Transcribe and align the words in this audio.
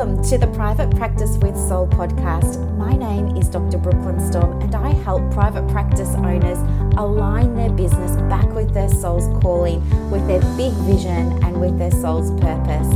Welcome 0.00 0.24
to 0.30 0.38
the 0.38 0.46
Private 0.46 0.96
Practice 0.96 1.36
with 1.42 1.54
Soul 1.54 1.86
podcast. 1.86 2.74
My 2.78 2.96
name 2.96 3.36
is 3.36 3.50
Dr. 3.50 3.76
Brooklyn 3.76 4.18
Storm, 4.18 4.58
and 4.62 4.74
I 4.74 4.94
help 4.94 5.30
private 5.30 5.68
practice 5.68 6.08
owners 6.14 6.56
align 6.96 7.54
their 7.54 7.68
business 7.68 8.12
back 8.30 8.46
with 8.54 8.72
their 8.72 8.88
soul's 8.88 9.26
calling, 9.42 9.82
with 10.10 10.26
their 10.26 10.40
big 10.56 10.72
vision, 10.88 11.44
and 11.44 11.60
with 11.60 11.78
their 11.78 11.90
soul's 11.90 12.30
purpose. 12.40 12.88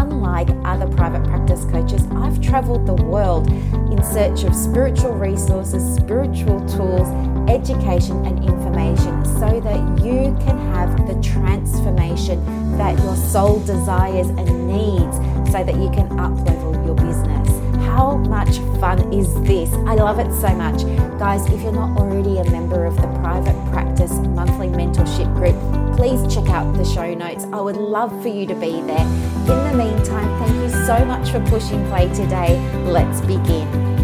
Unlike 0.00 0.48
other 0.64 0.88
private 0.96 1.24
practice 1.24 1.66
coaches, 1.66 2.06
I've 2.12 2.40
traveled 2.40 2.86
the 2.86 2.94
world 2.94 3.48
in 3.92 4.02
search 4.02 4.44
of 4.44 4.54
spiritual 4.54 5.12
resources, 5.12 5.84
spiritual 5.96 6.66
tools, 6.70 7.06
education, 7.50 8.24
and 8.24 8.42
information 8.42 9.26
so 9.26 9.60
that 9.60 10.02
you 10.02 10.34
can 10.40 10.56
have 10.72 11.06
the 11.06 11.20
transformation 11.20 12.42
that 12.78 12.98
your 13.00 13.16
soul 13.16 13.60
desires 13.60 14.28
and 14.28 14.68
needs 14.68 15.35
so 15.56 15.64
that 15.64 15.76
you 15.76 15.88
can 15.88 16.06
up 16.20 16.32
level 16.44 16.74
your 16.84 16.94
business. 16.94 17.48
How 17.86 18.16
much 18.16 18.58
fun 18.78 19.10
is 19.10 19.32
this? 19.42 19.72
I 19.72 19.94
love 19.94 20.18
it 20.18 20.30
so 20.38 20.54
much. 20.54 20.82
Guys, 21.18 21.46
if 21.46 21.62
you're 21.62 21.72
not 21.72 21.98
already 21.98 22.36
a 22.36 22.50
member 22.50 22.84
of 22.84 22.94
the 22.96 23.08
Private 23.20 23.56
Practice 23.72 24.12
Monthly 24.12 24.68
Mentorship 24.68 25.34
Group, 25.34 25.56
please 25.96 26.20
check 26.34 26.50
out 26.50 26.76
the 26.76 26.84
show 26.84 27.14
notes. 27.14 27.44
I 27.54 27.60
would 27.62 27.76
love 27.76 28.10
for 28.20 28.28
you 28.28 28.44
to 28.46 28.54
be 28.54 28.82
there. 28.82 29.00
In 29.00 29.46
the 29.46 29.74
meantime, 29.74 30.28
thank 30.40 30.54
you 30.56 30.68
so 30.84 31.02
much 31.06 31.30
for 31.30 31.40
pushing 31.46 31.82
play 31.88 32.12
today. 32.12 32.60
Let's 32.84 33.22
begin. 33.22 33.95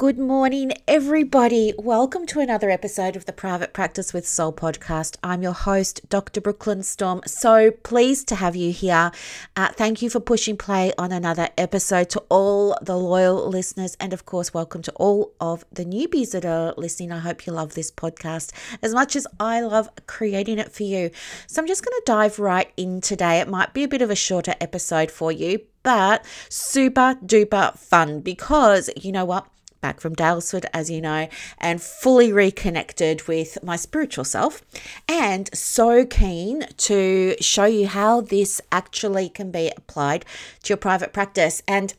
Good 0.00 0.18
morning, 0.18 0.72
everybody. 0.88 1.74
Welcome 1.76 2.24
to 2.28 2.40
another 2.40 2.70
episode 2.70 3.16
of 3.16 3.26
the 3.26 3.34
Private 3.34 3.74
Practice 3.74 4.14
with 4.14 4.26
Soul 4.26 4.50
podcast. 4.50 5.18
I'm 5.22 5.42
your 5.42 5.52
host, 5.52 6.08
Dr. 6.08 6.40
Brooklyn 6.40 6.82
Storm. 6.82 7.20
So 7.26 7.70
pleased 7.70 8.26
to 8.28 8.36
have 8.36 8.56
you 8.56 8.72
here. 8.72 9.12
Uh, 9.56 9.68
thank 9.68 10.00
you 10.00 10.08
for 10.08 10.18
pushing 10.18 10.56
play 10.56 10.94
on 10.96 11.12
another 11.12 11.50
episode 11.58 12.08
to 12.10 12.24
all 12.30 12.78
the 12.80 12.96
loyal 12.96 13.46
listeners. 13.46 13.94
And 14.00 14.14
of 14.14 14.24
course, 14.24 14.54
welcome 14.54 14.80
to 14.80 14.92
all 14.92 15.34
of 15.38 15.66
the 15.70 15.84
newbies 15.84 16.30
that 16.30 16.46
are 16.46 16.72
listening. 16.78 17.12
I 17.12 17.18
hope 17.18 17.46
you 17.46 17.52
love 17.52 17.74
this 17.74 17.90
podcast 17.90 18.52
as 18.82 18.94
much 18.94 19.14
as 19.16 19.26
I 19.38 19.60
love 19.60 19.90
creating 20.06 20.58
it 20.58 20.72
for 20.72 20.84
you. 20.84 21.10
So 21.46 21.60
I'm 21.60 21.68
just 21.68 21.84
going 21.84 21.98
to 21.98 22.02
dive 22.06 22.38
right 22.38 22.72
in 22.78 23.02
today. 23.02 23.40
It 23.40 23.48
might 23.48 23.74
be 23.74 23.84
a 23.84 23.88
bit 23.88 24.00
of 24.00 24.08
a 24.08 24.16
shorter 24.16 24.54
episode 24.62 25.10
for 25.10 25.30
you, 25.30 25.60
but 25.82 26.24
super 26.48 27.18
duper 27.22 27.76
fun 27.76 28.22
because 28.22 28.88
you 28.96 29.12
know 29.12 29.26
what? 29.26 29.46
Back 29.80 30.00
from 30.00 30.14
Daylesford, 30.14 30.64
as 30.72 30.90
you 30.90 31.00
know, 31.00 31.28
and 31.58 31.82
fully 31.82 32.32
reconnected 32.32 33.26
with 33.26 33.58
my 33.62 33.76
spiritual 33.76 34.24
self, 34.24 34.62
and 35.08 35.48
so 35.54 36.04
keen 36.04 36.66
to 36.76 37.34
show 37.40 37.64
you 37.64 37.86
how 37.86 38.20
this 38.20 38.60
actually 38.70 39.28
can 39.28 39.50
be 39.50 39.72
applied 39.76 40.24
to 40.62 40.70
your 40.70 40.76
private 40.78 41.12
practice. 41.12 41.62
And 41.66 41.94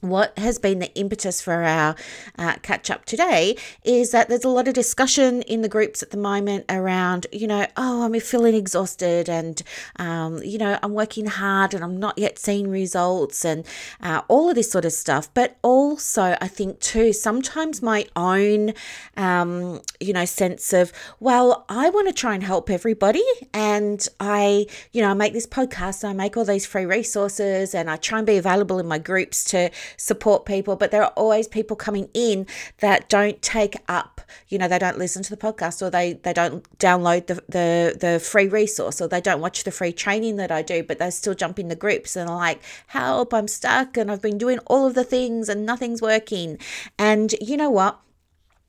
what 0.00 0.36
has 0.38 0.58
been 0.58 0.78
the 0.78 0.92
impetus 0.94 1.40
for 1.40 1.62
our 1.62 1.94
uh, 2.38 2.54
catch 2.62 2.90
up 2.90 3.04
today 3.04 3.56
is 3.84 4.10
that 4.12 4.28
there's 4.28 4.44
a 4.44 4.48
lot 4.48 4.66
of 4.66 4.74
discussion 4.74 5.42
in 5.42 5.62
the 5.62 5.68
groups 5.68 6.02
at 6.02 6.10
the 6.10 6.16
moment 6.16 6.64
around, 6.68 7.26
you 7.32 7.46
know, 7.46 7.66
oh, 7.76 8.04
I'm 8.04 8.18
feeling 8.20 8.54
exhausted 8.54 9.28
and, 9.28 9.62
um, 9.96 10.42
you 10.42 10.58
know, 10.58 10.78
I'm 10.82 10.92
working 10.94 11.26
hard 11.26 11.74
and 11.74 11.84
I'm 11.84 11.98
not 11.98 12.18
yet 12.18 12.38
seeing 12.38 12.68
results 12.70 13.44
and 13.44 13.66
uh, 14.02 14.22
all 14.28 14.48
of 14.48 14.54
this 14.54 14.70
sort 14.70 14.84
of 14.84 14.92
stuff. 14.92 15.32
But 15.34 15.56
also, 15.62 16.36
I 16.40 16.48
think 16.48 16.80
too, 16.80 17.12
sometimes 17.12 17.82
my 17.82 18.06
own, 18.16 18.72
um, 19.16 19.80
you 20.00 20.12
know, 20.12 20.24
sense 20.24 20.72
of, 20.72 20.92
well, 21.20 21.64
I 21.68 21.90
want 21.90 22.08
to 22.08 22.14
try 22.14 22.34
and 22.34 22.42
help 22.42 22.70
everybody. 22.70 23.24
And 23.52 24.06
I, 24.18 24.66
you 24.92 25.02
know, 25.02 25.10
I 25.10 25.14
make 25.14 25.32
this 25.32 25.46
podcast, 25.46 26.08
I 26.08 26.12
make 26.12 26.36
all 26.36 26.44
these 26.44 26.66
free 26.66 26.86
resources 26.86 27.74
and 27.74 27.90
I 27.90 27.96
try 27.96 28.18
and 28.18 28.26
be 28.26 28.36
available 28.36 28.78
in 28.78 28.86
my 28.86 28.98
groups 28.98 29.44
to, 29.44 29.70
support 29.96 30.44
people, 30.44 30.76
but 30.76 30.90
there 30.90 31.02
are 31.02 31.12
always 31.16 31.48
people 31.48 31.76
coming 31.76 32.08
in 32.14 32.46
that 32.78 33.08
don't 33.08 33.40
take 33.42 33.76
up, 33.88 34.20
you 34.48 34.58
know, 34.58 34.68
they 34.68 34.78
don't 34.78 34.98
listen 34.98 35.22
to 35.22 35.30
the 35.30 35.36
podcast 35.36 35.82
or 35.82 35.90
they, 35.90 36.14
they 36.14 36.32
don't 36.32 36.78
download 36.78 37.26
the, 37.26 37.34
the, 37.48 37.96
the 37.98 38.20
free 38.20 38.48
resource 38.48 39.00
or 39.00 39.08
they 39.08 39.20
don't 39.20 39.40
watch 39.40 39.64
the 39.64 39.70
free 39.70 39.92
training 39.92 40.36
that 40.36 40.50
I 40.50 40.62
do, 40.62 40.82
but 40.82 40.98
they 40.98 41.10
still 41.10 41.34
jump 41.34 41.58
in 41.58 41.68
the 41.68 41.76
groups 41.76 42.16
and 42.16 42.28
are 42.28 42.36
like, 42.36 42.62
help, 42.88 43.32
I'm 43.34 43.48
stuck 43.48 43.96
and 43.96 44.10
I've 44.10 44.22
been 44.22 44.38
doing 44.38 44.58
all 44.66 44.86
of 44.86 44.94
the 44.94 45.04
things 45.04 45.48
and 45.48 45.66
nothing's 45.66 46.02
working. 46.02 46.58
And 46.98 47.32
you 47.40 47.56
know 47.56 47.70
what? 47.70 48.00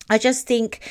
I 0.10 0.18
just 0.18 0.46
think 0.46 0.82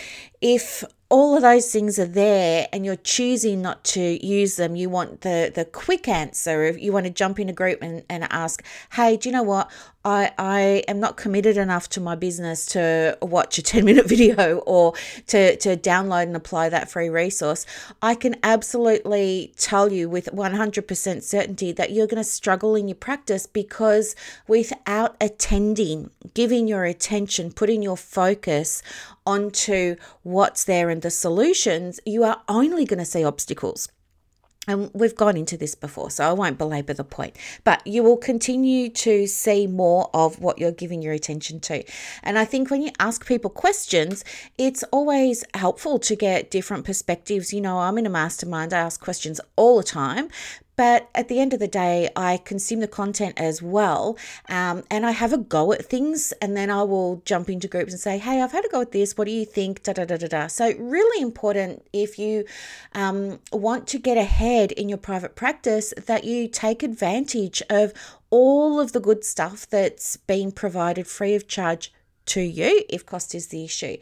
if 0.40 0.84
all 1.10 1.34
of 1.36 1.42
those 1.42 1.70
things 1.72 1.98
are 1.98 2.06
there 2.06 2.68
and 2.72 2.86
you're 2.86 2.96
choosing 2.96 3.60
not 3.60 3.82
to 3.82 4.24
use 4.24 4.56
them 4.56 4.76
you 4.76 4.88
want 4.88 5.22
the 5.22 5.50
the 5.54 5.64
quick 5.64 6.08
answer 6.08 6.64
if 6.64 6.80
you 6.80 6.92
want 6.92 7.04
to 7.04 7.10
jump 7.10 7.38
in 7.38 7.48
a 7.48 7.52
group 7.52 7.82
and, 7.82 8.04
and 8.08 8.26
ask 8.30 8.64
hey 8.92 9.16
do 9.16 9.28
you 9.28 9.32
know 9.32 9.42
what 9.42 9.70
I, 10.02 10.32
I 10.38 10.60
am 10.88 10.98
not 10.98 11.18
committed 11.18 11.58
enough 11.58 11.88
to 11.90 12.00
my 12.00 12.14
business 12.14 12.64
to 12.66 13.18
watch 13.20 13.58
a 13.58 13.62
10 13.70 13.84
minute 13.84 14.06
video 14.06 14.58
or 14.60 14.94
to, 15.26 15.56
to 15.56 15.76
download 15.76 16.24
and 16.24 16.36
apply 16.36 16.70
that 16.70 16.90
free 16.90 17.10
resource. 17.10 17.66
I 18.00 18.14
can 18.14 18.36
absolutely 18.42 19.52
tell 19.56 19.92
you 19.92 20.08
with 20.08 20.26
100% 20.32 21.22
certainty 21.22 21.72
that 21.72 21.92
you're 21.92 22.06
going 22.06 22.22
to 22.22 22.24
struggle 22.24 22.74
in 22.74 22.88
your 22.88 22.94
practice 22.94 23.46
because 23.46 24.16
without 24.48 25.16
attending, 25.20 26.10
giving 26.32 26.66
your 26.66 26.84
attention, 26.84 27.52
putting 27.52 27.82
your 27.82 27.96
focus 27.96 28.82
onto 29.26 29.96
what's 30.22 30.64
there 30.64 30.88
and 30.88 31.02
the 31.02 31.10
solutions, 31.10 32.00
you 32.06 32.24
are 32.24 32.42
only 32.48 32.86
going 32.86 32.98
to 32.98 33.04
see 33.04 33.22
obstacles. 33.22 33.88
And 34.68 34.90
we've 34.92 35.16
gone 35.16 35.38
into 35.38 35.56
this 35.56 35.74
before, 35.74 36.10
so 36.10 36.28
I 36.28 36.32
won't 36.32 36.58
belabor 36.58 36.92
the 36.92 37.02
point. 37.02 37.34
But 37.64 37.84
you 37.86 38.02
will 38.02 38.18
continue 38.18 38.90
to 38.90 39.26
see 39.26 39.66
more 39.66 40.10
of 40.12 40.38
what 40.38 40.58
you're 40.58 40.70
giving 40.70 41.00
your 41.00 41.14
attention 41.14 41.60
to. 41.60 41.82
And 42.22 42.38
I 42.38 42.44
think 42.44 42.70
when 42.70 42.82
you 42.82 42.90
ask 43.00 43.26
people 43.26 43.48
questions, 43.48 44.22
it's 44.58 44.84
always 44.92 45.44
helpful 45.54 45.98
to 46.00 46.14
get 46.14 46.50
different 46.50 46.84
perspectives. 46.84 47.54
You 47.54 47.62
know, 47.62 47.78
I'm 47.78 47.96
in 47.96 48.06
a 48.06 48.10
mastermind, 48.10 48.74
I 48.74 48.78
ask 48.78 49.00
questions 49.00 49.40
all 49.56 49.78
the 49.78 49.82
time, 49.82 50.28
but 50.80 51.10
at 51.14 51.28
the 51.28 51.40
end 51.40 51.52
of 51.52 51.60
the 51.60 51.68
day, 51.68 52.08
I 52.16 52.38
consume 52.38 52.80
the 52.80 52.88
content 52.88 53.34
as 53.36 53.60
well. 53.60 54.16
Um, 54.48 54.82
and 54.90 55.04
I 55.04 55.10
have 55.10 55.30
a 55.30 55.36
go 55.36 55.74
at 55.74 55.84
things. 55.84 56.32
And 56.40 56.56
then 56.56 56.70
I 56.70 56.84
will 56.84 57.20
jump 57.26 57.50
into 57.50 57.68
groups 57.68 57.92
and 57.92 58.00
say, 58.00 58.16
hey, 58.16 58.40
I've 58.40 58.52
had 58.52 58.64
a 58.64 58.68
go 58.70 58.80
at 58.80 58.92
this. 58.92 59.14
What 59.14 59.26
do 59.26 59.30
you 59.30 59.44
think? 59.44 59.82
Da, 59.82 59.92
da, 59.92 60.06
da, 60.06 60.16
da, 60.16 60.28
da. 60.28 60.46
So, 60.46 60.72
really 60.78 61.22
important 61.22 61.86
if 61.92 62.18
you 62.18 62.46
um, 62.94 63.40
want 63.52 63.88
to 63.88 63.98
get 63.98 64.16
ahead 64.16 64.72
in 64.72 64.88
your 64.88 64.96
private 64.96 65.36
practice 65.36 65.92
that 66.06 66.24
you 66.24 66.48
take 66.48 66.82
advantage 66.82 67.62
of 67.68 67.92
all 68.30 68.80
of 68.80 68.92
the 68.92 69.00
good 69.00 69.22
stuff 69.22 69.68
that's 69.68 70.16
being 70.16 70.50
provided 70.50 71.06
free 71.06 71.34
of 71.34 71.46
charge 71.46 71.92
to 72.26 72.40
you 72.40 72.84
if 72.88 73.04
cost 73.06 73.34
is 73.34 73.48
the 73.48 73.64
issue. 73.64 73.96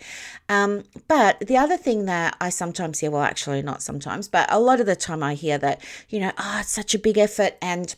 Um, 0.49 0.85
but 1.07 1.41
the 1.41 1.57
other 1.57 1.77
thing 1.77 2.05
that 2.07 2.37
I 2.41 2.51
sometimes 2.51 3.01
hear, 3.01 3.11
well, 3.11 3.23
actually, 3.23 3.63
not 3.63 3.83
sometimes, 3.83 4.29
but 4.29 4.53
a 4.53 4.61
lot 4.61 4.81
of 4.81 4.87
the 4.87 4.97
time 4.97 5.23
I 5.23 5.35
hear 5.35 5.59
that, 5.59 5.83
you 6.09 6.21
know, 6.21 6.33
oh, 6.39 6.59
it's 6.61 6.73
such 6.73 6.95
a 6.95 6.99
big 6.99 7.19
effort 7.19 7.57
and 7.63 7.95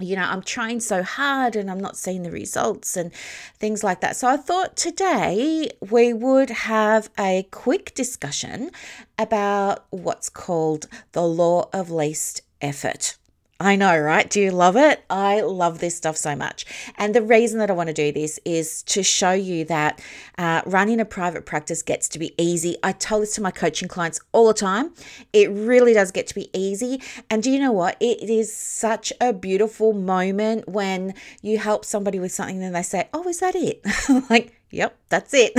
you 0.00 0.16
know, 0.16 0.22
I'm 0.22 0.42
trying 0.42 0.80
so 0.80 1.02
hard 1.02 1.54
and 1.54 1.70
I'm 1.70 1.78
not 1.78 1.96
seeing 1.96 2.22
the 2.22 2.30
results 2.30 2.96
and 2.96 3.12
things 3.58 3.84
like 3.84 4.00
that. 4.00 4.16
So 4.16 4.26
I 4.26 4.36
thought 4.36 4.74
today 4.74 5.70
we 5.80 6.12
would 6.12 6.50
have 6.50 7.10
a 7.18 7.46
quick 7.50 7.94
discussion 7.94 8.70
about 9.18 9.84
what's 9.90 10.28
called 10.28 10.88
the 11.12 11.22
law 11.22 11.68
of 11.72 11.90
least 11.90 12.40
effort. 12.60 13.16
I 13.62 13.76
know, 13.76 13.96
right? 13.96 14.28
Do 14.28 14.40
you 14.40 14.50
love 14.50 14.76
it? 14.76 15.04
I 15.08 15.40
love 15.40 15.78
this 15.78 15.96
stuff 15.96 16.16
so 16.16 16.34
much. 16.34 16.66
And 16.96 17.14
the 17.14 17.22
reason 17.22 17.60
that 17.60 17.70
I 17.70 17.74
want 17.74 17.86
to 17.86 17.92
do 17.92 18.10
this 18.10 18.40
is 18.44 18.82
to 18.84 19.04
show 19.04 19.30
you 19.30 19.64
that 19.66 20.02
uh, 20.36 20.62
running 20.66 20.98
a 20.98 21.04
private 21.04 21.46
practice 21.46 21.80
gets 21.80 22.08
to 22.08 22.18
be 22.18 22.34
easy. 22.36 22.76
I 22.82 22.90
tell 22.90 23.20
this 23.20 23.36
to 23.36 23.40
my 23.40 23.52
coaching 23.52 23.86
clients 23.86 24.18
all 24.32 24.48
the 24.48 24.54
time. 24.54 24.92
It 25.32 25.48
really 25.50 25.94
does 25.94 26.10
get 26.10 26.26
to 26.26 26.34
be 26.34 26.50
easy. 26.52 27.00
And 27.30 27.40
do 27.40 27.52
you 27.52 27.60
know 27.60 27.70
what? 27.70 27.96
It 28.00 28.28
is 28.28 28.52
such 28.52 29.12
a 29.20 29.32
beautiful 29.32 29.92
moment 29.92 30.68
when 30.68 31.14
you 31.40 31.58
help 31.58 31.84
somebody 31.84 32.18
with 32.18 32.32
something 32.32 32.60
and 32.60 32.74
they 32.74 32.82
say, 32.82 33.08
Oh, 33.14 33.28
is 33.28 33.38
that 33.38 33.54
it? 33.54 33.80
like, 34.28 34.60
yep, 34.72 34.96
that's 35.08 35.32
it. 35.34 35.52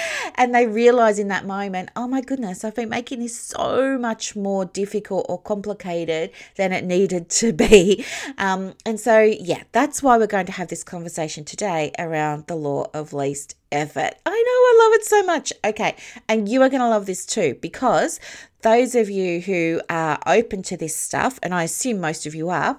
and 0.36 0.54
they 0.54 0.66
realize 0.66 1.18
in 1.18 1.28
that 1.28 1.44
moment, 1.44 1.90
oh 1.96 2.08
my 2.08 2.20
goodness, 2.20 2.64
I've 2.64 2.74
been 2.74 2.88
making 2.88 3.20
this 3.20 3.38
so 3.38 3.98
much 3.98 4.34
more 4.34 4.64
difficult 4.64 5.26
or 5.28 5.40
complicated 5.40 6.30
than 6.56 6.72
it 6.72 6.84
needed 6.84 7.28
to 7.30 7.52
be. 7.52 8.04
Um, 8.38 8.74
and 8.86 8.98
so, 8.98 9.20
yeah, 9.20 9.64
that's 9.72 10.02
why 10.02 10.16
we're 10.16 10.26
going 10.26 10.46
to 10.46 10.52
have 10.52 10.68
this 10.68 10.84
conversation 10.84 11.44
today 11.44 11.92
around 11.98 12.46
the 12.46 12.56
law 12.56 12.86
of 12.94 13.12
least 13.12 13.56
effort. 13.72 14.14
I 14.24 14.30
know, 14.30 14.34
I 14.34 14.78
love 14.84 14.92
it 14.94 15.04
so 15.04 15.22
much. 15.24 15.52
Okay, 15.64 15.96
and 16.28 16.48
you 16.48 16.62
are 16.62 16.68
going 16.68 16.80
to 16.80 16.88
love 16.88 17.06
this 17.06 17.26
too 17.26 17.58
because 17.60 18.20
those 18.62 18.94
of 18.94 19.10
you 19.10 19.40
who 19.40 19.80
are 19.88 20.18
open 20.26 20.62
to 20.64 20.76
this 20.76 20.96
stuff, 20.96 21.38
and 21.42 21.54
I 21.54 21.64
assume 21.64 22.00
most 22.00 22.26
of 22.26 22.34
you 22.34 22.50
are, 22.50 22.78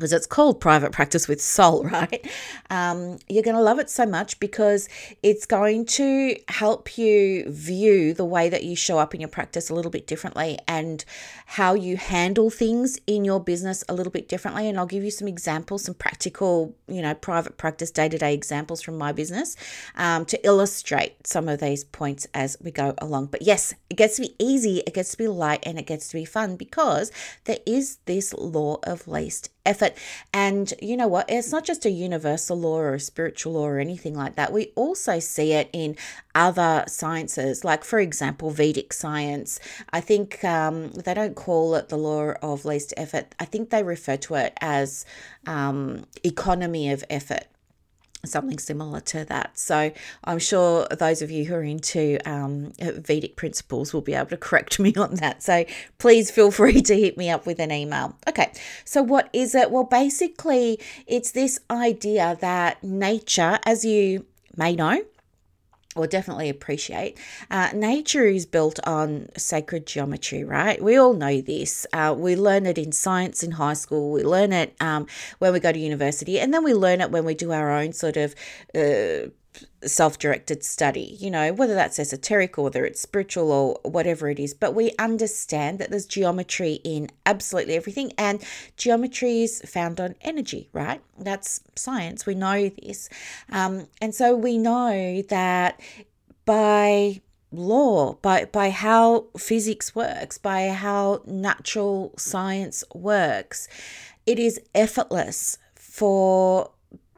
because 0.00 0.14
it's 0.14 0.26
called 0.26 0.60
private 0.60 0.92
practice 0.92 1.28
with 1.28 1.42
soul, 1.42 1.84
right? 1.92 2.26
Um, 2.70 3.18
you're 3.28 3.42
going 3.42 3.56
to 3.56 3.62
love 3.62 3.78
it 3.78 3.90
so 3.90 4.06
much 4.06 4.40
because 4.40 4.88
it's 5.22 5.46
going 5.46 5.84
to 5.86 6.36
help 6.48 6.96
you 6.96 7.44
view 7.48 8.14
the 8.14 8.24
way 8.24 8.48
that 8.48 8.64
you 8.64 8.74
show 8.74 8.98
up 8.98 9.14
in 9.14 9.20
your 9.20 9.28
practice 9.28 9.68
a 9.68 9.74
little 9.74 9.90
bit 9.90 10.06
differently 10.06 10.58
and 10.66 11.04
how 11.46 11.74
you 11.74 11.96
handle 11.96 12.48
things 12.48 12.98
in 13.06 13.24
your 13.24 13.40
business 13.40 13.84
a 13.88 13.94
little 13.94 14.10
bit 14.10 14.28
differently. 14.28 14.68
And 14.68 14.78
I'll 14.78 14.86
give 14.86 15.04
you 15.04 15.10
some 15.10 15.28
examples, 15.28 15.84
some 15.84 15.94
practical, 15.94 16.74
you 16.88 17.02
know, 17.02 17.14
private 17.14 17.58
practice 17.58 17.90
day 17.90 18.08
to 18.08 18.18
day 18.18 18.32
examples 18.32 18.80
from 18.80 18.96
my 18.96 19.12
business 19.12 19.56
um, 19.96 20.24
to 20.26 20.46
illustrate 20.46 21.26
some 21.26 21.48
of 21.48 21.60
these 21.60 21.84
points 21.84 22.26
as 22.32 22.56
we 22.62 22.70
go 22.70 22.94
along. 22.98 23.26
But 23.26 23.42
yes, 23.42 23.74
it 23.90 23.96
gets 23.96 24.16
to 24.16 24.22
be 24.22 24.34
easy, 24.38 24.78
it 24.86 24.94
gets 24.94 25.10
to 25.10 25.18
be 25.18 25.28
light, 25.28 25.60
and 25.64 25.78
it 25.78 25.86
gets 25.86 26.08
to 26.08 26.16
be 26.16 26.24
fun 26.24 26.56
because 26.56 27.12
there 27.44 27.58
is 27.66 27.98
this 28.06 28.32
law 28.32 28.78
of 28.84 29.06
least 29.06 29.50
effort. 29.66 29.94
And 30.32 30.72
you 30.80 30.96
know 30.96 31.08
what? 31.08 31.26
It's 31.28 31.52
not 31.52 31.64
just 31.64 31.84
a 31.84 31.90
universal 31.90 32.58
law 32.58 32.78
or 32.78 32.94
a 32.94 33.00
spiritual 33.00 33.54
law 33.54 33.66
or 33.66 33.78
anything 33.78 34.14
like 34.14 34.36
that. 34.36 34.52
We 34.52 34.72
also 34.74 35.18
see 35.20 35.52
it 35.52 35.68
in 35.72 35.96
other 36.34 36.84
sciences, 36.86 37.64
like, 37.64 37.84
for 37.84 37.98
example, 37.98 38.50
Vedic 38.50 38.92
science. 38.92 39.60
I 39.92 40.00
think 40.00 40.42
um, 40.44 40.90
they 40.92 41.14
don't 41.14 41.34
call 41.34 41.74
it 41.74 41.88
the 41.88 41.98
law 41.98 42.32
of 42.42 42.64
least 42.64 42.94
effort, 42.96 43.34
I 43.38 43.44
think 43.44 43.70
they 43.70 43.82
refer 43.82 44.16
to 44.18 44.34
it 44.36 44.52
as 44.60 45.04
um, 45.46 46.04
economy 46.24 46.90
of 46.90 47.04
effort 47.10 47.44
something 48.24 48.58
similar 48.58 49.00
to 49.00 49.24
that. 49.26 49.58
So 49.58 49.92
I'm 50.24 50.38
sure 50.38 50.86
those 50.90 51.22
of 51.22 51.30
you 51.30 51.44
who 51.44 51.54
are 51.54 51.62
into 51.62 52.18
um, 52.24 52.72
Vedic 52.78 53.36
principles 53.36 53.92
will 53.92 54.00
be 54.00 54.14
able 54.14 54.30
to 54.30 54.36
correct 54.36 54.78
me 54.78 54.94
on 54.96 55.16
that. 55.16 55.42
So 55.42 55.64
please 55.98 56.30
feel 56.30 56.50
free 56.50 56.82
to 56.82 56.98
hit 56.98 57.16
me 57.16 57.30
up 57.30 57.46
with 57.46 57.58
an 57.58 57.72
email. 57.72 58.16
Okay, 58.28 58.52
so 58.84 59.02
what 59.02 59.30
is 59.32 59.54
it? 59.54 59.70
Well, 59.70 59.84
basically, 59.84 60.78
it's 61.06 61.32
this 61.32 61.60
idea 61.70 62.36
that 62.40 62.82
nature, 62.82 63.58
as 63.64 63.84
you 63.84 64.26
may 64.56 64.74
know, 64.74 65.02
or 65.96 66.06
definitely 66.06 66.48
appreciate. 66.48 67.18
Uh, 67.50 67.70
nature 67.74 68.24
is 68.24 68.46
built 68.46 68.78
on 68.86 69.28
sacred 69.36 69.86
geometry, 69.86 70.44
right? 70.44 70.80
We 70.82 70.96
all 70.96 71.14
know 71.14 71.40
this. 71.40 71.86
Uh, 71.92 72.14
we 72.16 72.36
learn 72.36 72.66
it 72.66 72.78
in 72.78 72.92
science 72.92 73.42
in 73.42 73.52
high 73.52 73.72
school, 73.72 74.12
we 74.12 74.22
learn 74.22 74.52
it 74.52 74.74
um, 74.80 75.06
when 75.38 75.52
we 75.52 75.58
go 75.60 75.72
to 75.72 75.78
university, 75.78 76.38
and 76.38 76.54
then 76.54 76.62
we 76.62 76.74
learn 76.74 77.00
it 77.00 77.10
when 77.10 77.24
we 77.24 77.34
do 77.34 77.50
our 77.52 77.70
own 77.70 77.92
sort 77.92 78.16
of 78.16 78.34
uh, 78.74 79.30
self 79.84 80.18
directed 80.18 80.62
study, 80.64 81.16
you 81.18 81.30
know, 81.30 81.52
whether 81.52 81.74
that's 81.74 81.98
esoteric 81.98 82.58
or 82.58 82.64
whether 82.64 82.84
it's 82.84 83.00
spiritual 83.00 83.50
or 83.50 83.90
whatever 83.90 84.28
it 84.28 84.38
is. 84.38 84.54
But 84.54 84.74
we 84.74 84.92
understand 84.98 85.78
that 85.78 85.90
there's 85.90 86.06
geometry 86.06 86.80
in 86.84 87.08
absolutely 87.26 87.74
everything, 87.74 88.12
and 88.18 88.42
geometry 88.76 89.42
is 89.42 89.62
found 89.62 90.00
on 90.00 90.14
energy, 90.20 90.68
right? 90.72 91.00
That's 91.18 91.60
science. 91.76 92.26
We 92.26 92.34
know 92.34 92.68
this. 92.68 93.08
Um, 93.50 93.88
and 94.00 94.14
so 94.14 94.36
we 94.36 94.58
know 94.58 95.22
that 95.28 95.80
by 96.44 97.20
law 97.52 98.14
by 98.22 98.44
by 98.44 98.70
how 98.70 99.26
physics 99.36 99.92
works 99.94 100.38
by 100.38 100.68
how 100.68 101.20
natural 101.26 102.14
science 102.16 102.84
works 102.94 103.66
it 104.24 104.38
is 104.38 104.60
effortless 104.72 105.58
for 105.74 106.70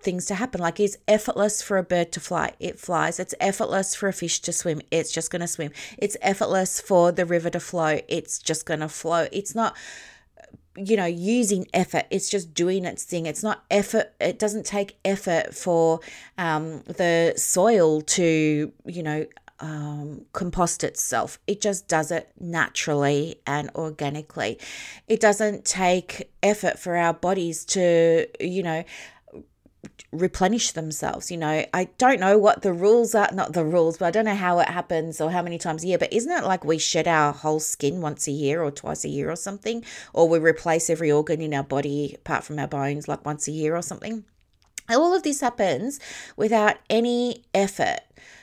things 0.02 0.26
to 0.26 0.34
happen. 0.34 0.60
Like 0.60 0.80
it's 0.80 0.96
effortless 1.08 1.62
for 1.62 1.78
a 1.78 1.82
bird 1.82 2.12
to 2.12 2.20
fly, 2.20 2.52
it 2.60 2.78
flies. 2.78 3.18
It's 3.18 3.34
effortless 3.40 3.94
for 3.94 4.08
a 4.08 4.12
fish 4.12 4.40
to 4.40 4.52
swim, 4.52 4.80
it's 4.90 5.12
just 5.12 5.30
going 5.30 5.40
to 5.40 5.48
swim. 5.48 5.72
It's 5.98 6.16
effortless 6.20 6.80
for 6.80 7.12
the 7.12 7.26
river 7.26 7.50
to 7.50 7.60
flow, 7.60 8.00
it's 8.08 8.38
just 8.38 8.66
going 8.66 8.80
to 8.80 8.88
flow. 8.88 9.28
It's 9.32 9.54
not 9.54 9.76
you 10.74 10.96
know 10.96 11.04
using 11.04 11.66
effort 11.74 12.04
it's 12.10 12.30
just 12.30 12.54
doing 12.54 12.86
its 12.86 13.04
thing 13.04 13.26
it's 13.26 13.42
not 13.42 13.62
effort 13.70 14.10
it 14.18 14.38
doesn't 14.38 14.64
take 14.64 14.96
effort 15.04 15.54
for 15.54 16.00
um, 16.38 16.80
the 16.84 17.34
soil 17.36 18.00
to 18.00 18.72
you 18.86 19.02
know 19.02 19.26
um, 19.62 20.26
compost 20.32 20.82
itself. 20.82 21.38
It 21.46 21.60
just 21.60 21.88
does 21.88 22.10
it 22.10 22.30
naturally 22.38 23.36
and 23.46 23.70
organically. 23.76 24.58
It 25.06 25.20
doesn't 25.20 25.64
take 25.64 26.30
effort 26.42 26.78
for 26.80 26.96
our 26.96 27.14
bodies 27.14 27.64
to, 27.66 28.26
you 28.40 28.62
know, 28.64 28.84
replenish 30.12 30.72
themselves. 30.72 31.30
You 31.30 31.38
know, 31.38 31.64
I 31.72 31.88
don't 31.98 32.20
know 32.20 32.38
what 32.38 32.62
the 32.62 32.72
rules 32.72 33.14
are, 33.14 33.28
not 33.32 33.52
the 33.52 33.64
rules, 33.64 33.98
but 33.98 34.06
I 34.06 34.10
don't 34.10 34.24
know 34.24 34.34
how 34.34 34.58
it 34.60 34.68
happens 34.68 35.20
or 35.20 35.30
how 35.30 35.42
many 35.42 35.58
times 35.58 35.84
a 35.84 35.86
year. 35.86 35.98
But 35.98 36.12
isn't 36.12 36.30
it 36.30 36.44
like 36.44 36.64
we 36.64 36.78
shed 36.78 37.08
our 37.08 37.32
whole 37.32 37.60
skin 37.60 38.00
once 38.00 38.28
a 38.28 38.32
year 38.32 38.62
or 38.62 38.70
twice 38.70 39.04
a 39.04 39.08
year 39.08 39.30
or 39.30 39.36
something? 39.36 39.84
Or 40.12 40.28
we 40.28 40.38
replace 40.38 40.90
every 40.90 41.10
organ 41.10 41.40
in 41.40 41.54
our 41.54 41.64
body 41.64 42.14
apart 42.16 42.44
from 42.44 42.58
our 42.58 42.68
bones 42.68 43.08
like 43.08 43.24
once 43.24 43.48
a 43.48 43.52
year 43.52 43.74
or 43.74 43.82
something? 43.82 44.24
All 44.88 45.14
of 45.14 45.22
this 45.22 45.40
happens 45.40 46.00
without 46.36 46.76
any 46.90 47.44
effort 47.54 48.00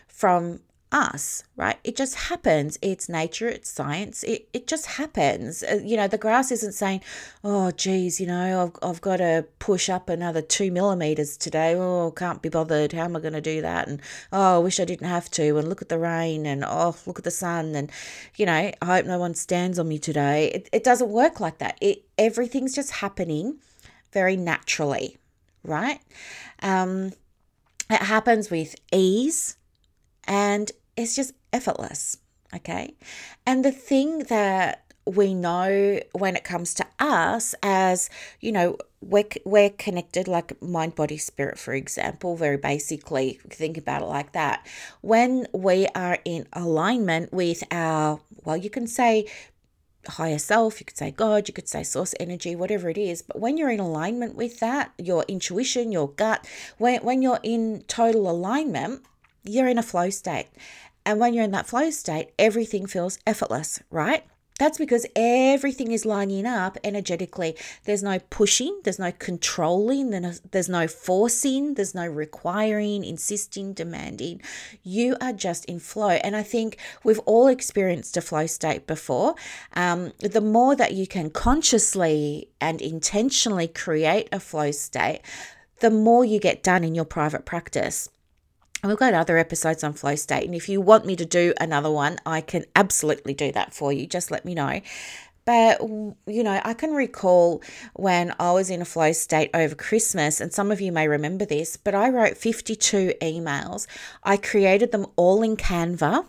from 0.07 0.61
us, 0.91 1.43
right? 1.55 1.77
It 1.83 1.95
just 1.95 2.15
happens. 2.15 2.79
It's 2.81 3.07
nature, 3.09 3.47
it's 3.47 3.69
science. 3.69 4.23
It, 4.23 4.49
it 4.53 4.67
just 4.67 4.85
happens. 4.85 5.63
Uh, 5.63 5.79
you 5.83 5.95
know, 5.95 6.07
the 6.07 6.17
grass 6.17 6.51
isn't 6.51 6.73
saying, 6.73 7.01
oh, 7.43 7.71
geez, 7.71 8.19
you 8.19 8.27
know, 8.27 8.73
I've, 8.83 8.89
I've 8.89 9.01
got 9.01 9.17
to 9.17 9.45
push 9.59 9.89
up 9.89 10.09
another 10.09 10.41
two 10.41 10.71
millimeters 10.71 11.37
today. 11.37 11.75
Oh, 11.75 12.11
can't 12.11 12.41
be 12.41 12.49
bothered. 12.49 12.93
How 12.93 13.03
am 13.05 13.15
I 13.15 13.19
going 13.19 13.33
to 13.33 13.41
do 13.41 13.61
that? 13.61 13.87
And 13.87 14.01
oh, 14.31 14.55
I 14.55 14.57
wish 14.59 14.79
I 14.79 14.85
didn't 14.85 15.07
have 15.07 15.29
to. 15.31 15.57
And 15.57 15.67
look 15.67 15.81
at 15.81 15.89
the 15.89 15.99
rain 15.99 16.45
and 16.45 16.63
oh, 16.65 16.95
look 17.05 17.19
at 17.19 17.25
the 17.25 17.31
sun. 17.31 17.75
And, 17.75 17.91
you 18.37 18.45
know, 18.45 18.71
I 18.81 18.85
hope 18.85 19.05
no 19.05 19.19
one 19.19 19.35
stands 19.35 19.77
on 19.77 19.87
me 19.87 19.99
today. 19.99 20.49
It, 20.51 20.69
it 20.73 20.83
doesn't 20.83 21.09
work 21.09 21.39
like 21.39 21.59
that. 21.59 21.77
It 21.81 22.03
Everything's 22.17 22.75
just 22.75 22.91
happening 22.91 23.59
very 24.11 24.35
naturally, 24.35 25.17
right? 25.63 26.01
Um, 26.61 27.13
it 27.89 28.01
happens 28.01 28.51
with 28.51 28.75
ease 28.91 29.55
and 30.25 30.71
it's 30.99 31.15
just 31.15 31.33
effortless. 31.53 32.17
Okay. 32.53 32.95
And 33.45 33.63
the 33.63 33.71
thing 33.71 34.19
that 34.25 34.85
we 35.05 35.33
know 35.33 35.99
when 36.11 36.35
it 36.35 36.43
comes 36.43 36.73
to 36.75 36.85
us 36.99 37.55
as 37.63 38.11
you 38.41 38.51
know 38.51 38.77
we're, 39.01 39.23
we're 39.43 39.71
connected 39.71 40.27
like 40.27 40.61
mind 40.61 40.93
body 40.93 41.17
spirit 41.17 41.57
for 41.57 41.73
example 41.73 42.35
very 42.35 42.57
basically 42.57 43.39
think 43.49 43.75
about 43.75 44.03
it 44.03 44.05
like 44.05 44.33
that 44.33 44.67
when 45.01 45.47
we 45.51 45.87
are 45.95 46.19
in 46.25 46.45
alignment 46.53 47.33
with 47.33 47.63
our 47.71 48.19
well 48.43 48.57
you 48.57 48.69
can 48.69 48.85
say 48.85 49.25
higher 50.07 50.37
self 50.37 50.79
you 50.79 50.85
could 50.85 50.97
say 50.97 51.09
god 51.09 51.47
you 51.47 51.55
could 51.55 51.69
say 51.69 51.81
source 51.81 52.13
energy 52.19 52.55
whatever 52.55 52.87
it 52.87 52.97
is 52.97 53.23
but 53.23 53.39
when 53.39 53.57
you're 53.57 53.71
in 53.71 53.79
alignment 53.79 54.35
with 54.35 54.59
that 54.59 54.91
your 54.99 55.25
intuition 55.27 55.91
your 55.91 56.09
gut 56.09 56.45
when, 56.77 57.01
when 57.01 57.23
you're 57.23 57.39
in 57.41 57.83
total 57.87 58.29
alignment 58.29 59.01
you're 59.43 59.67
in 59.67 59.77
a 59.77 59.83
flow 59.83 60.09
state. 60.09 60.47
And 61.09 61.19
when 61.19 61.33
you're 61.33 61.43
in 61.43 61.49
that 61.51 61.65
flow 61.65 61.89
state, 61.89 62.29
everything 62.37 62.85
feels 62.85 63.17
effortless, 63.25 63.81
right? 63.89 64.23
That's 64.59 64.77
because 64.77 65.07
everything 65.15 65.91
is 65.91 66.05
lining 66.05 66.45
up 66.45 66.77
energetically. 66.83 67.55
There's 67.85 68.03
no 68.03 68.19
pushing, 68.29 68.79
there's 68.83 68.99
no 68.99 69.11
controlling, 69.13 70.11
there's 70.11 70.69
no 70.69 70.87
forcing, 70.87 71.73
there's 71.73 71.95
no 71.95 72.05
requiring, 72.05 73.03
insisting, 73.03 73.73
demanding. 73.73 74.43
You 74.83 75.17
are 75.19 75.33
just 75.33 75.65
in 75.65 75.79
flow. 75.79 76.09
And 76.09 76.35
I 76.35 76.43
think 76.43 76.77
we've 77.03 77.17
all 77.25 77.47
experienced 77.47 78.15
a 78.15 78.21
flow 78.21 78.45
state 78.45 78.85
before. 78.85 79.33
Um, 79.73 80.13
the 80.19 80.41
more 80.41 80.75
that 80.75 80.93
you 80.93 81.07
can 81.07 81.31
consciously 81.31 82.49
and 82.61 82.83
intentionally 82.83 83.67
create 83.67 84.29
a 84.31 84.39
flow 84.39 84.69
state, 84.69 85.21
the 85.79 85.89
more 85.89 86.23
you 86.23 86.39
get 86.39 86.61
done 86.61 86.83
in 86.83 86.93
your 86.93 87.05
private 87.05 87.45
practice. 87.45 88.09
And 88.81 88.89
we've 88.89 88.97
got 88.97 89.13
other 89.13 89.37
episodes 89.37 89.83
on 89.83 89.93
flow 89.93 90.15
state. 90.15 90.45
And 90.45 90.55
if 90.55 90.69
you 90.69 90.79
want 90.79 91.05
me 91.05 91.15
to 91.17 91.25
do 91.25 91.53
another 91.59 91.91
one, 91.91 92.17
I 92.25 92.41
can 92.41 92.65
absolutely 92.75 93.33
do 93.33 93.51
that 93.51 93.73
for 93.73 93.91
you. 93.91 94.07
Just 94.07 94.31
let 94.31 94.45
me 94.45 94.55
know. 94.55 94.81
But, 95.45 95.81
you 95.81 96.43
know, 96.43 96.61
I 96.63 96.73
can 96.75 96.91
recall 96.91 97.63
when 97.93 98.35
I 98.39 98.51
was 98.51 98.69
in 98.69 98.81
a 98.81 98.85
flow 98.85 99.11
state 99.13 99.49
over 99.53 99.73
Christmas, 99.73 100.39
and 100.39 100.53
some 100.53 100.71
of 100.71 100.79
you 100.79 100.91
may 100.91 101.07
remember 101.07 101.43
this, 101.43 101.75
but 101.75 101.95
I 101.95 102.09
wrote 102.09 102.37
52 102.37 103.13
emails. 103.21 103.87
I 104.23 104.37
created 104.37 104.91
them 104.91 105.07
all 105.15 105.41
in 105.41 105.57
Canva 105.57 106.25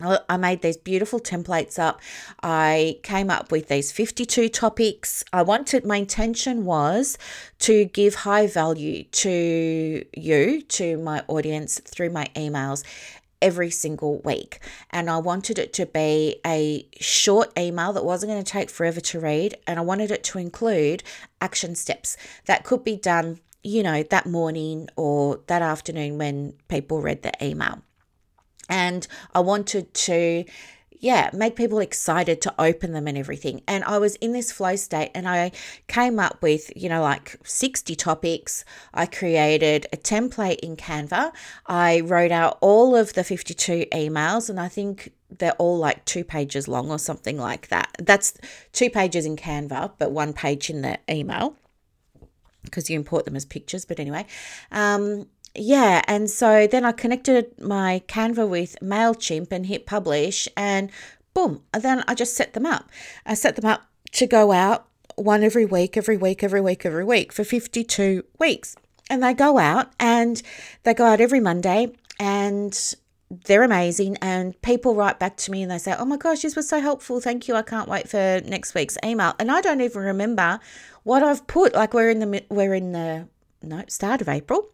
I 0.00 0.36
made 0.36 0.62
these 0.62 0.76
beautiful 0.76 1.18
templates 1.18 1.78
up. 1.78 2.00
I 2.42 3.00
came 3.02 3.30
up 3.30 3.50
with 3.50 3.68
these 3.68 3.90
52 3.90 4.48
topics. 4.48 5.24
I 5.32 5.42
wanted, 5.42 5.84
my 5.84 5.96
intention 5.96 6.64
was 6.64 7.18
to 7.60 7.84
give 7.86 8.14
high 8.14 8.46
value 8.46 9.04
to 9.04 10.04
you, 10.16 10.62
to 10.62 10.98
my 10.98 11.24
audience 11.26 11.80
through 11.80 12.10
my 12.10 12.26
emails 12.36 12.84
every 13.42 13.70
single 13.70 14.20
week. 14.20 14.60
And 14.90 15.10
I 15.10 15.18
wanted 15.18 15.58
it 15.58 15.72
to 15.74 15.86
be 15.86 16.40
a 16.46 16.86
short 17.00 17.56
email 17.58 17.92
that 17.92 18.04
wasn't 18.04 18.30
going 18.30 18.42
to 18.42 18.52
take 18.52 18.70
forever 18.70 19.00
to 19.00 19.20
read. 19.20 19.56
And 19.66 19.78
I 19.78 19.82
wanted 19.82 20.10
it 20.10 20.22
to 20.24 20.38
include 20.38 21.02
action 21.40 21.74
steps 21.74 22.16
that 22.46 22.64
could 22.64 22.84
be 22.84 22.96
done, 22.96 23.40
you 23.62 23.82
know, 23.82 24.02
that 24.04 24.26
morning 24.26 24.88
or 24.96 25.40
that 25.48 25.62
afternoon 25.62 26.18
when 26.18 26.54
people 26.68 27.00
read 27.00 27.22
the 27.22 27.32
email. 27.44 27.82
And 28.68 29.06
I 29.34 29.40
wanted 29.40 29.92
to 29.94 30.44
yeah, 31.00 31.30
make 31.32 31.54
people 31.54 31.78
excited 31.78 32.40
to 32.42 32.54
open 32.58 32.92
them 32.92 33.06
and 33.06 33.16
everything. 33.16 33.62
And 33.68 33.84
I 33.84 33.98
was 33.98 34.16
in 34.16 34.32
this 34.32 34.50
flow 34.50 34.76
state 34.76 35.10
and 35.14 35.28
I 35.28 35.52
came 35.86 36.18
up 36.18 36.42
with, 36.42 36.72
you 36.74 36.88
know, 36.88 37.02
like 37.02 37.36
60 37.44 37.94
topics. 37.94 38.64
I 38.92 39.06
created 39.06 39.86
a 39.92 39.96
template 39.96 40.58
in 40.58 40.76
Canva. 40.76 41.32
I 41.66 42.00
wrote 42.00 42.32
out 42.32 42.58
all 42.60 42.96
of 42.96 43.14
the 43.14 43.22
52 43.22 43.86
emails 43.92 44.50
and 44.50 44.58
I 44.58 44.68
think 44.68 45.12
they're 45.30 45.52
all 45.52 45.78
like 45.78 46.04
two 46.04 46.24
pages 46.24 46.66
long 46.66 46.90
or 46.90 46.98
something 46.98 47.38
like 47.38 47.68
that. 47.68 47.94
That's 48.00 48.34
two 48.72 48.90
pages 48.90 49.24
in 49.24 49.36
Canva, 49.36 49.92
but 49.98 50.10
one 50.10 50.32
page 50.32 50.68
in 50.68 50.82
the 50.82 50.98
email 51.08 51.56
because 52.64 52.90
you 52.90 52.96
import 52.96 53.24
them 53.24 53.36
as 53.36 53.44
pictures. 53.44 53.84
But 53.84 54.00
anyway, 54.00 54.26
um, 54.72 55.26
yeah, 55.58 56.02
and 56.06 56.30
so 56.30 56.66
then 56.66 56.84
I 56.84 56.92
connected 56.92 57.60
my 57.60 58.02
Canva 58.08 58.48
with 58.48 58.76
MailChimp 58.82 59.52
and 59.52 59.66
hit 59.66 59.86
publish, 59.86 60.48
and 60.56 60.90
boom, 61.34 61.62
and 61.72 61.82
then 61.82 62.04
I 62.08 62.14
just 62.14 62.34
set 62.34 62.54
them 62.54 62.66
up. 62.66 62.90
I 63.26 63.34
set 63.34 63.56
them 63.56 63.64
up 63.64 63.82
to 64.12 64.26
go 64.26 64.52
out 64.52 64.88
one 65.16 65.42
every 65.42 65.64
week, 65.64 65.96
every 65.96 66.16
week, 66.16 66.42
every 66.42 66.60
week, 66.60 66.86
every 66.86 67.04
week 67.04 67.32
for 67.32 67.44
52 67.44 68.24
weeks. 68.38 68.76
And 69.10 69.22
they 69.22 69.34
go 69.34 69.58
out 69.58 69.92
and 69.98 70.42
they 70.82 70.94
go 70.94 71.04
out 71.04 71.20
every 71.20 71.40
Monday 71.40 71.92
and 72.20 72.94
they're 73.30 73.62
amazing. 73.62 74.16
And 74.22 74.60
people 74.62 74.94
write 74.94 75.18
back 75.18 75.36
to 75.38 75.50
me 75.50 75.62
and 75.62 75.70
they 75.70 75.78
say, 75.78 75.94
Oh 75.98 76.04
my 76.04 76.16
gosh, 76.16 76.42
this 76.42 76.56
was 76.56 76.68
so 76.68 76.80
helpful. 76.80 77.20
Thank 77.20 77.48
you. 77.48 77.54
I 77.54 77.62
can't 77.62 77.88
wait 77.88 78.08
for 78.08 78.40
next 78.44 78.74
week's 78.74 78.98
email. 79.04 79.34
And 79.38 79.50
I 79.50 79.60
don't 79.60 79.80
even 79.80 80.02
remember 80.02 80.60
what 81.04 81.22
I've 81.22 81.46
put. 81.46 81.74
Like 81.74 81.94
we're 81.94 82.10
in 82.10 82.20
the, 82.20 82.44
we're 82.50 82.74
in 82.74 82.92
the, 82.92 83.28
no, 83.62 83.84
start 83.88 84.20
of 84.20 84.28
April. 84.28 84.70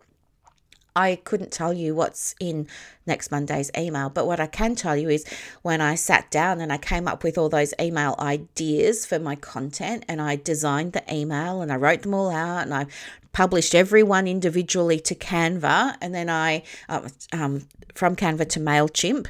I 0.96 1.16
couldn't 1.24 1.50
tell 1.50 1.72
you 1.72 1.94
what's 1.94 2.36
in 2.38 2.68
next 3.04 3.30
Monday's 3.30 3.70
email, 3.76 4.10
but 4.10 4.26
what 4.26 4.38
I 4.38 4.46
can 4.46 4.76
tell 4.76 4.96
you 4.96 5.08
is 5.08 5.26
when 5.62 5.80
I 5.80 5.96
sat 5.96 6.30
down 6.30 6.60
and 6.60 6.72
I 6.72 6.78
came 6.78 7.08
up 7.08 7.24
with 7.24 7.36
all 7.36 7.48
those 7.48 7.74
email 7.80 8.14
ideas 8.20 9.04
for 9.04 9.18
my 9.18 9.34
content 9.34 10.04
and 10.08 10.22
I 10.22 10.36
designed 10.36 10.92
the 10.92 11.02
email 11.12 11.62
and 11.62 11.72
I 11.72 11.76
wrote 11.76 12.02
them 12.02 12.14
all 12.14 12.30
out 12.30 12.62
and 12.62 12.72
I 12.72 12.86
published 13.32 13.74
everyone 13.74 14.28
individually 14.28 15.00
to 15.00 15.16
Canva 15.16 15.96
and 16.00 16.14
then 16.14 16.30
I, 16.30 16.62
uh, 16.88 17.08
um, 17.32 17.66
from 17.94 18.14
Canva 18.14 18.48
to 18.50 18.60
MailChimp, 18.60 19.26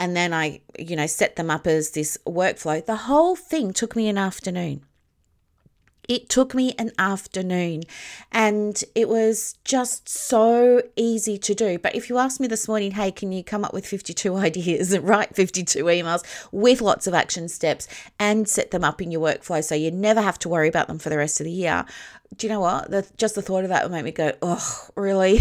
and 0.00 0.16
then 0.16 0.32
I, 0.32 0.60
you 0.78 0.96
know, 0.96 1.06
set 1.06 1.36
them 1.36 1.50
up 1.50 1.66
as 1.66 1.90
this 1.90 2.18
workflow. 2.26 2.84
The 2.84 2.96
whole 2.96 3.36
thing 3.36 3.72
took 3.72 3.96
me 3.96 4.08
an 4.08 4.18
afternoon. 4.18 4.82
It 6.08 6.30
took 6.30 6.54
me 6.54 6.74
an 6.78 6.90
afternoon 6.98 7.82
and 8.32 8.82
it 8.94 9.10
was 9.10 9.56
just 9.62 10.08
so 10.08 10.82
easy 10.96 11.36
to 11.36 11.54
do. 11.54 11.78
But 11.78 11.94
if 11.94 12.08
you 12.08 12.16
asked 12.16 12.40
me 12.40 12.48
this 12.48 12.66
morning, 12.66 12.92
hey, 12.92 13.10
can 13.10 13.30
you 13.30 13.44
come 13.44 13.62
up 13.62 13.74
with 13.74 13.86
52 13.86 14.34
ideas 14.36 14.92
and 14.92 15.06
write 15.06 15.36
52 15.36 15.84
emails 15.84 16.24
with 16.50 16.80
lots 16.80 17.06
of 17.06 17.12
action 17.12 17.46
steps 17.48 17.86
and 18.18 18.48
set 18.48 18.70
them 18.70 18.84
up 18.84 19.02
in 19.02 19.10
your 19.10 19.20
workflow 19.20 19.62
so 19.62 19.74
you 19.74 19.90
never 19.90 20.22
have 20.22 20.38
to 20.40 20.48
worry 20.48 20.68
about 20.68 20.88
them 20.88 20.98
for 20.98 21.10
the 21.10 21.18
rest 21.18 21.40
of 21.40 21.44
the 21.44 21.52
year? 21.52 21.84
Do 22.36 22.46
you 22.46 22.52
know 22.52 22.60
what? 22.60 22.90
The, 22.90 23.06
just 23.18 23.34
the 23.34 23.42
thought 23.42 23.64
of 23.64 23.70
that 23.70 23.82
would 23.84 23.92
make 23.92 24.04
me 24.04 24.12
go, 24.12 24.32
oh, 24.40 24.88
really? 24.94 25.40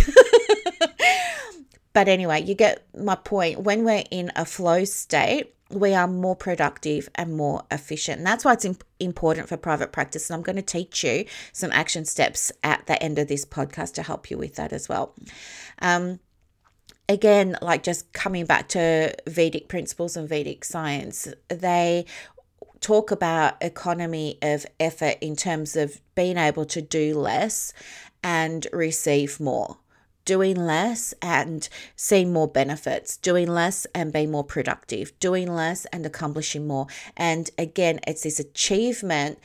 but 1.93 2.09
anyway, 2.09 2.41
you 2.41 2.55
get 2.55 2.85
my 2.93 3.15
point. 3.15 3.61
When 3.61 3.85
we're 3.85 4.03
in 4.11 4.33
a 4.35 4.43
flow 4.43 4.83
state, 4.83 5.53
we 5.69 5.93
are 5.93 6.07
more 6.07 6.35
productive 6.35 7.09
and 7.15 7.35
more 7.35 7.63
efficient. 7.71 8.19
And 8.19 8.27
that's 8.27 8.45
why 8.45 8.53
it's 8.53 8.65
imp- 8.65 8.83
important 8.99 9.49
for 9.49 9.57
private 9.57 9.91
practice. 9.91 10.29
And 10.29 10.35
I'm 10.37 10.43
going 10.43 10.55
to 10.55 10.61
teach 10.61 11.03
you 11.03 11.25
some 11.51 11.71
action 11.71 12.05
steps 12.05 12.51
at 12.63 12.85
the 12.87 13.01
end 13.01 13.19
of 13.19 13.27
this 13.27 13.45
podcast 13.45 13.93
to 13.95 14.03
help 14.03 14.31
you 14.31 14.37
with 14.37 14.55
that 14.55 14.71
as 14.71 14.87
well. 14.87 15.13
Um, 15.79 16.19
again, 17.09 17.57
like 17.61 17.83
just 17.83 18.11
coming 18.13 18.45
back 18.45 18.69
to 18.69 19.13
Vedic 19.27 19.67
principles 19.67 20.15
and 20.15 20.27
Vedic 20.27 20.63
science, 20.63 21.27
they 21.49 22.05
talk 22.79 23.11
about 23.11 23.55
economy 23.61 24.37
of 24.41 24.65
effort 24.79 25.17
in 25.19 25.35
terms 25.35 25.75
of 25.75 25.99
being 26.15 26.37
able 26.37 26.65
to 26.65 26.81
do 26.81 27.17
less 27.17 27.73
and 28.23 28.67
receive 28.71 29.39
more 29.39 29.77
doing 30.27 30.57
less 30.57 31.13
and 31.21 31.69
seeing 31.95 32.33
more 32.33 32.49
benefits, 32.49 33.15
doing 33.15 33.47
less 33.47 33.87
and 33.95 34.11
being 34.11 34.29
more 34.29 34.43
productive, 34.43 35.17
doing 35.19 35.51
less 35.51 35.85
and 35.85 36.05
accomplishing 36.05 36.67
more. 36.67 36.85
And 37.15 37.49
again, 37.57 38.01
it's 38.05 38.23
this 38.23 38.37
achievement 38.37 39.39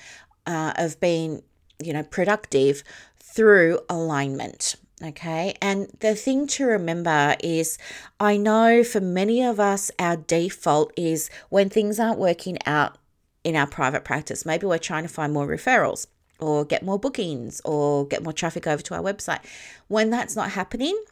uh, 0.45 0.73
of 0.77 0.99
being, 0.99 1.43
you 1.83 1.93
know, 1.93 2.03
productive 2.03 2.83
through 3.17 3.79
alignment. 3.89 4.75
Okay. 5.01 5.55
And 5.62 5.89
the 6.01 6.17
thing 6.17 6.49
to 6.49 6.65
remember 6.65 7.37
is 7.41 7.79
I 8.19 8.37
know 8.37 8.83
for 8.83 9.01
many 9.01 9.41
of 9.43 9.61
us, 9.61 9.93
our 10.01 10.17
default 10.17 10.93
is 10.97 11.31
when 11.49 11.71
things 11.71 12.01
aren't 12.01 12.19
working 12.19 12.59
out 12.67 12.99
in 13.45 13.55
our 13.55 13.69
private 13.69 14.05
practice, 14.05 14.45
maybe 14.45 14.67
we're 14.67 14.79
trying 14.79 15.05
to 15.05 15.09
find 15.09 15.33
more 15.33 15.47
referrals 15.47 16.07
or 16.42 16.64
get 16.64 16.82
more 16.82 16.99
bookings 16.99 17.62
or 17.64 18.06
get 18.06 18.22
more 18.22 18.32
traffic 18.32 18.66
over 18.66 18.82
to 18.82 18.94
our 18.94 19.02
website. 19.02 19.40
When 19.88 20.11
that's 20.11 20.37
not 20.37 20.50
happening, 20.50 21.02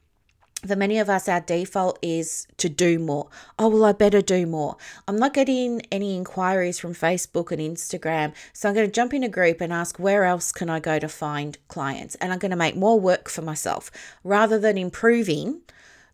for 0.67 0.77
many 0.77 0.99
of 0.99 1.09
us, 1.09 1.27
our 1.27 1.41
default 1.41 1.99
is 2.03 2.47
to 2.59 2.69
do 2.69 2.99
more. 2.99 3.29
Oh, 3.59 3.69
well, 3.69 3.87
I 3.87 3.93
better 3.93 4.21
do 4.21 4.47
more. 4.47 4.77
I'm 5.09 5.17
not 5.17 5.33
getting 5.33 5.81
any 5.91 6.17
inquiries 6.17 6.79
from 6.79 6.93
Facebook 6.93 7.51
and 7.51 7.61
Instagram. 7.61 8.35
So 8.53 8.69
I'm 8.69 8.75
going 8.75 8.87
to 8.87 8.93
jump 8.93 9.15
in 9.15 9.23
a 9.23 9.29
group 9.29 9.63
and 9.63 9.73
ask 9.73 9.99
where 9.99 10.25
else 10.25 10.53
can 10.53 10.69
I 10.69 10.79
go 10.79 10.99
to 10.99 11.09
find 11.09 11.57
clients? 11.69 12.15
And 12.17 12.31
I'm 12.31 12.39
going 12.39 12.51
to 12.51 12.57
make 12.57 12.77
more 12.77 13.01
work 13.01 13.31
for 13.31 13.41
myself 13.41 13.91
rather 14.23 14.59
than 14.59 14.77
improving 14.77 15.63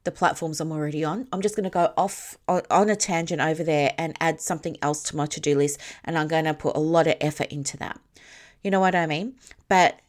the 0.05 0.13
platforms 0.13 0.61
I'm 0.61 0.71
already 0.71 1.03
on. 1.03 1.27
I'm 1.33 1.43
just 1.43 1.57
going 1.57 1.65
to 1.65 1.71
go 1.71 1.93
off 1.97 2.39
on 2.47 2.89
a 2.89 2.95
tangent 2.95 3.41
over 3.41 3.65
there 3.65 3.95
and 3.99 4.17
add 4.21 4.41
something 4.41 4.77
else 4.81 5.03
to 5.05 5.17
my 5.17 5.27
to 5.27 5.41
do 5.41 5.57
list. 5.57 5.81
And 6.05 6.17
I'm 6.17 6.29
going 6.29 6.45
to 6.45 6.55
put 6.55 6.77
a 6.77 6.81
lot 6.81 7.09
of 7.09 7.17
effort 7.21 7.49
into 7.49 7.77
that. 7.79 7.99
You 8.67 8.73
know 8.73 8.81
what 8.81 8.97
I 8.97 9.07
mean? 9.07 9.37
But 9.69 10.01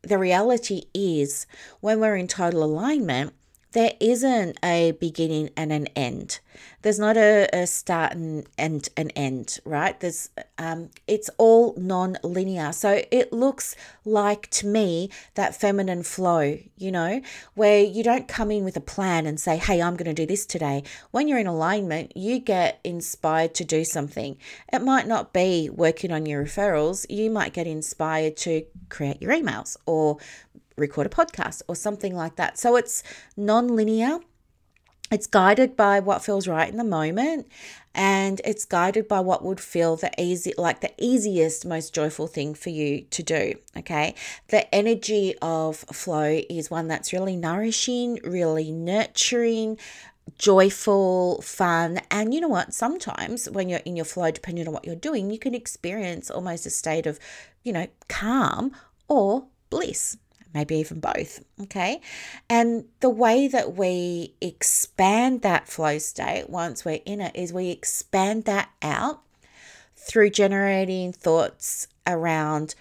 the 0.00 0.16
reality 0.16 0.84
is, 0.94 1.46
when 1.80 2.00
we're 2.00 2.16
in 2.16 2.26
total 2.26 2.64
alignment, 2.64 3.34
there 3.78 3.92
isn't 4.00 4.58
a 4.64 4.90
beginning 4.90 5.50
and 5.56 5.70
an 5.70 5.86
end. 5.94 6.40
There's 6.82 6.98
not 6.98 7.16
a, 7.16 7.48
a 7.52 7.64
start 7.64 8.12
and, 8.12 8.44
and 8.58 8.88
an 8.96 9.10
end, 9.10 9.60
right? 9.64 9.98
There's 10.00 10.30
um 10.58 10.90
it's 11.06 11.30
all 11.38 11.74
non-linear. 11.76 12.72
So 12.72 13.02
it 13.12 13.32
looks 13.32 13.76
like 14.04 14.50
to 14.50 14.66
me 14.66 15.10
that 15.34 15.54
feminine 15.54 16.02
flow, 16.02 16.58
you 16.76 16.90
know, 16.90 17.20
where 17.54 17.80
you 17.80 18.02
don't 18.02 18.26
come 18.26 18.50
in 18.50 18.64
with 18.64 18.76
a 18.76 18.80
plan 18.80 19.26
and 19.26 19.38
say, 19.38 19.58
"Hey, 19.58 19.80
I'm 19.80 19.94
going 19.94 20.12
to 20.12 20.22
do 20.22 20.26
this 20.26 20.44
today." 20.44 20.82
When 21.12 21.28
you're 21.28 21.38
in 21.38 21.46
alignment, 21.46 22.16
you 22.16 22.40
get 22.40 22.80
inspired 22.82 23.54
to 23.54 23.64
do 23.64 23.84
something. 23.84 24.38
It 24.72 24.82
might 24.82 25.06
not 25.06 25.32
be 25.32 25.70
working 25.70 26.10
on 26.10 26.26
your 26.26 26.44
referrals. 26.44 27.06
You 27.08 27.30
might 27.30 27.52
get 27.52 27.68
inspired 27.68 28.36
to 28.38 28.64
create 28.88 29.22
your 29.22 29.32
emails 29.32 29.76
or 29.86 30.18
record 30.78 31.06
a 31.06 31.10
podcast 31.10 31.62
or 31.68 31.76
something 31.76 32.14
like 32.14 32.36
that. 32.36 32.58
So 32.58 32.76
it's 32.76 33.02
non 33.36 33.68
linear. 33.68 34.18
It's 35.10 35.26
guided 35.26 35.74
by 35.74 36.00
what 36.00 36.22
feels 36.22 36.46
right 36.46 36.68
in 36.68 36.76
the 36.76 36.84
moment 36.84 37.46
and 37.94 38.42
it's 38.44 38.66
guided 38.66 39.08
by 39.08 39.20
what 39.20 39.42
would 39.42 39.58
feel 39.58 39.96
the 39.96 40.10
easy 40.18 40.52
like 40.58 40.82
the 40.82 40.92
easiest 40.98 41.64
most 41.64 41.94
joyful 41.94 42.26
thing 42.26 42.54
for 42.54 42.68
you 42.68 43.00
to 43.10 43.22
do 43.22 43.54
okay 43.74 44.14
the 44.48 44.72
energy 44.74 45.34
of 45.40 45.78
flow 45.78 46.42
is 46.50 46.70
one 46.70 46.88
that's 46.88 47.12
really 47.14 47.36
nourishing 47.36 48.20
really 48.22 48.70
nurturing 48.70 49.78
joyful, 50.36 51.40
fun. 51.42 52.00
And 52.10 52.34
you 52.34 52.40
know 52.40 52.48
what? 52.48 52.74
Sometimes 52.74 53.48
when 53.50 53.68
you're 53.68 53.80
in 53.80 53.96
your 53.96 54.04
flow, 54.04 54.30
depending 54.30 54.66
on 54.66 54.74
what 54.74 54.84
you're 54.84 54.94
doing, 54.94 55.30
you 55.30 55.38
can 55.38 55.54
experience 55.54 56.30
almost 56.30 56.66
a 56.66 56.70
state 56.70 57.06
of, 57.06 57.18
you 57.62 57.72
know, 57.72 57.86
calm 58.08 58.72
or 59.08 59.46
bliss 59.70 60.16
maybe 60.58 60.74
even 60.76 60.98
both. 60.98 61.44
Okay. 61.62 62.00
And 62.50 62.84
the 62.98 63.10
way 63.10 63.46
that 63.46 63.76
we 63.76 64.34
expand 64.40 65.42
that 65.42 65.68
flow 65.68 65.98
state 65.98 66.50
once 66.50 66.84
we're 66.84 67.00
in 67.04 67.20
it 67.20 67.36
is 67.36 67.52
we 67.52 67.70
expand 67.70 68.44
that 68.44 68.70
out 68.82 69.20
through 69.94 70.30
generating 70.30 71.12
thoughts 71.12 71.86
around 72.08 72.74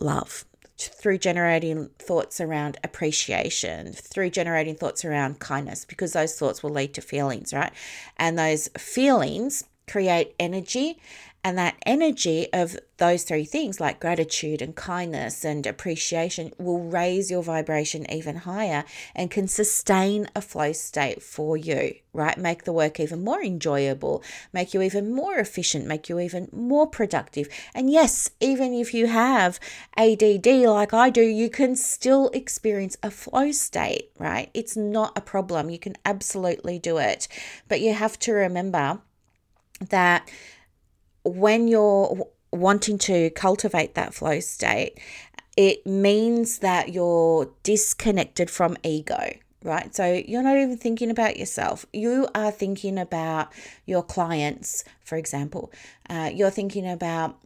love, 0.00 0.44
through 0.76 1.18
generating 1.18 1.88
thoughts 2.00 2.40
around 2.40 2.78
appreciation, 2.82 3.92
through 3.92 4.30
generating 4.30 4.74
thoughts 4.74 5.04
around 5.04 5.38
kindness, 5.38 5.84
because 5.84 6.14
those 6.14 6.36
thoughts 6.36 6.64
will 6.64 6.70
lead 6.70 6.92
to 6.94 7.00
feelings, 7.00 7.52
right? 7.52 7.72
And 8.16 8.36
those 8.36 8.68
feelings 8.76 9.62
create 9.86 10.34
energy 10.40 10.98
and 11.42 11.56
that 11.56 11.76
energy 11.86 12.48
of 12.52 12.76
those 12.98 13.22
three 13.22 13.46
things, 13.46 13.80
like 13.80 13.98
gratitude 13.98 14.60
and 14.60 14.76
kindness 14.76 15.42
and 15.42 15.66
appreciation, 15.66 16.52
will 16.58 16.80
raise 16.80 17.30
your 17.30 17.42
vibration 17.42 18.10
even 18.12 18.36
higher 18.36 18.84
and 19.14 19.30
can 19.30 19.48
sustain 19.48 20.28
a 20.36 20.42
flow 20.42 20.72
state 20.72 21.22
for 21.22 21.56
you, 21.56 21.94
right? 22.12 22.36
Make 22.36 22.64
the 22.64 22.74
work 22.74 23.00
even 23.00 23.24
more 23.24 23.42
enjoyable, 23.42 24.22
make 24.52 24.74
you 24.74 24.82
even 24.82 25.14
more 25.14 25.38
efficient, 25.38 25.86
make 25.86 26.10
you 26.10 26.20
even 26.20 26.48
more 26.52 26.86
productive. 26.86 27.48
And 27.74 27.90
yes, 27.90 28.30
even 28.40 28.74
if 28.74 28.92
you 28.92 29.06
have 29.06 29.58
ADD 29.96 30.46
like 30.46 30.92
I 30.92 31.08
do, 31.08 31.22
you 31.22 31.48
can 31.48 31.74
still 31.74 32.28
experience 32.34 32.98
a 33.02 33.10
flow 33.10 33.50
state, 33.50 34.10
right? 34.18 34.50
It's 34.52 34.76
not 34.76 35.16
a 35.16 35.22
problem. 35.22 35.70
You 35.70 35.78
can 35.78 35.96
absolutely 36.04 36.78
do 36.78 36.98
it. 36.98 37.28
But 37.66 37.80
you 37.80 37.94
have 37.94 38.18
to 38.20 38.32
remember 38.32 39.00
that 39.88 40.28
when 41.24 41.68
you're 41.68 42.26
wanting 42.52 42.98
to 42.98 43.30
cultivate 43.30 43.94
that 43.94 44.14
flow 44.14 44.40
state, 44.40 44.98
it 45.56 45.86
means 45.86 46.58
that 46.58 46.92
you're 46.92 47.50
disconnected 47.62 48.50
from 48.50 48.76
ego, 48.82 49.34
right? 49.62 49.94
So 49.94 50.22
you're 50.26 50.42
not 50.42 50.56
even 50.56 50.76
thinking 50.76 51.10
about 51.10 51.36
yourself. 51.36 51.84
You 51.92 52.28
are 52.34 52.50
thinking 52.50 52.98
about 52.98 53.52
your 53.86 54.02
clients, 54.02 54.84
for 55.04 55.16
example. 55.16 55.72
Uh, 56.08 56.30
you're 56.32 56.50
thinking 56.50 56.90
about 56.90 57.38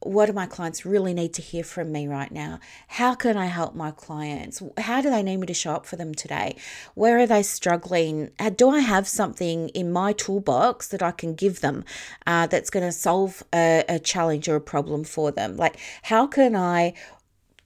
what 0.00 0.26
do 0.26 0.32
my 0.32 0.46
clients 0.46 0.84
really 0.84 1.14
need 1.14 1.32
to 1.34 1.42
hear 1.42 1.64
from 1.64 1.90
me 1.90 2.06
right 2.06 2.30
now? 2.30 2.60
How 2.88 3.14
can 3.14 3.36
I 3.36 3.46
help 3.46 3.74
my 3.74 3.90
clients? 3.90 4.62
How 4.78 5.00
do 5.00 5.10
they 5.10 5.22
need 5.22 5.38
me 5.38 5.46
to 5.46 5.54
show 5.54 5.72
up 5.72 5.86
for 5.86 5.96
them 5.96 6.14
today? 6.14 6.56
Where 6.94 7.18
are 7.18 7.26
they 7.26 7.42
struggling? 7.42 8.30
Uh, 8.38 8.50
do 8.50 8.68
I 8.68 8.80
have 8.80 9.08
something 9.08 9.70
in 9.70 9.92
my 9.92 10.12
toolbox 10.12 10.88
that 10.88 11.02
I 11.02 11.12
can 11.12 11.34
give 11.34 11.60
them 11.60 11.84
uh, 12.26 12.46
that's 12.46 12.70
going 12.70 12.84
to 12.84 12.92
solve 12.92 13.42
a, 13.54 13.84
a 13.88 13.98
challenge 13.98 14.48
or 14.48 14.56
a 14.56 14.60
problem 14.60 15.04
for 15.04 15.30
them? 15.30 15.56
Like, 15.56 15.78
how 16.02 16.26
can 16.26 16.54
I 16.54 16.94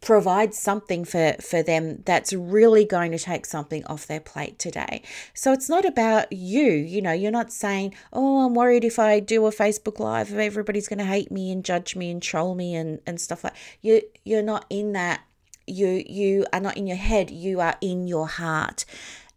provide 0.01 0.55
something 0.55 1.05
for 1.05 1.35
for 1.41 1.63
them 1.63 2.03
that's 2.07 2.33
really 2.33 2.85
going 2.85 3.13
to 3.13 3.19
take 3.19 3.45
something 3.45 3.85
off 3.87 4.07
their 4.07 4.21
plate 4.21 4.59
today. 4.59 5.03
So 5.35 5.53
it's 5.53 5.69
not 5.69 5.85
about 5.85 6.33
you 6.33 6.71
you 6.71 7.03
know 7.03 7.13
you're 7.13 7.31
not 7.31 7.53
saying 7.53 7.95
oh 8.13 8.47
i'm 8.47 8.55
worried 8.55 8.85
if 8.85 8.99
i 8.99 9.21
do 9.21 9.47
a 9.47 9.51
facebook 9.51 9.99
live 9.99 10.33
everybody's 10.33 10.89
going 10.89 10.99
to 10.99 11.05
hate 11.05 11.31
me 11.31 11.51
and 11.53 11.65
judge 11.65 11.97
me 11.97 12.11
and 12.11 12.23
troll 12.23 12.55
me 12.55 12.75
and 12.75 13.01
and 13.07 13.21
stuff 13.21 13.45
like 13.45 13.55
you 13.83 14.03
you're 14.25 14.43
not 14.43 14.65
in 14.71 14.93
that 14.93 15.21
you 15.67 16.03
you 16.07 16.47
are 16.53 16.61
not 16.61 16.77
in 16.77 16.87
your 16.87 16.97
head 16.97 17.31
you 17.31 17.61
are 17.61 17.77
in 17.81 18.07
your 18.07 18.27
heart. 18.27 18.85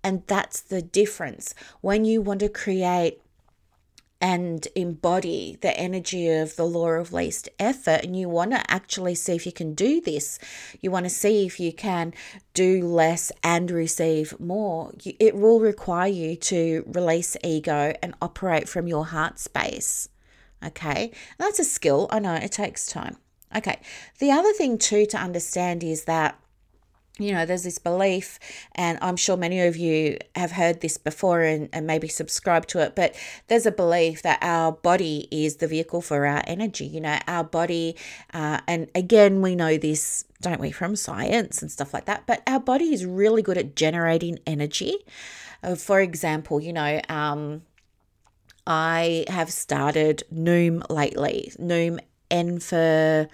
And 0.04 0.24
that's 0.28 0.60
the 0.60 0.82
difference. 0.82 1.56
When 1.80 2.04
you 2.04 2.22
want 2.22 2.42
to 2.42 2.50
create 2.50 3.22
and 4.24 4.70
embody 4.74 5.58
the 5.60 5.78
energy 5.78 6.30
of 6.30 6.56
the 6.56 6.64
law 6.64 6.92
of 6.92 7.12
least 7.12 7.50
effort. 7.60 8.06
And 8.06 8.18
you 8.18 8.30
want 8.30 8.52
to 8.52 8.72
actually 8.72 9.16
see 9.16 9.36
if 9.36 9.46
you 9.46 9.52
can 9.52 9.74
do 9.74 10.00
this. 10.00 10.40
You 10.80 10.92
want 10.92 11.06
to 11.06 11.10
see 11.10 11.46
if 11.46 11.60
you 11.60 11.74
can 11.74 12.14
do 12.54 12.88
less 12.88 13.34
and 13.44 13.70
receive 13.70 14.40
more. 14.40 14.94
It 15.20 15.36
will 15.36 15.60
require 15.60 16.08
you 16.08 16.38
to 16.38 16.86
release 16.88 17.36
ego 17.44 17.94
and 18.02 18.16
operate 18.22 18.70
from 18.70 18.88
your 18.88 19.08
heart 19.08 19.40
space. 19.40 20.08
Okay? 20.66 21.12
That's 21.38 21.60
a 21.60 21.66
skill. 21.66 22.08
I 22.10 22.20
know 22.20 22.36
it 22.36 22.54
takes 22.54 22.88
time. 22.88 23.18
Okay. 23.54 23.82
The 24.20 24.32
other 24.32 24.54
thing 24.54 24.78
too 24.78 25.06
to 25.08 25.18
understand 25.18 25.84
is 25.84 26.06
that 26.06 26.40
you 27.20 27.32
know, 27.32 27.46
there's 27.46 27.62
this 27.62 27.78
belief, 27.78 28.40
and 28.74 28.98
I'm 29.00 29.18
sure 29.18 29.38
many 29.38 29.62
of 29.62 29.78
you 29.78 30.18
have 30.36 30.52
heard 30.52 30.82
this 30.82 30.98
before 30.98 31.42
and, 31.42 31.70
and 31.72 31.86
maybe 31.86 32.08
subscribe 32.08 32.66
to 32.68 32.80
it, 32.80 32.96
but 32.96 33.16
there's 33.50 33.68
a 33.68 33.72
belief 33.72 34.24
that 34.24 34.40
our 34.42 34.72
body 34.72 35.28
is 35.30 35.58
the 35.58 35.68
vehicle 35.68 36.02
for 36.02 36.26
our 36.26 36.42
energy. 36.48 36.86
You 36.86 37.02
know, 37.02 37.20
our 37.28 37.44
body, 37.44 37.96
uh, 38.34 38.62
and 38.68 38.90
again, 38.96 39.44
we 39.44 39.56
know 39.56 39.78
this, 39.78 40.26
don't 40.42 40.60
we, 40.60 40.72
from 40.72 40.96
science 40.96 41.62
and 41.62 41.72
stuff 41.72 41.94
like 41.94 42.06
that, 42.06 42.24
but 42.26 42.42
our 42.48 42.60
body 42.60 42.92
is 42.94 43.06
really 43.06 43.44
good 43.44 43.60
at 43.60 43.76
generating 43.76 44.40
energy. 44.48 44.96
Uh, 45.62 45.76
for 45.76 46.02
example, 46.02 46.60
you 46.60 46.74
know, 46.74 47.00
um, 47.10 47.62
I 48.66 49.26
have 49.28 49.52
started 49.52 50.24
Noom 50.34 50.90
lately, 50.90 51.52
Noom 51.60 52.00
N 52.32 52.60
for 52.60 53.28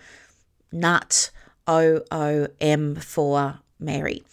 nut, 0.69 1.31
O 1.65 2.01
O 2.12 2.48
M 2.59 2.95
for 2.95 3.62
Mary. 3.79 4.24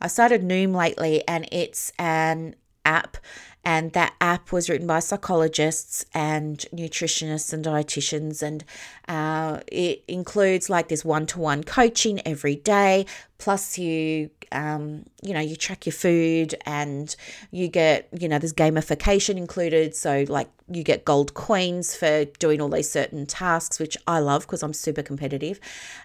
I 0.00 0.08
started 0.08 0.42
Noom 0.42 0.74
lately, 0.74 1.26
and 1.26 1.48
it's 1.50 1.92
an 1.98 2.54
app, 2.84 3.16
and 3.64 3.92
that 3.92 4.14
app 4.20 4.52
was 4.52 4.68
written 4.68 4.86
by 4.86 5.00
psychologists 5.00 6.04
and 6.14 6.58
nutritionists 6.72 7.52
and 7.52 7.64
dietitians, 7.64 8.42
and 8.42 8.64
uh, 9.08 9.60
it 9.68 10.04
includes 10.06 10.68
like 10.68 10.88
this 10.88 11.04
one-to-one 11.04 11.64
coaching 11.64 12.20
every 12.26 12.56
day. 12.56 13.06
Plus, 13.38 13.78
you 13.78 14.30
um, 14.52 15.04
you 15.22 15.34
know 15.34 15.40
you 15.40 15.56
track 15.56 15.86
your 15.86 15.94
food, 15.94 16.54
and 16.66 17.16
you 17.50 17.68
get 17.68 18.08
you 18.18 18.28
know 18.28 18.38
there's 18.38 18.52
gamification 18.52 19.36
included. 19.36 19.94
So 19.96 20.24
like 20.28 20.48
you 20.70 20.82
get 20.82 21.04
gold 21.04 21.34
coins 21.34 21.96
for 21.96 22.26
doing 22.38 22.60
all 22.60 22.68
these 22.68 22.90
certain 22.90 23.26
tasks, 23.26 23.78
which 23.78 23.96
I 24.06 24.18
love 24.18 24.42
because 24.42 24.62
I'm 24.62 24.74
super 24.74 25.02
competitive. 25.02 25.58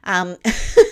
Um, 0.03 0.37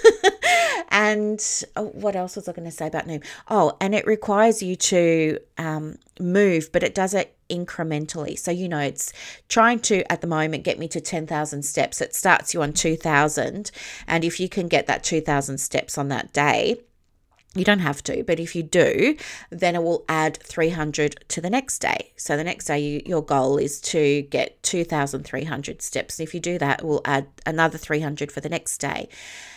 And 0.89 1.39
oh, 1.75 1.87
what 1.87 2.15
else 2.15 2.35
was 2.35 2.47
I 2.47 2.53
going 2.53 2.69
to 2.69 2.75
say 2.75 2.87
about 2.87 3.07
Noom? 3.07 3.23
Oh, 3.47 3.77
and 3.79 3.93
it 3.93 4.05
requires 4.05 4.61
you 4.61 4.75
to 4.75 5.39
um, 5.57 5.97
move, 6.19 6.71
but 6.71 6.83
it 6.83 6.95
does 6.95 7.13
it 7.13 7.35
incrementally. 7.49 8.37
So, 8.37 8.51
you 8.51 8.67
know, 8.67 8.79
it's 8.79 9.13
trying 9.47 9.79
to, 9.81 10.09
at 10.11 10.21
the 10.21 10.27
moment, 10.27 10.63
get 10.63 10.79
me 10.79 10.87
to 10.89 11.01
10,000 11.01 11.63
steps. 11.63 12.01
It 12.01 12.15
starts 12.15 12.53
you 12.53 12.61
on 12.61 12.73
2,000. 12.73 13.71
And 14.07 14.23
if 14.23 14.39
you 14.39 14.49
can 14.49 14.67
get 14.67 14.87
that 14.87 15.03
2,000 15.03 15.57
steps 15.59 15.97
on 15.97 16.09
that 16.09 16.33
day, 16.33 16.81
you 17.55 17.63
don't 17.63 17.79
have 17.79 18.03
to, 18.03 18.23
but 18.23 18.39
if 18.39 18.55
you 18.55 18.61
do, 18.61 19.15
then 19.49 19.75
it 19.75 19.81
will 19.81 20.05
add 20.07 20.37
300 20.37 21.25
to 21.29 21.41
the 21.41 21.49
next 21.49 21.79
day. 21.79 22.11
So 22.15 22.37
the 22.37 22.43
next 22.43 22.65
day, 22.65 22.79
you, 22.79 23.01
your 23.05 23.23
goal 23.23 23.57
is 23.57 23.81
to 23.81 24.21
get 24.23 24.61
2,300 24.61 25.81
steps. 25.81 26.19
And 26.19 26.27
if 26.27 26.33
you 26.35 26.39
do 26.39 26.59
that, 26.59 26.81
it 26.81 26.85
will 26.85 27.01
add 27.05 27.27
another 27.47 27.79
300 27.79 28.31
for 28.31 28.39
the 28.39 28.49
next 28.49 28.77
day, 28.77 29.09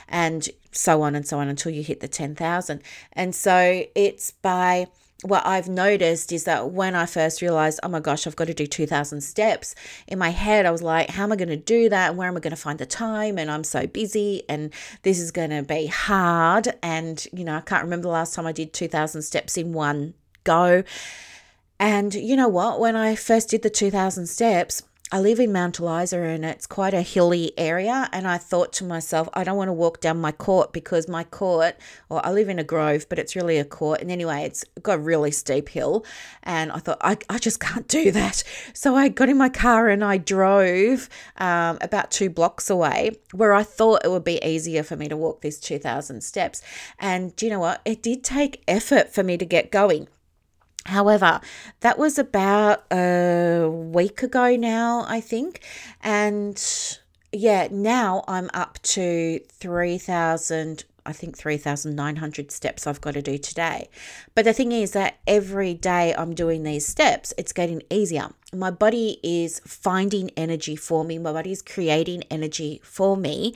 and 0.09 0.49
so 0.71 1.03
on 1.03 1.15
and 1.15 1.27
so 1.27 1.39
on 1.39 1.49
until 1.49 1.71
you 1.71 1.83
hit 1.83 2.01
the 2.01 2.09
10,000. 2.09 2.83
And 3.13 3.35
so 3.35 3.85
it's 3.95 4.31
by 4.31 4.87
what 5.23 5.47
I've 5.47 5.69
noticed 5.69 6.33
is 6.33 6.45
that 6.45 6.71
when 6.71 6.95
I 6.95 7.07
first 7.07 7.43
realized, 7.43 7.81
oh 7.83 7.89
my 7.89 8.01
gosh, 8.01 8.27
I've 8.27 8.37
got 8.37 8.49
to 8.49 8.55
do 8.55 8.67
2,000 8.67 9.21
steps, 9.21 9.75
in 10.07 10.19
my 10.19 10.31
head, 10.31 10.67
I 10.67 10.71
was 10.71 10.83
like, 10.83 11.11
how 11.11 11.23
am 11.23 11.33
I 11.33 11.37
going 11.37 11.49
to 11.49 11.57
do 11.57 11.89
that? 11.89 12.17
Where 12.17 12.29
am 12.29 12.37
I 12.37 12.41
going 12.41 12.51
to 12.51 12.57
find 12.57 12.79
the 12.79 12.87
time? 12.87 13.39
And 13.39 13.51
I'm 13.51 13.65
so 13.65 13.87
busy 13.87 14.43
and 14.49 14.73
this 15.03 15.21
is 15.21 15.31
going 15.31 15.51
to 15.51 15.63
be 15.63 15.87
hard. 15.87 16.75
And, 16.83 17.25
you 17.33 17.45
know, 17.45 17.57
I 17.57 17.61
can't 17.61 17.85
remember 17.85 18.03
the 18.03 18.09
last 18.09 18.35
time 18.35 18.47
I 18.47 18.53
did 18.53 18.73
2,000 18.73 19.23
steps 19.23 19.57
in 19.57 19.73
one 19.73 20.15
go. 20.45 20.83
And 21.79 22.15
you 22.15 22.37
know 22.37 22.49
what? 22.49 22.81
When 22.81 22.97
I 22.97 23.15
first 23.15 23.49
did 23.49 23.63
the 23.63 23.71
2,000 23.71 24.27
steps, 24.27 24.83
I 25.15 25.21
live 25.21 25.41
in 25.41 25.53
Mount 25.53 25.79
Eliza 25.79 26.23
and 26.23 26.43
it's 26.43 26.67
quite 26.67 26.95
a 26.95 27.03
hilly 27.03 27.53
area. 27.59 28.09
And 28.15 28.27
I 28.27 28.39
thought 28.39 28.73
to 28.75 28.85
myself, 28.85 29.29
I 29.35 29.45
don't 29.45 29.59
want 29.59 29.69
to 29.69 29.75
walk 29.75 30.01
down 30.01 30.19
my 30.19 30.33
court 30.33 30.73
because 30.73 31.07
my 31.07 31.23
court, 31.23 31.77
or 32.09 32.25
I 32.25 32.33
live 32.33 32.49
in 32.49 32.59
a 32.59 32.65
grove, 32.65 33.05
but 33.11 33.19
it's 33.19 33.37
really 33.37 33.59
a 33.59 33.65
court. 33.67 34.01
And 34.01 34.11
anyway, 34.11 34.45
it's 34.45 34.65
got 34.83 34.95
a 34.95 35.03
really 35.03 35.31
steep 35.31 35.69
hill. 35.69 36.07
And 36.43 36.73
I 36.73 36.79
thought, 36.79 36.97
I, 37.03 37.19
I 37.29 37.37
just 37.37 37.61
can't 37.61 37.87
do 37.89 38.11
that. 38.13 38.43
So 38.73 38.97
I 38.97 39.11
got 39.11 39.29
in 39.29 39.37
my 39.37 39.51
car 39.51 39.91
and 39.91 40.03
I 40.03 40.17
drove 40.17 41.11
um, 41.37 41.77
about 41.83 42.11
two 42.11 42.31
blocks 42.31 42.71
away 42.71 43.11
where 43.33 43.53
I 43.53 43.65
thought 43.65 44.07
it 44.07 44.11
would 44.11 44.25
be 44.25 44.43
easier 44.43 44.83
for 44.83 44.97
me 44.97 45.09
to 45.09 45.17
walk 45.17 45.43
these 45.43 45.61
2,000 45.61 46.23
steps. 46.23 46.63
And 46.99 47.37
do 47.37 47.45
you 47.45 47.53
know 47.53 47.61
what? 47.61 47.83
It 47.85 48.03
did 48.03 48.25
take 48.25 48.63
effort 48.67 49.13
for 49.13 49.23
me 49.23 49.37
to 49.37 49.45
get 49.45 49.71
going. 49.71 50.09
However, 50.87 51.41
that 51.81 51.99
was 51.99 52.19
about 52.19 52.85
a 52.91 53.69
week 53.71 54.23
ago 54.23 54.57
now, 54.57 55.05
I 55.07 55.21
think. 55.21 55.61
And 56.03 56.61
yeah, 57.33 57.69
now 57.71 58.25
I'm 58.27 58.51
up 58.53 58.81
to 58.83 59.41
3,000, 59.49 60.85
I 61.07 61.13
think 61.13 61.37
3,900 61.37 62.51
steps 62.51 62.87
I've 62.87 63.01
got 63.01 63.15
to 63.15 63.23
do 63.23 63.39
today. 63.39 63.89
But 64.35 64.45
the 64.45 64.53
thing 64.53 64.73
is 64.73 64.91
that 64.91 65.19
every 65.27 65.73
day 65.75 66.15
I'm 66.17 66.35
doing 66.35 66.65
these 66.65 66.87
steps, 66.87 67.33
it's 67.39 67.53
getting 67.53 67.83
easier. 67.89 68.31
My 68.53 68.71
body 68.71 69.21
is 69.23 69.61
finding 69.61 70.31
energy 70.37 70.75
for 70.75 71.05
me, 71.05 71.19
my 71.19 71.33
body 71.33 71.53
is 71.53 71.63
creating 71.63 72.25
energy 72.31 72.81
for 72.83 73.17
me 73.17 73.55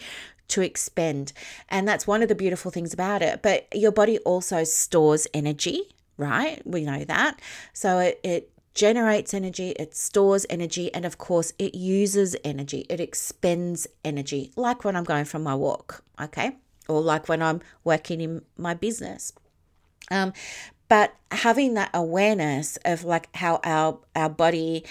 to 0.48 0.62
expend. 0.62 1.32
And 1.68 1.88
that's 1.88 2.06
one 2.06 2.22
of 2.22 2.28
the 2.28 2.36
beautiful 2.36 2.70
things 2.70 2.94
about 2.94 3.20
it. 3.20 3.42
But 3.42 3.66
your 3.74 3.90
body 3.90 4.18
also 4.18 4.62
stores 4.62 5.26
energy 5.34 5.95
right? 6.16 6.62
We 6.64 6.84
know 6.84 7.04
that. 7.04 7.40
So 7.72 7.98
it, 7.98 8.20
it 8.22 8.50
generates 8.74 9.32
energy, 9.32 9.70
it 9.70 9.96
stores 9.96 10.46
energy, 10.50 10.92
and 10.94 11.04
of 11.04 11.18
course, 11.18 11.52
it 11.58 11.74
uses 11.74 12.36
energy, 12.44 12.86
it 12.90 13.00
expends 13.00 13.86
energy, 14.04 14.52
like 14.54 14.84
when 14.84 14.94
I'm 14.94 15.04
going 15.04 15.24
for 15.24 15.38
my 15.38 15.54
walk, 15.54 16.04
okay? 16.20 16.56
Or 16.88 17.00
like 17.00 17.28
when 17.28 17.42
I'm 17.42 17.60
working 17.84 18.20
in 18.20 18.42
my 18.56 18.74
business. 18.74 19.32
Um, 20.10 20.32
but 20.88 21.14
having 21.32 21.74
that 21.74 21.90
awareness 21.92 22.78
of 22.84 23.02
like 23.02 23.34
how 23.34 23.60
our 23.64 23.98
our 24.14 24.28
body 24.28 24.84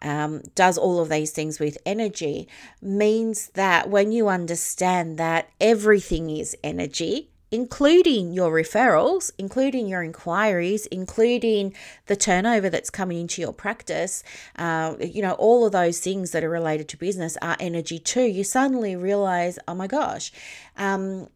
um, 0.00 0.42
does 0.54 0.78
all 0.78 1.00
of 1.00 1.10
these 1.10 1.30
things 1.30 1.60
with 1.60 1.76
energy 1.84 2.48
means 2.80 3.48
that 3.48 3.90
when 3.90 4.12
you 4.12 4.28
understand 4.28 5.18
that 5.18 5.50
everything 5.60 6.30
is 6.30 6.56
energy 6.64 7.31
including 7.52 8.32
your 8.32 8.50
referrals, 8.50 9.30
including 9.38 9.86
your 9.86 10.02
inquiries, 10.02 10.86
including 10.86 11.74
the 12.06 12.16
turnover 12.16 12.70
that's 12.70 12.90
coming 12.90 13.20
into 13.20 13.42
your 13.42 13.52
practice, 13.52 14.24
uh, 14.56 14.96
you 14.98 15.22
know, 15.22 15.34
all 15.34 15.66
of 15.66 15.72
those 15.72 16.00
things 16.00 16.32
that 16.32 16.42
are 16.42 16.50
related 16.50 16.88
to 16.88 16.96
business 16.96 17.36
are 17.42 17.56
energy 17.60 17.98
too. 17.98 18.22
You 18.22 18.42
suddenly 18.42 18.96
realize, 18.96 19.58
oh 19.68 19.74
my 19.74 19.86
gosh, 19.86 20.32
um, 20.78 21.28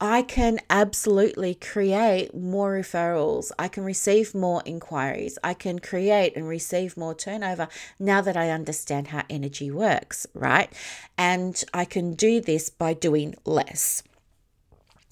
I 0.00 0.22
can 0.22 0.60
absolutely 0.70 1.54
create 1.54 2.34
more 2.34 2.72
referrals. 2.72 3.50
I 3.58 3.68
can 3.68 3.84
receive 3.84 4.34
more 4.34 4.62
inquiries. 4.64 5.38
I 5.42 5.54
can 5.54 5.78
create 5.78 6.36
and 6.36 6.46
receive 6.46 6.96
more 6.96 7.14
turnover 7.14 7.68
now 7.98 8.20
that 8.20 8.36
I 8.36 8.50
understand 8.50 9.08
how 9.08 9.22
energy 9.30 9.70
works, 9.70 10.26
right? 10.34 10.70
And 11.16 11.62
I 11.72 11.84
can 11.84 12.14
do 12.14 12.40
this 12.40 12.70
by 12.70 12.92
doing 12.92 13.34
less. 13.44 14.02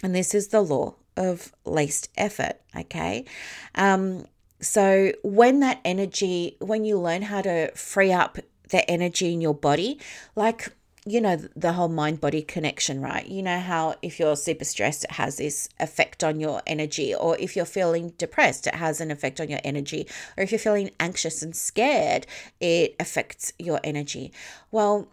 And 0.03 0.15
this 0.15 0.35
is 0.35 0.49
the 0.49 0.61
law 0.61 0.95
of 1.17 1.53
least 1.65 2.09
effort, 2.17 2.61
okay? 2.77 3.25
Um, 3.75 4.27
so 4.61 5.13
when 5.23 5.61
that 5.61 5.81
energy, 5.85 6.57
when 6.61 6.85
you 6.85 6.99
learn 6.99 7.23
how 7.23 7.43
to 7.43 7.71
free 7.73 8.13
up 8.13 8.39
the 8.71 8.89
energy 8.91 9.33
in 9.33 9.41
your 9.41 9.55
body, 9.55 10.01
like 10.35 10.73
you 11.05 11.21
know 11.21 11.37
the 11.57 11.73
whole 11.73 11.89
mind 11.89 12.21
body 12.21 12.43
connection 12.43 13.01
right 13.01 13.27
you 13.27 13.43
know 13.43 13.59
how 13.59 13.95
if 14.03 14.21
you're 14.21 14.37
super 14.37 14.65
stressed 14.65 15.03
it 15.03 15.11
has 15.13 15.37
this 15.37 15.69
effect 15.81 16.23
on 16.23 16.39
your 16.39 16.63
energy 16.65 17.13
or 17.13 17.37
if 17.39 17.57
you're 17.57 17.65
feeling 17.65 18.11
depressed 18.19 18.69
it 18.69 18.75
has 18.77 19.01
an 19.01 19.11
effect 19.11 19.41
on 19.41 19.49
your 19.49 19.59
energy 19.65 20.07
or 20.37 20.45
if 20.45 20.53
you're 20.53 20.61
feeling 20.61 20.91
anxious 21.01 21.43
and 21.43 21.57
scared 21.57 22.25
it 22.61 22.95
affects 23.01 23.53
your 23.59 23.81
energy 23.83 24.33
well 24.71 25.09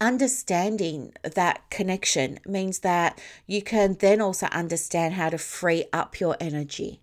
understanding 0.00 1.12
that 1.22 1.68
connection 1.70 2.38
means 2.46 2.80
that 2.80 3.20
you 3.46 3.62
can 3.62 3.94
then 4.00 4.20
also 4.20 4.46
understand 4.46 5.14
how 5.14 5.28
to 5.28 5.38
free 5.38 5.84
up 5.92 6.20
your 6.20 6.36
energy 6.38 7.00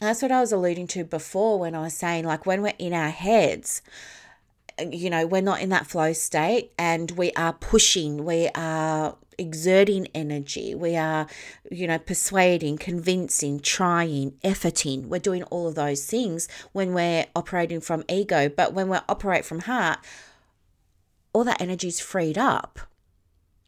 that's 0.00 0.22
what 0.22 0.32
i 0.32 0.40
was 0.40 0.50
alluding 0.50 0.86
to 0.86 1.04
before 1.04 1.60
when 1.60 1.74
i 1.74 1.82
was 1.82 1.94
saying 1.94 2.24
like 2.24 2.44
when 2.44 2.60
we're 2.62 2.72
in 2.78 2.92
our 2.92 3.10
heads 3.10 3.80
you 4.90 5.10
know, 5.10 5.26
we're 5.26 5.42
not 5.42 5.60
in 5.60 5.68
that 5.70 5.86
flow 5.86 6.12
state 6.12 6.72
and 6.78 7.10
we 7.12 7.32
are 7.32 7.52
pushing, 7.52 8.24
we 8.24 8.48
are 8.54 9.16
exerting 9.38 10.08
energy, 10.14 10.74
we 10.74 10.96
are, 10.96 11.26
you 11.70 11.86
know, 11.86 11.98
persuading, 11.98 12.78
convincing, 12.78 13.60
trying, 13.60 14.32
efforting. 14.44 15.06
We're 15.06 15.20
doing 15.20 15.42
all 15.44 15.68
of 15.68 15.74
those 15.74 16.04
things 16.04 16.48
when 16.72 16.94
we're 16.94 17.26
operating 17.34 17.80
from 17.80 18.04
ego. 18.08 18.48
But 18.48 18.72
when 18.72 18.88
we 18.88 18.98
operate 19.08 19.44
from 19.44 19.60
heart, 19.60 19.98
all 21.32 21.44
that 21.44 21.60
energy 21.60 21.88
is 21.88 22.00
freed 22.00 22.38
up, 22.38 22.80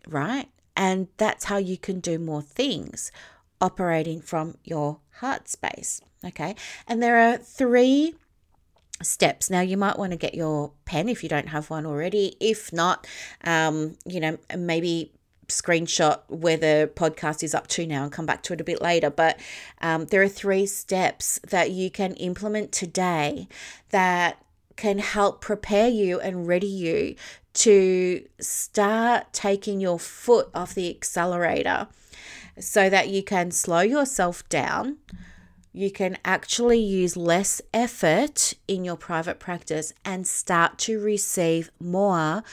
right? 0.07 0.49
And 0.77 1.09
that's 1.17 1.45
how 1.45 1.57
you 1.57 1.79
can 1.79 2.01
do 2.01 2.19
more 2.19 2.43
things 2.43 3.13
operating 3.61 4.21
from 4.21 4.59
your 4.65 4.99
heart 5.21 5.49
space. 5.49 6.01
Okay. 6.25 6.55
And 6.87 7.03
there 7.03 7.19
are 7.19 7.37
three 7.37 8.15
steps. 9.03 9.51
Now, 9.51 9.61
you 9.61 9.77
might 9.77 9.99
want 9.99 10.13
to 10.13 10.19
get 10.19 10.35
your 10.35 10.73
pen 10.85 11.09
if 11.09 11.23
you 11.23 11.29
don't 11.29 11.49
have 11.49 11.71
one 11.71 11.87
already. 11.87 12.37
If 12.41 12.73
not, 12.73 13.07
um, 13.45 13.97
you 14.07 14.21
know, 14.21 14.39
maybe 14.57 15.13
screenshot 15.49 16.21
where 16.29 16.57
the 16.57 16.91
podcast 16.95 17.43
is 17.43 17.55
up 17.55 17.67
to 17.67 17.87
now 17.87 18.05
and 18.05 18.13
come 18.13 18.27
back 18.27 18.43
to 18.45 18.55
it 18.55 18.61
a 18.61 18.65
bit 18.65 18.81
later. 18.81 19.11
But 19.11 19.39
um, 19.81 20.07
there 20.07 20.23
are 20.23 20.29
three 20.29 20.67
steps 20.67 21.39
that 21.49 21.71
you 21.71 21.91
can 21.91 22.15
implement 22.15 22.73
today 22.73 23.49
that 23.91 24.43
can 24.77 24.99
help 24.99 25.41
prepare 25.41 25.89
you 25.89 26.19
and 26.21 26.49
ready 26.49 26.67
you 26.67 27.15
to 27.55 28.25
start 28.41 29.33
taking 29.33 29.81
your 29.81 29.99
foot 29.99 30.49
off 30.55 30.75
the 30.75 30.91
accelerator 30.91 31.89
so 32.59 32.89
that 32.91 33.09
you 33.09 33.23
can 33.23 33.51
slow 33.51 33.81
yourself 33.81 34.49
down 34.49 34.99
you 35.75 35.91
can 35.91 36.17
actually 36.25 36.79
use 36.79 37.17
less 37.17 37.61
effort 37.75 38.55
in 38.69 38.85
your 38.85 38.97
private 38.97 39.41
practice 39.41 39.93
and 40.05 40.25
start 40.25 40.79
to 40.79 41.01
receive 41.01 41.73
more 41.81 42.45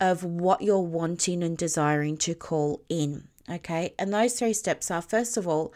of 0.00 0.22
what 0.22 0.62
you're 0.62 0.78
wanting 0.78 1.42
and 1.42 1.58
desiring 1.58 2.16
to 2.16 2.36
call 2.36 2.80
in. 2.88 3.26
Okay, 3.50 3.94
and 3.98 4.14
those 4.14 4.38
three 4.38 4.52
steps 4.52 4.92
are 4.92 5.02
first 5.02 5.36
of 5.36 5.48
all, 5.48 5.74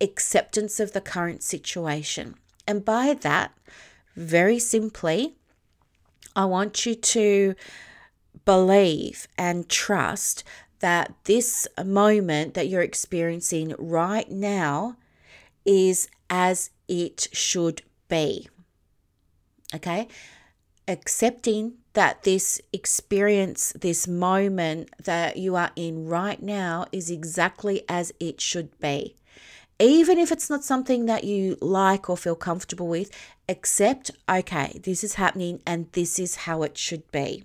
acceptance 0.00 0.78
of 0.78 0.92
the 0.92 1.00
current 1.00 1.42
situation. 1.42 2.36
And 2.68 2.84
by 2.84 3.14
that, 3.22 3.50
very 4.14 4.60
simply, 4.60 5.34
I 6.36 6.44
want 6.44 6.86
you 6.86 6.94
to 6.94 7.56
believe 8.44 9.26
and 9.38 9.68
trust 9.68 10.44
that 10.80 11.14
this 11.24 11.66
moment 11.82 12.54
that 12.54 12.68
you're 12.68 12.82
experiencing 12.82 13.74
right 13.78 14.30
now 14.30 14.96
is 15.64 16.08
as 16.28 16.70
it 16.88 17.28
should 17.32 17.82
be. 18.08 18.48
Okay? 19.74 20.08
Accepting 20.86 21.74
that 21.94 22.24
this 22.24 22.60
experience, 22.72 23.72
this 23.80 24.06
moment 24.06 24.90
that 25.02 25.36
you 25.36 25.56
are 25.56 25.70
in 25.76 26.06
right 26.06 26.42
now 26.42 26.84
is 26.92 27.10
exactly 27.10 27.82
as 27.88 28.12
it 28.20 28.40
should 28.40 28.78
be. 28.78 29.16
Even 29.80 30.18
if 30.18 30.30
it's 30.30 30.50
not 30.50 30.64
something 30.64 31.06
that 31.06 31.24
you 31.24 31.56
like 31.60 32.10
or 32.10 32.16
feel 32.16 32.36
comfortable 32.36 32.86
with, 32.88 33.10
accept, 33.48 34.10
okay, 34.28 34.80
this 34.84 35.02
is 35.02 35.14
happening 35.14 35.60
and 35.66 35.90
this 35.92 36.18
is 36.18 36.36
how 36.36 36.62
it 36.62 36.76
should 36.76 37.10
be. 37.10 37.44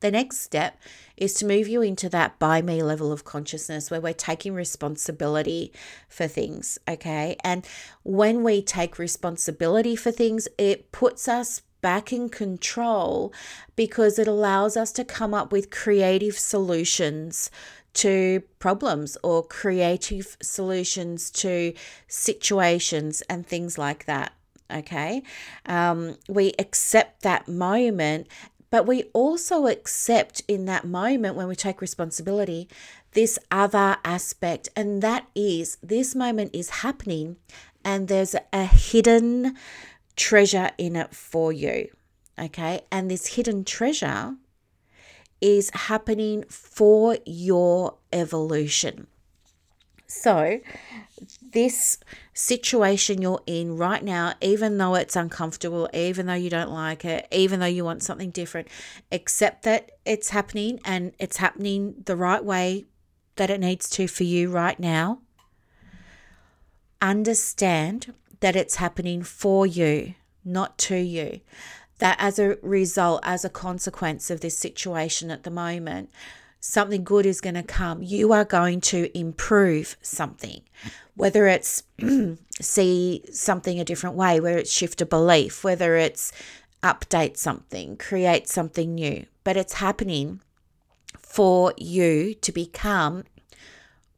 The 0.00 0.10
next 0.10 0.40
step 0.40 0.80
is 1.16 1.34
to 1.34 1.46
move 1.46 1.68
you 1.68 1.82
into 1.82 2.08
that 2.08 2.38
by 2.38 2.62
me 2.62 2.82
level 2.82 3.12
of 3.12 3.24
consciousness 3.24 3.90
where 3.90 4.00
we're 4.00 4.14
taking 4.14 4.54
responsibility 4.54 5.72
for 6.08 6.26
things. 6.26 6.78
Okay. 6.88 7.36
And 7.44 7.66
when 8.02 8.42
we 8.42 8.62
take 8.62 8.98
responsibility 8.98 9.94
for 9.96 10.10
things, 10.10 10.48
it 10.56 10.90
puts 10.90 11.28
us 11.28 11.62
back 11.80 12.12
in 12.12 12.28
control 12.28 13.32
because 13.76 14.18
it 14.18 14.28
allows 14.28 14.76
us 14.76 14.92
to 14.92 15.04
come 15.04 15.34
up 15.34 15.52
with 15.52 15.70
creative 15.70 16.38
solutions 16.38 17.50
to 17.92 18.42
problems 18.58 19.16
or 19.22 19.42
creative 19.42 20.36
solutions 20.40 21.30
to 21.30 21.72
situations 22.06 23.22
and 23.22 23.46
things 23.46 23.78
like 23.78 24.04
that 24.04 24.32
okay 24.70 25.22
um, 25.66 26.16
we 26.28 26.52
accept 26.58 27.22
that 27.22 27.48
moment 27.48 28.28
but 28.70 28.86
we 28.86 29.04
also 29.12 29.66
accept 29.66 30.42
in 30.48 30.64
that 30.66 30.84
moment 30.84 31.34
when 31.36 31.48
we 31.48 31.56
take 31.56 31.80
responsibility 31.80 32.68
this 33.12 33.38
other 33.50 33.96
aspect, 34.04 34.68
and 34.76 35.02
that 35.02 35.26
is 35.34 35.76
this 35.82 36.14
moment 36.14 36.54
is 36.54 36.70
happening 36.70 37.36
and 37.84 38.08
there's 38.08 38.36
a 38.52 38.64
hidden 38.64 39.56
treasure 40.16 40.70
in 40.78 40.96
it 40.96 41.14
for 41.14 41.52
you. 41.52 41.88
Okay. 42.38 42.82
And 42.90 43.10
this 43.10 43.34
hidden 43.34 43.64
treasure 43.64 44.36
is 45.40 45.70
happening 45.70 46.44
for 46.48 47.16
your 47.26 47.96
evolution. 48.12 49.06
So, 50.06 50.60
this 51.52 51.98
situation 52.40 53.20
you're 53.20 53.42
in 53.46 53.76
right 53.76 54.02
now, 54.02 54.34
even 54.40 54.78
though 54.78 54.94
it's 54.94 55.14
uncomfortable, 55.14 55.88
even 55.92 56.26
though 56.26 56.34
you 56.34 56.50
don't 56.50 56.70
like 56.70 57.04
it, 57.04 57.28
even 57.30 57.60
though 57.60 57.66
you 57.66 57.84
want 57.84 58.02
something 58.02 58.30
different, 58.30 58.68
accept 59.12 59.62
that 59.64 59.92
it's 60.04 60.30
happening 60.30 60.80
and 60.84 61.12
it's 61.18 61.36
happening 61.36 61.94
the 62.06 62.16
right 62.16 62.44
way 62.44 62.86
that 63.36 63.50
it 63.50 63.60
needs 63.60 63.88
to 63.90 64.08
for 64.08 64.24
you 64.24 64.50
right 64.50 64.80
now. 64.80 65.20
Understand 67.02 68.14
that 68.40 68.56
it's 68.56 68.76
happening 68.76 69.22
for 69.22 69.66
you, 69.66 70.14
not 70.44 70.78
to 70.78 70.96
you. 70.96 71.40
That 71.98 72.16
as 72.18 72.38
a 72.38 72.56
result, 72.62 73.20
as 73.22 73.44
a 73.44 73.50
consequence 73.50 74.30
of 74.30 74.40
this 74.40 74.56
situation 74.56 75.30
at 75.30 75.42
the 75.42 75.50
moment, 75.50 76.10
something 76.60 77.02
good 77.02 77.26
is 77.26 77.40
going 77.40 77.54
to 77.54 77.62
come. 77.62 78.02
You 78.02 78.32
are 78.32 78.44
going 78.44 78.80
to 78.82 79.16
improve 79.18 79.96
something, 80.02 80.62
whether 81.14 81.46
it's 81.46 81.82
see 82.60 83.24
something 83.32 83.80
a 83.80 83.84
different 83.84 84.16
way, 84.16 84.38
whether 84.40 84.58
it's 84.58 84.72
shift 84.72 85.00
a 85.00 85.06
belief, 85.06 85.64
whether 85.64 85.96
it's 85.96 86.32
update 86.82 87.36
something, 87.36 87.96
create 87.96 88.48
something 88.48 88.94
new. 88.94 89.26
But 89.42 89.56
it's 89.56 89.74
happening 89.74 90.40
for 91.18 91.72
you 91.76 92.34
to 92.34 92.52
become 92.52 93.24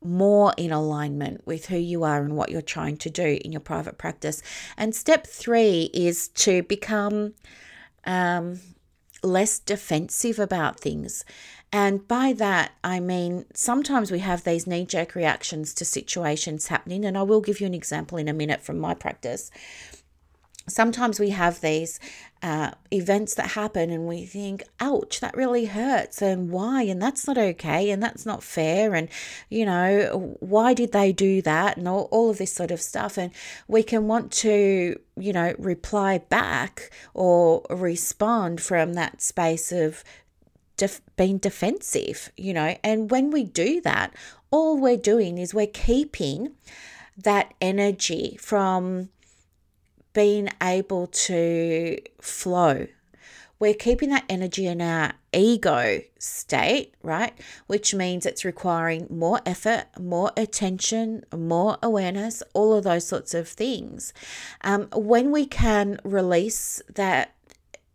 more 0.04 0.52
in 0.56 0.72
alignment 0.72 1.46
with 1.46 1.66
who 1.66 1.76
you 1.76 2.02
are 2.02 2.22
and 2.22 2.36
what 2.36 2.50
you're 2.50 2.60
trying 2.60 2.96
to 2.96 3.10
do 3.10 3.38
in 3.44 3.52
your 3.52 3.60
private 3.60 3.98
practice. 3.98 4.42
And 4.76 4.94
step 4.94 5.26
three 5.26 5.90
is 5.94 6.28
to 6.28 6.64
become 6.64 7.34
um, 8.04 8.58
less 9.22 9.58
defensive 9.60 10.38
about 10.38 10.80
things. 10.80 11.24
And 11.72 12.06
by 12.06 12.34
that, 12.34 12.72
I 12.84 13.00
mean 13.00 13.46
sometimes 13.54 14.10
we 14.12 14.18
have 14.18 14.44
these 14.44 14.66
knee 14.66 14.84
jerk 14.84 15.14
reactions 15.14 15.72
to 15.74 15.84
situations 15.84 16.68
happening. 16.68 17.04
And 17.04 17.16
I 17.16 17.22
will 17.22 17.40
give 17.40 17.60
you 17.60 17.66
an 17.66 17.74
example 17.74 18.18
in 18.18 18.28
a 18.28 18.34
minute 18.34 18.60
from 18.60 18.78
my 18.78 18.94
practice. 18.94 19.50
Sometimes 20.68 21.18
we 21.18 21.30
have 21.30 21.60
these 21.60 21.98
uh, 22.40 22.70
events 22.92 23.34
that 23.34 23.52
happen 23.52 23.90
and 23.90 24.06
we 24.06 24.24
think, 24.26 24.62
ouch, 24.78 25.18
that 25.18 25.36
really 25.36 25.64
hurts. 25.64 26.22
And 26.22 26.50
why? 26.50 26.82
And 26.82 27.02
that's 27.02 27.26
not 27.26 27.36
okay. 27.36 27.90
And 27.90 28.00
that's 28.00 28.24
not 28.24 28.44
fair. 28.44 28.94
And, 28.94 29.08
you 29.48 29.64
know, 29.64 30.36
why 30.38 30.72
did 30.72 30.92
they 30.92 31.12
do 31.12 31.42
that? 31.42 31.78
And 31.78 31.88
all, 31.88 32.08
all 32.12 32.30
of 32.30 32.38
this 32.38 32.52
sort 32.52 32.70
of 32.70 32.80
stuff. 32.80 33.16
And 33.16 33.32
we 33.66 33.82
can 33.82 34.06
want 34.06 34.30
to, 34.32 35.00
you 35.16 35.32
know, 35.32 35.54
reply 35.58 36.18
back 36.18 36.90
or 37.12 37.64
respond 37.70 38.60
from 38.60 38.94
that 38.94 39.20
space 39.20 39.72
of 39.72 40.04
def- 40.76 41.00
being 41.16 41.38
defensive, 41.38 42.30
you 42.36 42.54
know. 42.54 42.76
And 42.82 43.10
when 43.10 43.30
we 43.30 43.44
do 43.44 43.80
that, 43.82 44.14
all 44.50 44.78
we're 44.78 44.96
doing 44.96 45.38
is 45.38 45.54
we're 45.54 45.66
keeping 45.66 46.52
that 47.16 47.54
energy 47.60 48.36
from 48.40 49.10
being 50.12 50.48
able 50.62 51.06
to 51.06 51.98
flow. 52.20 52.86
We're 53.58 53.74
keeping 53.74 54.10
that 54.10 54.24
energy 54.28 54.66
in 54.66 54.82
our 54.82 55.12
ego 55.32 56.00
state, 56.18 56.94
right? 57.02 57.32
Which 57.68 57.94
means 57.94 58.26
it's 58.26 58.44
requiring 58.44 59.06
more 59.08 59.40
effort, 59.46 59.84
more 59.98 60.32
attention, 60.36 61.24
more 61.34 61.78
awareness, 61.80 62.42
all 62.54 62.74
of 62.74 62.82
those 62.84 63.06
sorts 63.06 63.34
of 63.34 63.46
things. 63.48 64.12
Um, 64.62 64.88
when 64.92 65.30
we 65.30 65.46
can 65.46 66.00
release 66.02 66.82
that 66.92 67.34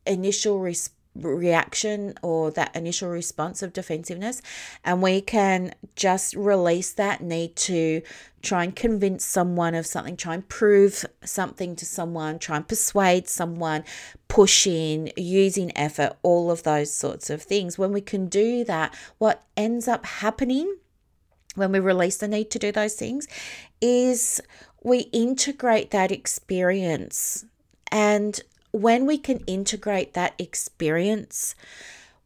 initial 0.06 0.60
response, 0.60 0.94
reaction 1.22 2.14
or 2.22 2.52
that 2.52 2.76
initial 2.76 3.10
response 3.10 3.62
of 3.62 3.74
defensiveness. 3.74 4.42
And 4.84 5.02
we 5.02 5.22
can 5.22 5.74
just 5.96 6.36
release 6.36 6.92
that 6.94 7.22
need 7.22 7.56
to 7.58 8.02
try 8.42 8.64
and 8.64 8.76
convince 8.76 9.26
someone 9.26 9.76
of 9.76 9.86
something 9.86 10.16
try 10.16 10.36
and 10.36 10.48
prove 10.48 11.04
something 11.24 11.76
to 11.76 11.86
someone 11.86 12.38
try 12.38 12.56
and 12.56 12.68
persuade 12.68 13.28
someone 13.28 13.84
pushing 14.28 15.12
using 15.18 15.76
effort 15.76 16.16
all 16.22 16.50
of 16.52 16.64
those 16.64 16.94
sorts 16.94 17.30
of 17.30 17.42
things. 17.42 17.78
When 17.78 17.92
we 17.92 18.00
can 18.00 18.28
do 18.28 18.64
that 18.66 18.96
what 19.18 19.44
ends 19.58 19.88
up 19.88 20.06
happening 20.06 20.78
when 21.56 21.72
we 21.72 21.80
release 21.80 22.18
the 22.18 22.28
need 22.28 22.52
to 22.52 22.60
do 22.60 22.72
those 22.72 22.94
things 22.94 23.28
is 23.82 24.40
we 24.84 25.00
integrate 25.12 25.92
that 25.92 26.12
experience. 26.12 27.46
And 27.92 28.40
when 28.82 29.06
we 29.06 29.18
can 29.18 29.40
integrate 29.48 30.14
that 30.14 30.34
experience, 30.38 31.56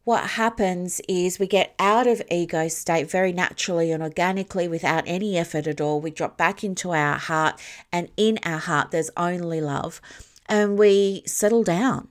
what 0.04 0.30
happens 0.30 1.00
is 1.08 1.38
we 1.38 1.46
get 1.46 1.74
out 1.78 2.06
of 2.06 2.20
ego 2.30 2.66
state 2.68 3.08
very 3.10 3.32
naturally 3.32 3.92
and 3.92 4.02
organically 4.02 4.66
without 4.66 5.04
any 5.06 5.38
effort 5.38 5.66
at 5.66 5.80
all. 5.80 6.00
We 6.00 6.10
drop 6.10 6.36
back 6.36 6.64
into 6.64 6.90
our 6.90 7.18
heart, 7.18 7.60
and 7.92 8.08
in 8.16 8.38
our 8.44 8.58
heart, 8.58 8.90
there's 8.90 9.10
only 9.16 9.60
love, 9.60 10.00
and 10.46 10.76
we 10.76 11.22
settle 11.26 11.62
down. 11.62 12.08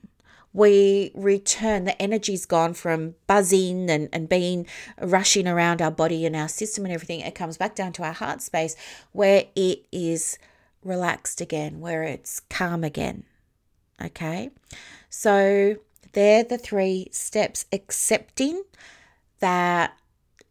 We 0.54 1.12
return, 1.14 1.86
the 1.86 2.02
energy's 2.02 2.46
gone 2.46 2.74
from 2.74 3.16
buzzing 3.26 3.90
and, 3.90 4.10
and 4.12 4.28
being 4.28 4.68
rushing 5.02 5.48
around 5.48 5.82
our 5.82 5.92
body 5.92 6.26
and 6.26 6.36
our 6.36 6.50
system 6.50 6.84
and 6.84 6.94
everything. 6.94 7.22
It 7.22 7.36
comes 7.36 7.58
back 7.58 7.74
down 7.74 7.94
to 7.94 8.04
our 8.04 8.12
heart 8.12 8.42
space 8.42 8.76
where 9.14 9.46
it 9.56 9.86
is 9.94 10.38
relaxed 10.84 11.40
again, 11.40 11.80
where 11.80 12.04
it's 12.04 12.42
calm 12.50 12.84
again. 12.84 13.24
Okay, 14.04 14.50
so 15.10 15.76
they're 16.14 16.44
the 16.44 16.58
three 16.58 17.08
steps 17.12 17.66
accepting 17.72 18.64
that 19.40 19.94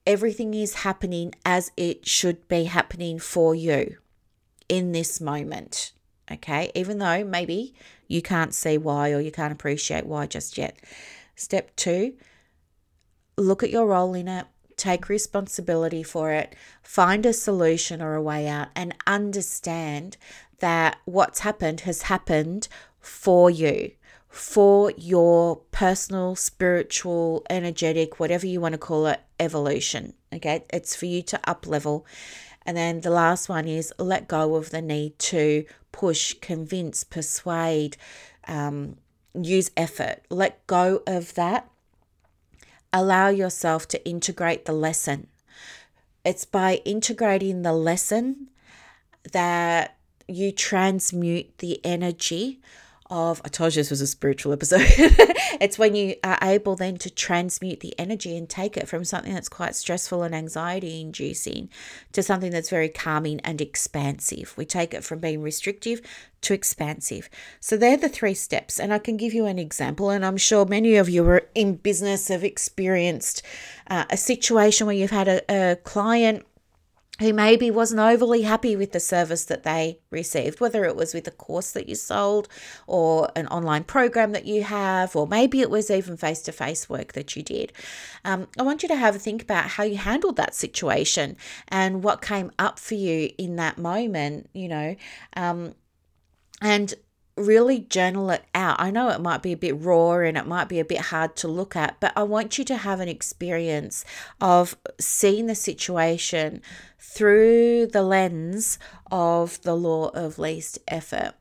everything 0.07 0.55
is 0.55 0.75
happening 0.75 1.35
as 1.45 1.73
it 1.77 2.07
should 2.07 2.47
be 2.49 2.65
happening 2.65 3.19
for 3.19 3.55
you 3.55 3.97
in 4.69 4.93
this 4.93 5.21
moment. 5.21 5.93
Okay, 6.31 6.71
even 6.75 6.99
though 6.99 7.25
maybe 7.25 7.75
you 8.07 8.23
can't 8.23 8.55
see 8.55 8.79
why 8.79 9.13
or 9.13 9.21
you 9.21 9.33
can't 9.33 9.53
appreciate 9.53 10.07
why 10.07 10.27
just 10.27 10.57
yet. 10.57 10.79
Step 11.35 11.75
two, 11.75 12.15
look 13.37 13.63
at 13.63 13.71
your 13.71 13.87
role 13.87 14.15
in 14.15 14.29
it, 14.29 14.47
take 14.77 15.09
responsibility 15.09 16.03
for 16.03 16.33
it, 16.33 16.55
find 16.83 17.27
a 17.27 17.33
solution 17.33 18.01
or 18.01 18.15
a 18.15 18.23
way 18.23 18.47
out, 18.47 18.69
and 18.77 18.95
understand 19.07 20.17
that 20.61 20.99
what's 21.05 21.41
happened 21.41 21.81
has 21.81 22.03
happened 22.03 22.69
for 23.01 23.51
you, 23.51 23.93
for 24.29 24.93
your 24.97 25.57
personal, 25.73 26.37
spiritual, 26.37 27.45
energetic, 27.51 28.21
whatever 28.21 28.47
you 28.47 28.61
want 28.61 28.73
to 28.73 28.79
call 28.79 29.07
it, 29.07 29.21
evolution. 29.39 30.15
Okay, 30.33 30.65
it's 30.73 30.95
for 30.95 31.07
you 31.07 31.23
to 31.23 31.41
up 31.49 31.67
level. 31.67 32.07
And 32.65 32.77
then 32.77 33.01
the 33.01 33.11
last 33.11 33.49
one 33.49 33.67
is 33.67 33.93
let 33.99 34.29
go 34.29 34.55
of 34.55 34.71
the 34.71 34.83
need 34.83 35.19
to 35.19 35.65
push, 35.93 36.35
convince, 36.35 37.03
persuade, 37.05 37.97
um, 38.47 38.97
use 39.35 39.71
effort. 39.77 40.23
Let 40.29 40.67
go 40.67 41.03
of 41.07 41.35
that. 41.35 41.69
Allow 42.93 43.29
yourself 43.29 43.89
to 43.89 44.09
integrate 44.09 44.67
the 44.67 44.73
lesson. 44.73 45.29
It's 46.25 46.45
by 46.45 46.77
integrating 46.85 47.63
the 47.63 47.73
lesson 47.73 48.51
that 49.33 49.97
you 50.29 50.53
transmute 50.53 51.59
the 51.59 51.85
energy 51.85 52.61
of 53.11 53.43
I 53.45 53.49
told 53.49 53.75
you 53.75 53.81
this 53.81 53.91
was 53.91 54.01
a 54.01 54.07
spiritual 54.07 54.53
episode. 54.53 54.83
it's 55.61 55.79
when 55.79 55.95
you 55.95 56.15
are 56.25 56.39
able 56.43 56.77
then 56.77 56.97
to 56.99 57.11
transmute 57.11 57.81
the 57.81 57.99
energy 57.99 58.37
and 58.37 58.49
take 58.49 58.77
it 58.77 58.89
from 58.89 59.05
something 59.05 59.35
that's 59.35 59.49
quite 59.49 59.75
stressful 59.75 60.23
and 60.23 60.35
anxiety 60.35 61.01
inducing 61.01 61.69
to 62.13 62.23
something 62.23 62.51
that's 62.51 62.71
very 62.71 62.89
calming 62.89 63.41
and 63.41 63.61
expansive. 63.61 64.55
We 64.57 64.65
take 64.65 64.95
it 64.95 65.05
from 65.05 65.19
being 65.19 65.43
restrictive 65.43 66.01
to 66.43 66.55
expansive. 66.55 67.29
So 67.61 67.77
they're 67.77 67.97
the 67.97 68.09
three 68.09 68.35
steps. 68.35 68.81
And 68.81 68.93
I 68.93 68.99
can 68.99 69.17
give 69.17 69.35
you 69.35 69.47
an 69.47 69.59
example. 69.59 70.11
And 70.11 70.25
I'm 70.25 70.37
sure 70.37 70.65
many 70.65 70.97
of 70.97 71.09
you 71.09 71.27
are 71.29 71.43
in 71.55 71.77
business 71.77 72.29
have 72.29 72.45
experienced 72.45 73.43
uh, 73.89 74.05
a 74.11 74.17
situation 74.17 74.87
where 74.87 74.97
you've 74.97 75.11
had 75.11 75.29
a, 75.29 75.43
a 75.49 75.77
client 75.77 76.47
who 77.21 77.33
maybe 77.33 77.71
wasn't 77.71 78.01
overly 78.01 78.43
happy 78.43 78.75
with 78.75 78.93
the 78.93 79.01
service 79.01 79.45
that 79.45 79.63
they 79.63 79.99
received, 80.11 80.61
whether 80.61 80.85
it 80.85 80.97
was 80.97 81.15
with 81.15 81.29
a 81.29 81.31
course 81.31 81.71
that 81.71 81.89
you 81.89 81.95
sold 81.95 82.49
or 82.87 83.31
an 83.37 83.47
online 83.49 83.85
program 83.85 84.33
that 84.33 84.47
you 84.47 84.63
have, 84.63 85.15
or 85.15 85.27
maybe 85.27 85.61
it 85.61 85.71
was 85.71 85.91
even 85.91 86.17
face 86.17 86.41
to 86.43 86.51
face 86.51 86.89
work 86.89 87.13
that 87.13 87.37
you 87.37 87.43
did. 87.43 87.73
Um, 88.25 88.49
I 88.59 88.63
want 88.63 88.83
you 88.83 88.89
to 88.89 88.97
have 88.97 89.15
a 89.15 89.19
think 89.19 89.43
about 89.43 89.67
how 89.67 89.85
you 89.85 89.99
handled 89.99 90.37
that 90.37 90.55
situation 90.55 91.37
and 91.69 92.03
what 92.03 92.23
came 92.23 92.51
up 92.59 92.79
for 92.79 92.95
you 92.95 93.31
in 93.37 93.57
that 93.57 93.77
moment, 93.77 94.49
you 94.55 94.69
know. 94.69 94.97
Um, 95.37 95.75
and 96.63 96.95
really 97.41 97.81
journal 97.81 98.31
it 98.31 98.45
out. 98.55 98.81
I 98.81 98.91
know 98.91 99.09
it 99.09 99.21
might 99.21 99.43
be 99.43 99.53
a 99.53 99.57
bit 99.57 99.81
raw 99.81 100.19
and 100.19 100.37
it 100.37 100.47
might 100.47 100.69
be 100.69 100.81
a 100.81 100.85
bit 100.85 101.01
hard 101.01 101.37
to 101.37 101.49
look 101.49 101.75
at, 101.77 101.99
but 102.01 102.13
I 102.17 102.23
want 102.23 102.59
you 102.59 102.65
to 102.65 102.77
have 102.77 103.01
an 103.01 103.09
experience 103.09 104.05
of 104.41 104.77
seeing 104.99 105.47
the 105.47 105.55
situation 105.55 106.63
through 106.99 107.87
the 107.87 108.03
lens 108.03 108.79
of 109.11 109.61
the 109.63 109.75
law 109.75 110.09
of 110.09 110.39
least 110.39 110.79
effort. 110.89 111.33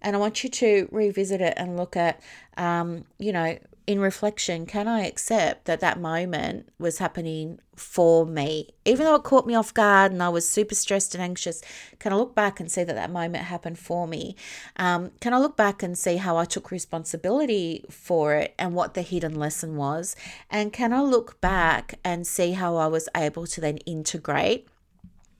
And 0.00 0.16
I 0.16 0.18
want 0.18 0.44
you 0.44 0.50
to 0.50 0.88
revisit 0.90 1.40
it 1.40 1.54
and 1.56 1.76
look 1.76 1.96
at, 1.96 2.20
um, 2.56 3.04
you 3.18 3.32
know, 3.32 3.58
in 3.88 4.00
reflection, 4.00 4.66
can 4.66 4.86
I 4.86 5.06
accept 5.06 5.64
that 5.64 5.80
that 5.80 5.98
moment 5.98 6.68
was 6.78 6.98
happening 6.98 7.58
for 7.74 8.26
me? 8.26 8.68
Even 8.84 9.06
though 9.06 9.14
it 9.14 9.22
caught 9.22 9.46
me 9.46 9.54
off 9.54 9.72
guard 9.72 10.12
and 10.12 10.22
I 10.22 10.28
was 10.28 10.46
super 10.46 10.74
stressed 10.74 11.14
and 11.14 11.24
anxious, 11.24 11.62
can 11.98 12.12
I 12.12 12.16
look 12.16 12.34
back 12.34 12.60
and 12.60 12.70
see 12.70 12.84
that 12.84 12.94
that 12.94 13.10
moment 13.10 13.44
happened 13.44 13.78
for 13.78 14.06
me? 14.06 14.36
Um, 14.76 15.12
can 15.22 15.32
I 15.32 15.38
look 15.38 15.56
back 15.56 15.82
and 15.82 15.96
see 15.96 16.16
how 16.16 16.36
I 16.36 16.44
took 16.44 16.70
responsibility 16.70 17.82
for 17.88 18.34
it 18.34 18.54
and 18.58 18.74
what 18.74 18.92
the 18.92 19.00
hidden 19.00 19.36
lesson 19.36 19.76
was? 19.76 20.14
And 20.50 20.70
can 20.70 20.92
I 20.92 21.00
look 21.00 21.40
back 21.40 21.98
and 22.04 22.26
see 22.26 22.52
how 22.52 22.76
I 22.76 22.88
was 22.88 23.08
able 23.16 23.46
to 23.46 23.60
then 23.62 23.78
integrate 23.78 24.68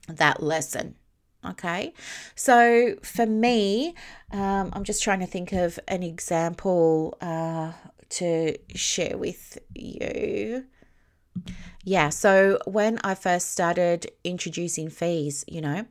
that 0.07 0.41
lesson? 0.41 0.95
Okay, 1.45 1.93
so 2.35 2.95
for 3.01 3.25
me, 3.25 3.93
um, 4.31 4.71
I'm 4.73 4.83
just 4.83 5.01
trying 5.01 5.21
to 5.21 5.25
think 5.25 5.53
of 5.53 5.79
an 5.87 6.03
example. 6.03 7.15
Uh, 7.21 7.71
to 8.09 8.57
share 8.75 9.17
with 9.17 9.57
you. 9.75 10.65
Yeah, 11.83 12.09
so 12.09 12.59
when 12.65 12.99
I 13.03 13.15
first 13.15 13.51
started 13.51 14.11
introducing 14.23 14.89
fees, 14.89 15.45
you 15.47 15.61
know, 15.61 15.85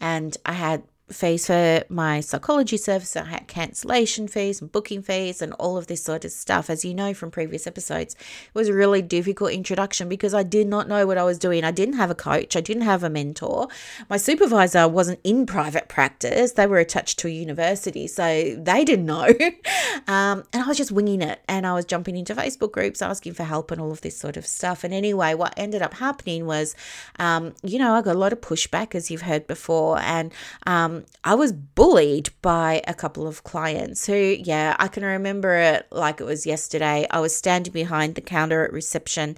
and 0.00 0.36
I 0.46 0.52
had 0.52 0.84
fees 1.10 1.46
for 1.46 1.82
my 1.88 2.20
psychology 2.20 2.76
service. 2.76 3.14
I 3.14 3.24
had 3.24 3.46
cancellation 3.46 4.26
fees 4.26 4.60
and 4.60 4.72
booking 4.72 5.02
fees 5.02 5.42
and 5.42 5.52
all 5.54 5.76
of 5.76 5.86
this 5.86 6.02
sort 6.02 6.24
of 6.24 6.30
stuff. 6.30 6.70
As 6.70 6.84
you 6.84 6.94
know 6.94 7.12
from 7.12 7.30
previous 7.30 7.66
episodes, 7.66 8.14
it 8.14 8.54
was 8.54 8.68
a 8.68 8.74
really 8.74 9.02
difficult 9.02 9.52
introduction 9.52 10.08
because 10.08 10.32
I 10.32 10.42
did 10.42 10.66
not 10.66 10.88
know 10.88 11.06
what 11.06 11.18
I 11.18 11.24
was 11.24 11.38
doing. 11.38 11.62
I 11.62 11.72
didn't 11.72 11.96
have 11.96 12.10
a 12.10 12.14
coach, 12.14 12.56
I 12.56 12.60
didn't 12.60 12.84
have 12.84 13.02
a 13.02 13.10
mentor. 13.10 13.68
My 14.08 14.16
supervisor 14.16 14.88
wasn't 14.88 15.20
in 15.24 15.44
private 15.44 15.88
practice, 15.88 16.52
they 16.52 16.66
were 16.66 16.78
attached 16.78 17.18
to 17.20 17.28
a 17.28 17.30
university, 17.30 18.06
so 18.06 18.56
they 18.58 18.84
didn't 18.84 19.06
know. 19.06 19.26
um, 20.06 20.44
and 20.52 20.62
I 20.62 20.66
was 20.66 20.78
just 20.78 20.92
winging 20.92 21.20
it 21.20 21.40
and 21.48 21.66
I 21.66 21.74
was 21.74 21.84
jumping 21.84 22.16
into 22.16 22.34
Facebook 22.34 22.72
groups 22.72 23.02
asking 23.02 23.34
for 23.34 23.44
help 23.44 23.70
and 23.70 23.80
all 23.80 23.92
of 23.92 24.00
this 24.00 24.16
sort 24.16 24.36
of 24.36 24.46
stuff. 24.46 24.84
And 24.84 24.94
anyway, 24.94 25.34
what 25.34 25.52
ended 25.56 25.82
up 25.82 25.94
happening 25.94 26.46
was, 26.46 26.74
um, 27.18 27.54
you 27.62 27.78
know, 27.78 27.94
I 27.94 28.00
got 28.00 28.16
a 28.16 28.18
lot 28.18 28.32
of 28.32 28.40
pushback, 28.40 28.94
as 28.94 29.10
you've 29.10 29.22
heard 29.22 29.46
before, 29.46 29.98
and 29.98 30.32
um, 30.66 30.93
um, 30.94 31.04
I 31.22 31.34
was 31.34 31.52
bullied 31.52 32.30
by 32.42 32.82
a 32.86 32.94
couple 32.94 33.26
of 33.26 33.44
clients 33.44 34.06
who, 34.06 34.36
yeah, 34.38 34.76
I 34.78 34.88
can 34.88 35.02
remember 35.04 35.54
it 35.56 35.86
like 35.90 36.20
it 36.20 36.24
was 36.24 36.46
yesterday. 36.46 37.06
I 37.10 37.20
was 37.20 37.34
standing 37.34 37.72
behind 37.72 38.14
the 38.14 38.20
counter 38.20 38.64
at 38.64 38.72
reception, 38.72 39.36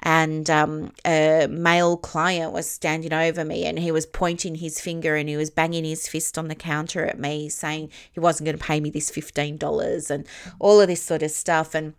and 0.00 0.48
um, 0.50 0.92
a 1.04 1.46
male 1.48 1.96
client 1.96 2.52
was 2.52 2.70
standing 2.70 3.12
over 3.12 3.44
me, 3.44 3.64
and 3.66 3.78
he 3.78 3.90
was 3.90 4.06
pointing 4.06 4.56
his 4.56 4.80
finger 4.80 5.16
and 5.16 5.28
he 5.28 5.36
was 5.36 5.50
banging 5.50 5.84
his 5.84 6.08
fist 6.08 6.38
on 6.38 6.48
the 6.48 6.54
counter 6.54 7.04
at 7.04 7.18
me, 7.18 7.48
saying 7.48 7.90
he 8.12 8.20
wasn't 8.20 8.46
going 8.46 8.58
to 8.58 8.64
pay 8.64 8.80
me 8.80 8.90
this 8.90 9.10
$15 9.10 10.10
and 10.10 10.26
all 10.58 10.80
of 10.80 10.88
this 10.88 11.02
sort 11.02 11.22
of 11.22 11.30
stuff. 11.30 11.74
And 11.74 11.94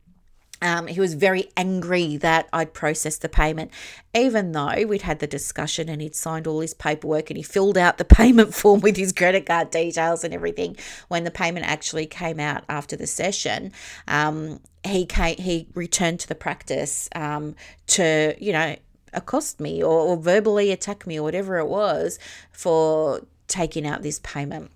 Um, 0.62 0.88
he 0.88 1.00
was 1.00 1.14
very 1.14 1.50
angry 1.58 2.18
that 2.18 2.48
I'd 2.54 2.74
processed 2.74 3.22
the 3.22 3.30
payment, 3.30 3.72
even 4.14 4.54
though 4.54 4.86
we'd 4.88 5.02
had 5.02 5.20
the 5.20 5.28
discussion 5.28 5.90
and 5.90 6.02
he'd 6.02 6.16
signed 6.16 6.48
all 6.48 6.62
his 6.62 6.74
paperwork 6.74 7.30
and 7.30 7.38
he 7.38 7.44
filled 7.44 7.78
out 7.78 7.98
the 7.98 8.06
payment 8.06 8.54
form 8.54 8.80
with 8.82 8.98
his 8.98 9.12
credit 9.12 9.46
card 9.46 9.70
details 9.70 10.24
and 10.24 10.34
everything. 10.34 10.78
When 11.08 11.24
the 11.24 11.32
payment 11.32 11.66
actually 11.66 12.06
came 12.06 12.40
out 12.40 12.64
after 12.70 12.96
the 12.96 13.08
session, 13.08 13.74
um, 14.08 14.60
he 14.84 15.06
came, 15.06 15.38
he 15.38 15.68
returned 15.74 16.20
to 16.22 16.28
the 16.28 16.36
practice 16.36 17.10
um, 17.16 17.56
to 17.88 18.36
you 18.40 18.52
know 18.52 18.76
accost 19.14 19.60
me 19.60 19.82
or, 19.82 20.00
or 20.00 20.18
verbally 20.18 20.72
attack 20.72 21.08
me 21.08 21.20
or 21.20 21.24
whatever 21.24 21.58
it 21.58 21.68
was 21.68 22.20
for 22.52 23.22
taking 23.48 23.88
out 23.88 24.04
this 24.04 24.20
payment. 24.20 24.72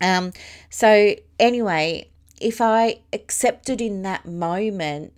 Um, 0.00 0.32
so 0.70 1.14
anyway, 1.38 2.09
if 2.40 2.60
I 2.60 3.00
accepted 3.12 3.80
in 3.80 4.02
that 4.02 4.26
moment 4.26 5.12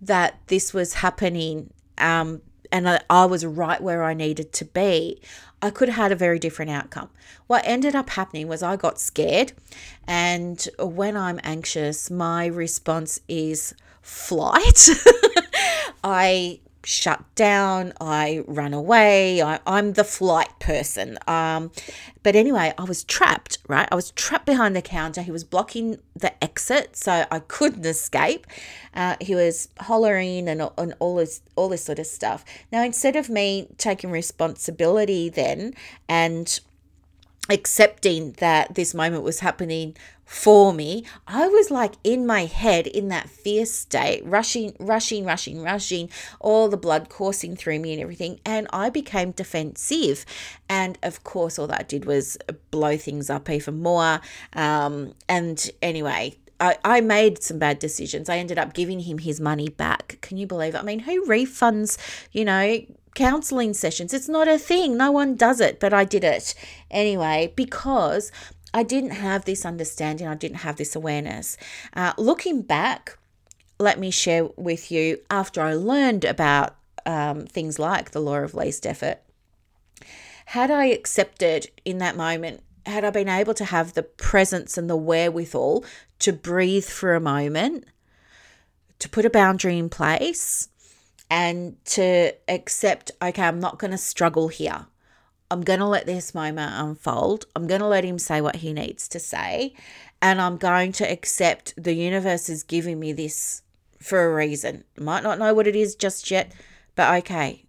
that 0.00 0.38
this 0.48 0.74
was 0.74 0.94
happening 0.94 1.72
um, 1.98 2.42
and 2.70 2.88
I, 2.88 3.00
I 3.08 3.24
was 3.24 3.44
right 3.44 3.80
where 3.80 4.04
I 4.04 4.14
needed 4.14 4.52
to 4.54 4.64
be, 4.64 5.20
I 5.62 5.70
could 5.70 5.88
have 5.88 5.96
had 5.96 6.12
a 6.12 6.16
very 6.16 6.38
different 6.38 6.70
outcome. 6.70 7.08
What 7.46 7.62
ended 7.64 7.96
up 7.96 8.10
happening 8.10 8.48
was 8.48 8.62
I 8.62 8.76
got 8.76 9.00
scared, 9.00 9.52
and 10.06 10.66
when 10.78 11.16
I'm 11.16 11.40
anxious, 11.42 12.10
my 12.10 12.46
response 12.46 13.20
is 13.28 13.74
flight. 14.02 14.88
I 16.04 16.60
shut 16.86 17.22
down, 17.34 17.92
I 18.00 18.44
run 18.46 18.72
away, 18.72 19.42
I, 19.42 19.58
am 19.66 19.94
the 19.94 20.04
flight 20.04 20.58
person. 20.60 21.18
Um, 21.26 21.72
but 22.22 22.36
anyway, 22.36 22.72
I 22.78 22.84
was 22.84 23.02
trapped, 23.02 23.58
right? 23.66 23.88
I 23.90 23.96
was 23.96 24.12
trapped 24.12 24.46
behind 24.46 24.76
the 24.76 24.82
counter. 24.82 25.22
He 25.22 25.32
was 25.32 25.42
blocking 25.42 25.98
the 26.14 26.32
exit, 26.42 26.96
so 26.96 27.26
I 27.28 27.40
couldn't 27.40 27.84
escape. 27.84 28.46
Uh, 28.94 29.16
he 29.20 29.34
was 29.34 29.68
hollering 29.80 30.48
and, 30.48 30.70
and 30.78 30.94
all 31.00 31.16
this 31.16 31.42
all 31.56 31.68
this 31.68 31.84
sort 31.84 31.98
of 31.98 32.06
stuff. 32.06 32.44
Now, 32.70 32.82
instead 32.84 33.16
of 33.16 33.28
me 33.28 33.68
taking 33.78 34.10
responsibility 34.10 35.28
then 35.28 35.74
and 36.08 36.60
accepting 37.48 38.32
that 38.32 38.74
this 38.74 38.94
moment 38.94 39.22
was 39.22 39.40
happening 39.40 39.94
for 40.24 40.72
me 40.72 41.04
i 41.28 41.46
was 41.46 41.70
like 41.70 41.94
in 42.02 42.26
my 42.26 42.46
head 42.46 42.86
in 42.88 43.08
that 43.08 43.28
fear 43.28 43.64
state 43.64 44.20
rushing 44.24 44.74
rushing 44.80 45.24
rushing 45.24 45.62
rushing 45.62 46.10
all 46.40 46.68
the 46.68 46.76
blood 46.76 47.08
coursing 47.08 47.54
through 47.54 47.78
me 47.78 47.92
and 47.92 48.02
everything 48.02 48.40
and 48.44 48.66
i 48.72 48.90
became 48.90 49.30
defensive 49.30 50.26
and 50.68 50.98
of 51.04 51.22
course 51.22 51.60
all 51.60 51.68
that 51.68 51.88
did 51.88 52.04
was 52.04 52.36
blow 52.72 52.96
things 52.96 53.30
up 53.30 53.48
even 53.48 53.80
more 53.80 54.20
um, 54.54 55.14
and 55.28 55.70
anyway 55.80 56.34
I, 56.58 56.78
I 56.84 57.00
made 57.02 57.42
some 57.42 57.58
bad 57.58 57.78
decisions. 57.78 58.28
I 58.28 58.38
ended 58.38 58.58
up 58.58 58.72
giving 58.72 59.00
him 59.00 59.18
his 59.18 59.40
money 59.40 59.68
back. 59.68 60.18
Can 60.22 60.38
you 60.38 60.46
believe 60.46 60.74
it? 60.74 60.78
I 60.78 60.82
mean, 60.82 61.00
who 61.00 61.26
refunds, 61.26 61.98
you 62.32 62.44
know, 62.44 62.80
counseling 63.16 63.74
sessions. 63.74 64.14
It's 64.14 64.28
not 64.28 64.46
a 64.46 64.58
thing. 64.58 64.96
No 64.96 65.10
one 65.10 65.34
does 65.34 65.60
it, 65.60 65.80
but 65.80 65.92
I 65.92 66.04
did 66.04 66.22
it 66.22 66.54
anyway 66.90 67.52
because 67.56 68.30
I 68.72 68.84
didn't 68.84 69.10
have 69.10 69.44
this 69.44 69.64
understanding. 69.64 70.28
I 70.28 70.34
didn't 70.34 70.58
have 70.58 70.76
this 70.76 70.94
awareness. 70.94 71.56
Uh, 71.94 72.12
looking 72.18 72.62
back, 72.62 73.18
let 73.80 73.98
me 73.98 74.10
share 74.10 74.44
with 74.56 74.92
you 74.92 75.18
after 75.30 75.62
I 75.62 75.74
learned 75.74 76.24
about 76.24 76.76
um, 77.06 77.46
things 77.46 77.78
like 77.78 78.10
the 78.10 78.20
law 78.20 78.36
of 78.36 78.54
least 78.54 78.86
effort. 78.86 79.18
Had 80.46 80.70
I 80.70 80.86
accepted 80.86 81.68
in 81.84 81.98
that 81.98 82.16
moment, 82.16 82.62
had 82.84 83.04
I 83.04 83.10
been 83.10 83.28
able 83.28 83.54
to 83.54 83.64
have 83.64 83.94
the 83.94 84.02
presence 84.02 84.78
and 84.78 84.88
the 84.88 84.96
wherewithal 84.96 85.84
to 86.20 86.32
breathe 86.32 86.84
for 86.84 87.14
a 87.14 87.20
moment, 87.20 87.84
to 88.98 89.08
put 89.08 89.24
a 89.24 89.30
boundary 89.30 89.78
in 89.78 89.88
place, 89.88 90.68
and 91.30 91.82
to 91.86 92.32
accept, 92.48 93.10
okay, 93.20 93.42
I'm 93.42 93.60
not 93.60 93.78
going 93.78 93.90
to 93.90 93.98
struggle 93.98 94.48
here. 94.48 94.86
I'm 95.50 95.62
going 95.62 95.78
to 95.78 95.86
let 95.86 96.06
this 96.06 96.34
moment 96.34 96.72
unfold. 96.74 97.46
I'm 97.54 97.66
going 97.66 97.80
to 97.80 97.86
let 97.86 98.04
him 98.04 98.18
say 98.18 98.40
what 98.40 98.56
he 98.56 98.72
needs 98.72 99.08
to 99.08 99.20
say. 99.20 99.74
And 100.20 100.40
I'm 100.40 100.56
going 100.56 100.92
to 100.92 101.10
accept 101.10 101.74
the 101.76 101.94
universe 101.94 102.48
is 102.48 102.62
giving 102.62 102.98
me 102.98 103.12
this 103.12 103.62
for 104.00 104.24
a 104.24 104.34
reason. 104.34 104.84
Might 104.98 105.22
not 105.22 105.38
know 105.38 105.54
what 105.54 105.66
it 105.66 105.76
is 105.76 105.94
just 105.94 106.30
yet, 106.30 106.52
but 106.94 107.16
okay, 107.18 107.66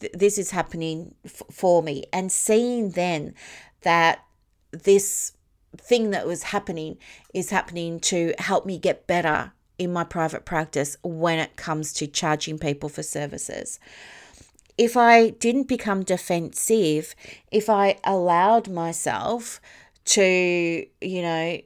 th- 0.00 0.12
this 0.12 0.38
is 0.38 0.52
happening 0.52 1.14
f- 1.24 1.42
for 1.50 1.82
me. 1.82 2.04
And 2.12 2.32
seeing 2.32 2.90
then 2.90 3.34
that 3.82 4.24
this 4.70 5.32
thing 5.76 6.10
that 6.10 6.26
was 6.26 6.44
happening 6.44 6.98
is 7.34 7.50
happening 7.50 8.00
to 8.00 8.34
help 8.38 8.64
me 8.64 8.78
get 8.78 9.06
better 9.06 9.52
in 9.78 9.92
my 9.92 10.04
private 10.04 10.44
practice 10.44 10.96
when 11.02 11.38
it 11.38 11.56
comes 11.56 11.92
to 11.94 12.06
charging 12.06 12.58
people 12.58 12.88
for 12.88 13.02
services. 13.02 13.78
If 14.76 14.96
I 14.96 15.30
didn't 15.30 15.68
become 15.68 16.02
defensive, 16.04 17.14
if 17.50 17.68
I 17.68 17.98
allowed 18.04 18.68
myself 18.68 19.60
to, 20.06 20.86
you 21.00 21.22
know, 21.22 21.60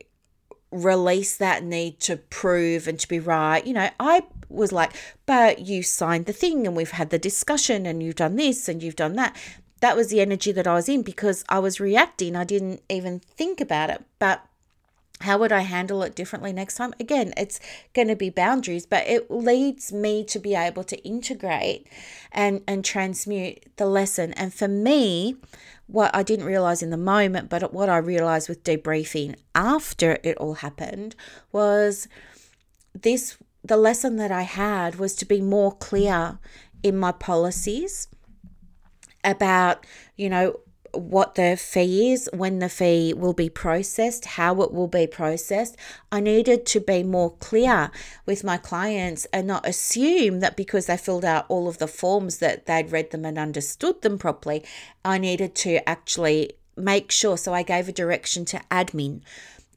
release 0.70 1.37
that 1.37 1.62
need 1.62 2.01
to 2.01 2.16
prove 2.16 2.88
and 2.88 2.98
to 2.98 3.09
be 3.09 3.20
right, 3.20 3.66
you 3.66 3.75
know, 3.75 3.90
I 4.01 4.22
was 4.48 4.72
like, 4.72 4.92
but 5.27 5.61
you 5.61 5.83
signed 5.83 6.27
the 6.27 6.33
thing 6.33 6.66
and 6.66 6.77
we've 6.77 6.92
had 6.92 7.11
the 7.11 7.18
discussion 7.18 7.87
and 7.87 8.03
you've 8.03 8.16
done 8.16 8.37
this 8.37 8.68
and 8.68 8.83
you've 8.83 8.96
done 8.96 9.16
that. 9.16 9.37
That 9.81 9.96
was 9.96 10.09
the 10.09 10.20
energy 10.20 10.53
that 10.53 10.66
I 10.66 10.75
was 10.75 10.88
in 10.88 11.03
because 11.03 11.44
I 11.48 11.59
was 11.59 11.81
reacting. 11.81 12.37
I 12.37 12.44
didn't 12.44 12.83
even 12.88 13.18
think 13.20 13.61
about 13.61 13.90
it. 13.90 14.05
But 14.18 14.46
how 15.23 15.39
would 15.39 15.53
I 15.53 15.61
handle 15.61 16.03
it 16.03 16.15
differently 16.15 16.53
next 16.53 16.77
time? 16.77 16.95
Again, 17.01 17.33
it's 17.37 17.61
going 17.95 18.09
to 18.09 18.17
be 18.17 18.31
boundaries, 18.31 18.87
but 18.87 19.07
it 19.07 19.31
leads 19.31 19.93
me 19.93 20.25
to 20.25 20.39
be 20.39 20.55
able 20.55 20.85
to 20.85 20.97
integrate 21.05 21.87
and 22.31 22.63
and 22.67 22.85
transmute 22.85 23.65
the 23.77 23.87
lesson. 23.87 24.33
And 24.35 24.53
for 24.53 24.69
me, 24.69 25.37
what 25.87 26.15
I 26.15 26.23
didn't 26.23 26.47
realize 26.47 26.83
in 26.83 26.91
the 26.91 26.97
moment, 26.97 27.49
but 27.49 27.73
what 27.73 27.89
I 27.89 27.99
realized 27.99 28.49
with 28.49 28.65
debriefing 28.65 29.37
after 29.55 30.19
it 30.23 30.37
all 30.39 30.55
happened 30.55 31.15
was 31.53 32.09
this 32.95 33.37
the 33.65 33.77
lesson 33.77 34.17
that 34.17 34.33
I 34.33 34.43
had 34.43 34.97
was 34.97 35.15
to 35.17 35.25
be 35.25 35.41
more 35.41 35.73
clear 35.73 36.39
in 36.83 36.97
my 36.97 37.13
policies 37.13 38.09
about, 39.25 39.87
you 40.17 40.29
know, 40.29 40.61
what 40.92 41.35
the 41.35 41.57
fee 41.57 42.12
is, 42.12 42.28
when 42.33 42.59
the 42.59 42.68
fee 42.68 43.12
will 43.14 43.33
be 43.33 43.48
processed, 43.48 44.24
how 44.24 44.61
it 44.62 44.72
will 44.72 44.88
be 44.88 45.07
processed. 45.07 45.76
I 46.11 46.20
needed 46.20 46.66
to 46.66 46.81
be 46.81 47.02
more 47.02 47.33
clear 47.37 47.90
with 48.26 48.44
my 48.44 48.57
clients 48.57 49.26
and 49.33 49.46
not 49.46 49.66
assume 49.66 50.40
that 50.40 50.57
because 50.57 50.87
they 50.87 50.96
filled 50.96 51.24
out 51.24 51.46
all 51.48 51.68
of 51.68 51.78
the 51.78 51.88
forms 51.88 52.38
that 52.38 52.66
they'd 52.66 52.92
read 52.92 53.11
them 53.11 53.24
and 53.24 53.38
understood 53.38 54.02
them 54.02 54.18
properly. 54.18 54.64
I 55.05 55.18
needed 55.18 55.55
to 55.57 55.87
actually 55.88 56.52
make 56.76 57.11
sure. 57.11 57.37
So 57.37 57.52
I 57.52 57.62
gave 57.62 57.88
a 57.88 57.92
direction 57.92 58.44
to 58.46 58.61
admin 58.70 59.22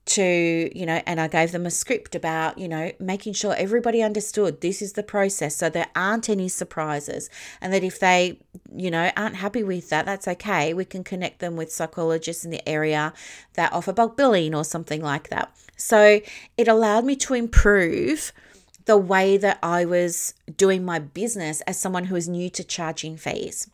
to, 0.05 0.77
you 0.77 0.85
know, 0.85 1.01
and 1.07 1.19
I 1.19 1.27
gave 1.27 1.51
them 1.51 1.65
a 1.65 1.71
script 1.71 2.13
about, 2.13 2.59
you 2.59 2.67
know, 2.67 2.91
making 2.99 3.33
sure 3.33 3.55
everybody 3.57 4.03
understood 4.03 4.61
this 4.61 4.81
is 4.81 4.93
the 4.93 5.03
process 5.03 5.55
so 5.55 5.69
there 5.69 5.89
aren't 5.95 6.29
any 6.29 6.47
surprises. 6.47 7.29
And 7.59 7.73
that 7.73 7.83
if 7.83 7.99
they, 7.99 8.39
you 8.71 8.91
know, 8.91 9.11
aren't 9.17 9.37
happy 9.37 9.63
with 9.63 9.89
that, 9.89 10.05
that's 10.05 10.27
okay. 10.27 10.73
We 10.73 10.85
can 10.85 11.03
connect 11.03 11.39
them 11.39 11.55
with 11.55 11.71
psychologists 11.71 12.45
in 12.45 12.51
the 12.51 12.67
area 12.69 13.13
that 13.53 13.73
offer 13.73 13.93
bulk 13.93 14.15
billing 14.15 14.53
or 14.53 14.63
something 14.63 15.01
like 15.01 15.29
that. 15.29 15.55
So 15.75 16.21
it 16.55 16.67
allowed 16.67 17.05
me 17.05 17.15
to 17.17 17.33
improve 17.33 18.31
the 18.85 18.97
way 18.97 19.37
that 19.37 19.57
I 19.63 19.85
was 19.85 20.35
doing 20.55 20.85
my 20.85 20.99
business 20.99 21.61
as 21.61 21.79
someone 21.79 22.05
who 22.05 22.15
is 22.15 22.29
new 22.29 22.51
to 22.51 22.63
charging 22.63 23.17
fees. 23.17 23.69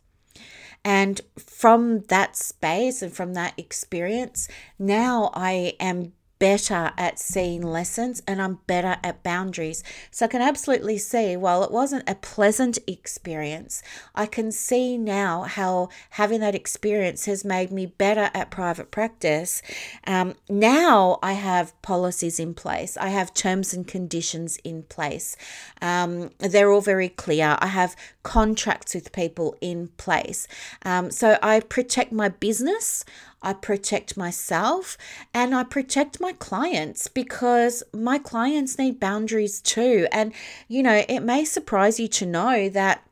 And 0.84 1.20
from 1.38 2.00
that 2.08 2.36
space 2.36 3.02
and 3.02 3.12
from 3.12 3.34
that 3.34 3.52
experience, 3.58 4.48
now 4.78 5.30
I 5.34 5.74
am 5.78 6.12
better 6.42 6.90
at 6.98 7.20
seeing 7.20 7.62
lessons 7.62 8.20
and 8.26 8.42
I'm 8.42 8.58
better 8.66 8.96
at 9.04 9.22
boundaries. 9.22 9.84
So 10.10 10.24
I 10.24 10.28
can 10.28 10.42
absolutely 10.42 10.98
see, 10.98 11.36
while 11.36 11.62
it 11.62 11.70
wasn't 11.70 12.10
a 12.10 12.16
pleasant 12.16 12.80
experience, 12.88 13.80
I 14.12 14.26
can 14.26 14.50
see 14.50 14.98
now 14.98 15.44
how 15.44 15.88
having 16.10 16.40
that 16.40 16.56
experience 16.56 17.26
has 17.26 17.44
made 17.44 17.70
me 17.70 17.86
better 17.86 18.28
at 18.34 18.50
private 18.50 18.90
practice. 18.90 19.62
Um, 20.04 20.34
now 20.50 21.20
I 21.22 21.34
have 21.34 21.80
policies 21.80 22.40
in 22.40 22.54
place, 22.54 22.96
I 22.96 23.10
have 23.10 23.32
terms 23.32 23.72
and 23.72 23.86
conditions 23.86 24.56
in 24.64 24.82
place. 24.82 25.36
Um, 25.80 26.30
they're 26.40 26.72
all 26.72 26.80
very 26.80 27.08
clear. 27.08 27.56
I 27.60 27.68
have 27.68 27.94
contracts 28.24 28.96
with 28.96 29.12
people 29.12 29.56
in 29.60 29.90
place. 29.96 30.48
Um, 30.84 31.12
so 31.12 31.38
I 31.40 31.60
protect 31.60 32.10
my 32.10 32.30
business. 32.30 33.04
I 33.42 33.52
protect 33.52 34.16
myself 34.16 34.96
and 35.34 35.54
I 35.54 35.64
protect 35.64 36.20
my 36.20 36.32
clients 36.32 37.08
because 37.08 37.82
my 37.92 38.18
clients 38.18 38.78
need 38.78 39.00
boundaries 39.00 39.60
too. 39.60 40.06
And, 40.12 40.32
you 40.68 40.82
know, 40.82 41.04
it 41.08 41.20
may 41.20 41.44
surprise 41.44 41.98
you 41.98 42.08
to 42.08 42.26
know 42.26 42.68
that 42.68 43.04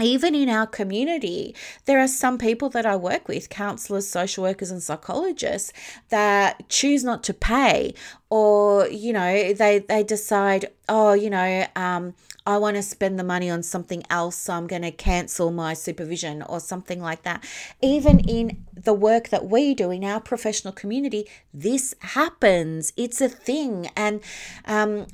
even 0.00 0.34
in 0.34 0.48
our 0.48 0.66
community, 0.66 1.54
there 1.84 2.00
are 2.00 2.08
some 2.08 2.38
people 2.38 2.68
that 2.70 2.86
I 2.86 2.96
work 2.96 3.28
with, 3.28 3.50
counselors, 3.50 4.08
social 4.08 4.42
workers, 4.42 4.70
and 4.70 4.82
psychologists, 4.82 5.72
that 6.08 6.68
choose 6.68 7.04
not 7.04 7.22
to 7.24 7.34
pay, 7.34 7.94
or 8.30 8.88
you 8.88 9.12
know, 9.12 9.52
they 9.52 9.80
they 9.80 10.02
decide, 10.02 10.66
oh, 10.88 11.12
you 11.12 11.30
know, 11.30 11.66
um, 11.76 12.14
I 12.44 12.56
want 12.56 12.76
to 12.76 12.82
spend 12.82 13.18
the 13.18 13.24
money 13.24 13.48
on 13.50 13.62
something 13.62 14.02
else, 14.10 14.36
so 14.36 14.54
I'm 14.54 14.66
going 14.66 14.82
to 14.82 14.90
cancel 14.90 15.52
my 15.52 15.74
supervision 15.74 16.42
or 16.42 16.58
something 16.58 17.00
like 17.00 17.22
that. 17.22 17.44
Even 17.80 18.20
in 18.20 18.64
the 18.74 18.94
work 18.94 19.28
that 19.28 19.46
we 19.46 19.74
do 19.74 19.90
in 19.90 20.02
our 20.02 20.20
professional 20.20 20.72
community, 20.72 21.28
this 21.54 21.94
happens. 22.00 22.92
It's 22.96 23.20
a 23.20 23.28
thing, 23.28 23.90
and 23.96 24.20
um, 24.64 25.06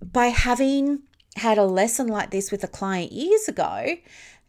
by 0.00 0.26
having 0.26 1.00
had 1.36 1.58
a 1.58 1.64
lesson 1.64 2.06
like 2.08 2.30
this 2.30 2.50
with 2.50 2.64
a 2.64 2.68
client 2.68 3.12
years 3.12 3.48
ago, 3.48 3.96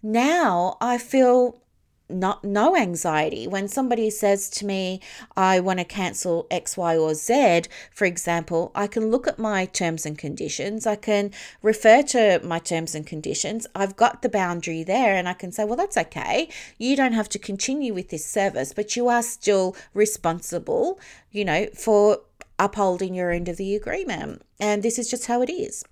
now 0.02 0.78
I 0.80 0.98
feel 0.98 1.62
not 2.10 2.44
no 2.44 2.76
anxiety. 2.76 3.48
When 3.48 3.68
somebody 3.68 4.10
says 4.10 4.50
to 4.52 4.66
me 4.66 5.02
i 5.36 5.60
want 5.60 5.80
to 5.80 5.86
cancel 5.86 6.48
x 6.50 6.78
y 6.78 6.96
or 6.96 7.14
z 7.14 7.64
for 7.92 8.06
example 8.06 8.72
i 8.76 8.88
can 8.88 9.12
look 9.12 9.28
at 9.28 9.38
my 9.38 9.66
terms 9.66 10.06
and 10.06 10.18
conditions. 10.18 10.88
I 10.88 10.96
can 10.96 11.32
refer 11.62 12.02
to 12.04 12.40
my 12.44 12.60
terms 12.60 12.96
and 12.96 13.06
conditions. 13.06 13.68
I've 13.76 13.96
got 13.98 14.22
the 14.22 14.30
boundary 14.30 14.84
there 14.84 15.16
and 15.16 15.28
i 15.28 15.34
can 15.34 15.52
say 15.52 15.66
well 15.66 15.76
that's 15.76 15.98
okay. 15.98 16.50
You 16.78 16.96
don't 16.96 17.14
have 17.14 17.30
to 17.30 17.40
continue 17.40 17.94
with 17.94 18.10
this 18.10 18.26
service 18.26 18.74
but 18.74 18.96
you 18.96 19.10
are 19.10 19.24
still 19.24 19.76
responsible 19.94 21.00
you 21.32 21.44
know 21.44 21.68
for 21.76 22.22
upholding 22.60 23.14
your 23.14 23.32
end 23.32 23.50
of 23.50 23.58
the 23.58 23.76
agreement. 23.76 24.42
And 24.60 24.82
this 24.82 24.98
is 24.98 25.10
just 25.10 25.28
how 25.28 25.42
it 25.42 25.52
is 25.52 25.84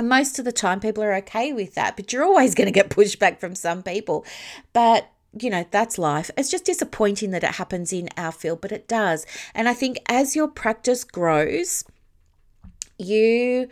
and 0.00 0.08
most 0.08 0.38
of 0.38 0.46
the 0.46 0.50
time, 0.50 0.80
people 0.80 1.04
are 1.04 1.12
okay 1.16 1.52
with 1.52 1.74
that, 1.74 1.94
but 1.94 2.10
you're 2.10 2.24
always 2.24 2.54
going 2.54 2.64
to 2.64 2.72
get 2.72 2.88
pushback 2.88 3.38
from 3.38 3.54
some 3.54 3.82
people. 3.82 4.24
But 4.72 5.10
you 5.38 5.50
know, 5.50 5.66
that's 5.70 5.98
life. 5.98 6.30
It's 6.38 6.50
just 6.50 6.64
disappointing 6.64 7.32
that 7.32 7.44
it 7.44 7.56
happens 7.56 7.92
in 7.92 8.08
our 8.16 8.32
field, 8.32 8.62
but 8.62 8.72
it 8.72 8.88
does. 8.88 9.26
And 9.54 9.68
I 9.68 9.74
think 9.74 9.98
as 10.06 10.34
your 10.34 10.48
practice 10.48 11.04
grows, 11.04 11.84
you 12.96 13.68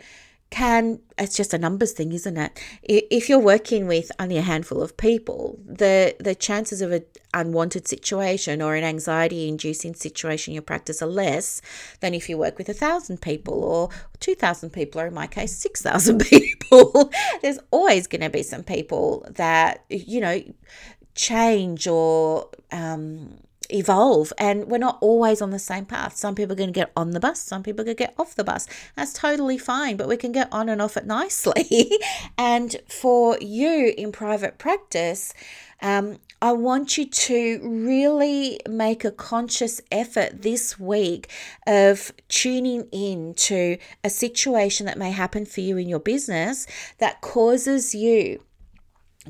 can 0.49 0.99
it's 1.17 1.35
just 1.35 1.53
a 1.53 1.57
numbers 1.57 1.91
thing 1.91 2.11
isn't 2.11 2.37
it? 2.37 2.59
If 2.83 3.29
you're 3.29 3.37
working 3.39 3.87
with 3.87 4.11
only 4.19 4.37
a 4.37 4.41
handful 4.41 4.81
of 4.81 4.97
people 4.97 5.59
the 5.65 6.15
the 6.19 6.33
chances 6.33 6.81
of 6.81 6.91
an 6.91 7.05
unwanted 7.33 7.87
situation 7.87 8.61
or 8.61 8.75
an 8.75 8.83
anxiety 8.83 9.47
inducing 9.47 9.93
situation 9.93 10.51
in 10.51 10.55
your 10.55 10.63
practice 10.63 11.01
are 11.01 11.07
less 11.07 11.61
than 11.99 12.13
if 12.13 12.29
you 12.29 12.37
work 12.37 12.57
with 12.57 12.69
a 12.69 12.73
thousand 12.73 13.21
people 13.21 13.63
or 13.63 13.89
2000 14.19 14.71
people 14.71 15.01
or 15.01 15.07
in 15.07 15.13
my 15.13 15.27
case 15.27 15.55
6000 15.57 16.19
people. 16.31 17.11
There's 17.41 17.59
always 17.71 18.07
going 18.07 18.21
to 18.21 18.29
be 18.29 18.43
some 18.43 18.63
people 18.63 19.25
that 19.29 19.85
you 19.89 20.19
know 20.19 20.41
change 21.15 21.87
or 21.87 22.49
um 22.71 23.39
evolve 23.69 24.33
and 24.37 24.65
we're 24.65 24.77
not 24.77 24.97
always 25.01 25.41
on 25.41 25.51
the 25.51 25.59
same 25.59 25.85
path. 25.85 26.15
Some 26.15 26.35
people 26.35 26.53
are 26.53 26.55
going 26.55 26.73
to 26.73 26.79
get 26.79 26.91
on 26.95 27.11
the 27.11 27.19
bus, 27.19 27.39
some 27.39 27.63
people 27.63 27.81
are 27.81 27.85
going 27.85 27.97
to 27.97 28.03
get 28.03 28.15
off 28.17 28.35
the 28.35 28.43
bus. 28.43 28.67
That's 28.95 29.13
totally 29.13 29.57
fine, 29.57 29.97
but 29.97 30.07
we 30.07 30.17
can 30.17 30.31
get 30.31 30.49
on 30.51 30.69
and 30.69 30.81
off 30.81 30.97
it 30.97 31.05
nicely. 31.07 31.91
and 32.37 32.75
for 32.87 33.37
you 33.39 33.93
in 33.97 34.11
private 34.11 34.57
practice, 34.57 35.33
um, 35.81 36.19
I 36.41 36.53
want 36.53 36.97
you 36.97 37.05
to 37.05 37.59
really 37.63 38.59
make 38.67 39.03
a 39.03 39.11
conscious 39.11 39.81
effort 39.91 40.41
this 40.41 40.79
week 40.79 41.29
of 41.67 42.13
tuning 42.29 42.87
in 42.91 43.33
to 43.35 43.77
a 44.03 44.09
situation 44.09 44.85
that 44.85 44.97
may 44.97 45.11
happen 45.11 45.45
for 45.45 45.61
you 45.61 45.77
in 45.77 45.89
your 45.89 45.99
business 45.99 46.65
that 46.99 47.21
causes 47.21 47.93
you 47.93 48.41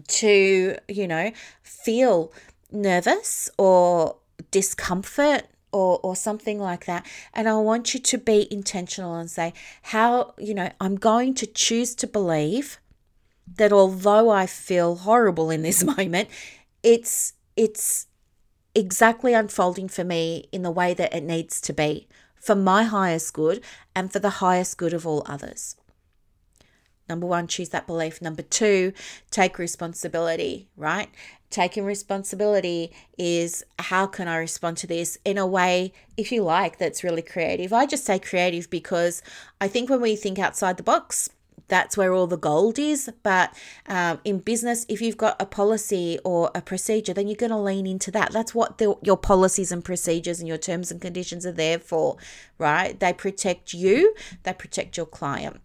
to, 0.08 0.78
you 0.88 1.08
know, 1.08 1.32
feel 1.64 2.32
nervous 2.72 3.50
or 3.58 4.18
discomfort 4.52 5.43
or 5.72 6.00
or 6.02 6.16
something 6.16 6.60
like 6.60 6.86
that 6.86 7.06
and 7.34 7.47
i 7.47 7.56
want 7.56 7.93
you 7.93 8.00
to 8.00 8.18
be 8.18 8.52
intentional 8.52 9.16
and 9.16 9.30
say 9.30 9.54
how 9.84 10.34
you 10.38 10.54
know 10.54 10.72
i'm 10.82 10.95
going 10.95 11.34
to 11.34 11.45
choose 11.45 11.93
to 11.93 12.08
believe 12.08 12.80
that 13.58 13.72
although 13.72 14.30
i 14.30 14.45
feel 14.45 14.95
horrible 14.95 15.50
in 15.50 15.62
this 15.62 15.84
moment 15.97 16.28
it's 16.84 17.34
it's 17.56 18.08
exactly 18.76 19.34
unfolding 19.34 19.88
for 19.88 20.04
me 20.04 20.47
in 20.52 20.62
the 20.62 20.72
way 20.72 20.93
that 20.93 21.14
it 21.14 21.24
needs 21.24 21.60
to 21.60 21.74
be 21.74 22.08
for 22.36 22.56
my 22.56 22.84
highest 22.84 23.34
good 23.34 23.62
and 23.95 24.12
for 24.12 24.20
the 24.20 24.30
highest 24.30 24.78
good 24.78 24.93
of 24.93 25.06
all 25.06 25.24
others 25.26 25.76
Number 27.10 27.26
one, 27.26 27.47
choose 27.47 27.70
that 27.70 27.88
belief. 27.88 28.22
Number 28.22 28.43
two, 28.43 28.93
take 29.32 29.58
responsibility, 29.58 30.70
right? 30.78 31.10
Taking 31.50 31.84
responsibility 31.84 32.91
is 33.18 33.64
how 33.80 34.06
can 34.06 34.28
I 34.28 34.38
respond 34.38 34.78
to 34.78 34.88
this 34.88 35.18
in 35.26 35.38
a 35.38 35.47
way, 35.47 35.93
if 36.16 36.32
you 36.32 36.43
like, 36.43 36.78
that's 36.78 37.04
really 37.04 37.24
creative. 37.24 37.74
I 37.74 37.86
just 37.88 38.06
say 38.06 38.20
creative 38.20 38.70
because 38.70 39.24
I 39.60 39.68
think 39.68 39.89
when 39.89 40.02
we 40.02 40.16
think 40.16 40.38
outside 40.38 40.78
the 40.78 40.84
box, 40.84 41.30
that's 41.70 41.95
where 41.95 42.14
all 42.14 42.28
the 42.28 42.38
gold 42.38 42.78
is. 42.78 43.10
But 43.24 43.54
um, 43.88 44.20
in 44.26 44.39
business, 44.39 44.86
if 44.89 45.02
you've 45.02 45.18
got 45.18 45.41
a 45.41 45.45
policy 45.45 46.20
or 46.26 46.52
a 46.54 46.62
procedure, 46.62 47.14
then 47.14 47.28
you're 47.28 47.36
going 47.36 47.52
to 47.52 47.58
lean 47.58 47.88
into 47.88 48.12
that. 48.12 48.32
That's 48.32 48.54
what 48.54 48.78
the, 48.78 48.95
your 49.02 49.18
policies 49.18 49.72
and 49.72 49.86
procedures 49.86 50.39
and 50.39 50.47
your 50.47 50.58
terms 50.58 50.91
and 50.91 51.00
conditions 51.00 51.45
are 51.45 51.52
there 51.52 51.80
for, 51.80 52.18
right? 52.58 53.00
They 53.00 53.14
protect 53.14 53.74
you, 53.74 54.14
they 54.43 54.54
protect 54.54 54.97
your 54.97 55.06
client. 55.06 55.62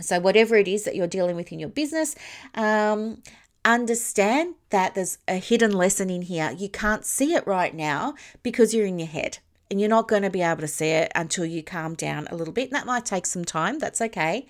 So, 0.00 0.20
whatever 0.20 0.54
it 0.54 0.68
is 0.68 0.84
that 0.84 0.94
you're 0.94 1.08
dealing 1.08 1.34
with 1.34 1.50
in 1.50 1.58
your 1.58 1.70
business, 1.70 2.14
um, 2.54 3.20
understand 3.64 4.54
that 4.70 4.94
there's 4.94 5.18
a 5.26 5.36
hidden 5.36 5.72
lesson 5.72 6.10
in 6.10 6.22
here. 6.22 6.50
You 6.56 6.68
can't 6.68 7.04
see 7.04 7.34
it 7.34 7.46
right 7.46 7.74
now 7.74 8.14
because 8.42 8.74
you're 8.74 8.86
in 8.86 8.98
your 8.98 9.08
head 9.08 9.38
and 9.70 9.80
you're 9.80 9.88
not 9.88 10.08
going 10.08 10.22
to 10.22 10.30
be 10.30 10.42
able 10.42 10.60
to 10.60 10.68
see 10.68 10.88
it 10.88 11.12
until 11.14 11.44
you 11.44 11.62
calm 11.62 11.94
down 11.94 12.26
a 12.30 12.36
little 12.36 12.54
bit. 12.54 12.68
And 12.68 12.76
that 12.76 12.86
might 12.86 13.04
take 13.04 13.26
some 13.26 13.44
time, 13.44 13.78
that's 13.78 14.00
okay. 14.00 14.46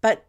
But 0.00 0.24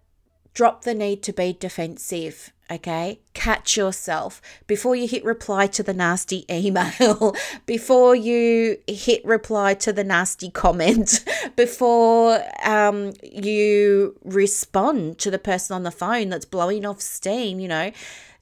drop 0.53 0.83
the 0.83 0.93
need 0.93 1.23
to 1.23 1.33
be 1.33 1.53
defensive 1.53 2.51
okay? 2.71 3.19
Catch 3.33 3.75
yourself 3.77 4.41
before 4.67 4.95
you 4.95 5.07
hit 5.07 5.23
reply 5.23 5.67
to 5.67 5.83
the 5.83 5.93
nasty 5.93 6.45
email, 6.49 7.35
before 7.65 8.15
you 8.15 8.77
hit 8.87 9.23
reply 9.25 9.73
to 9.75 9.93
the 9.93 10.03
nasty 10.03 10.49
comment, 10.49 11.23
before 11.55 12.41
um, 12.63 13.13
you 13.23 14.15
respond 14.23 15.17
to 15.19 15.29
the 15.29 15.39
person 15.39 15.75
on 15.75 15.83
the 15.83 15.91
phone 15.91 16.29
that's 16.29 16.45
blowing 16.45 16.85
off 16.85 17.01
steam, 17.01 17.59
you 17.59 17.67
know. 17.67 17.91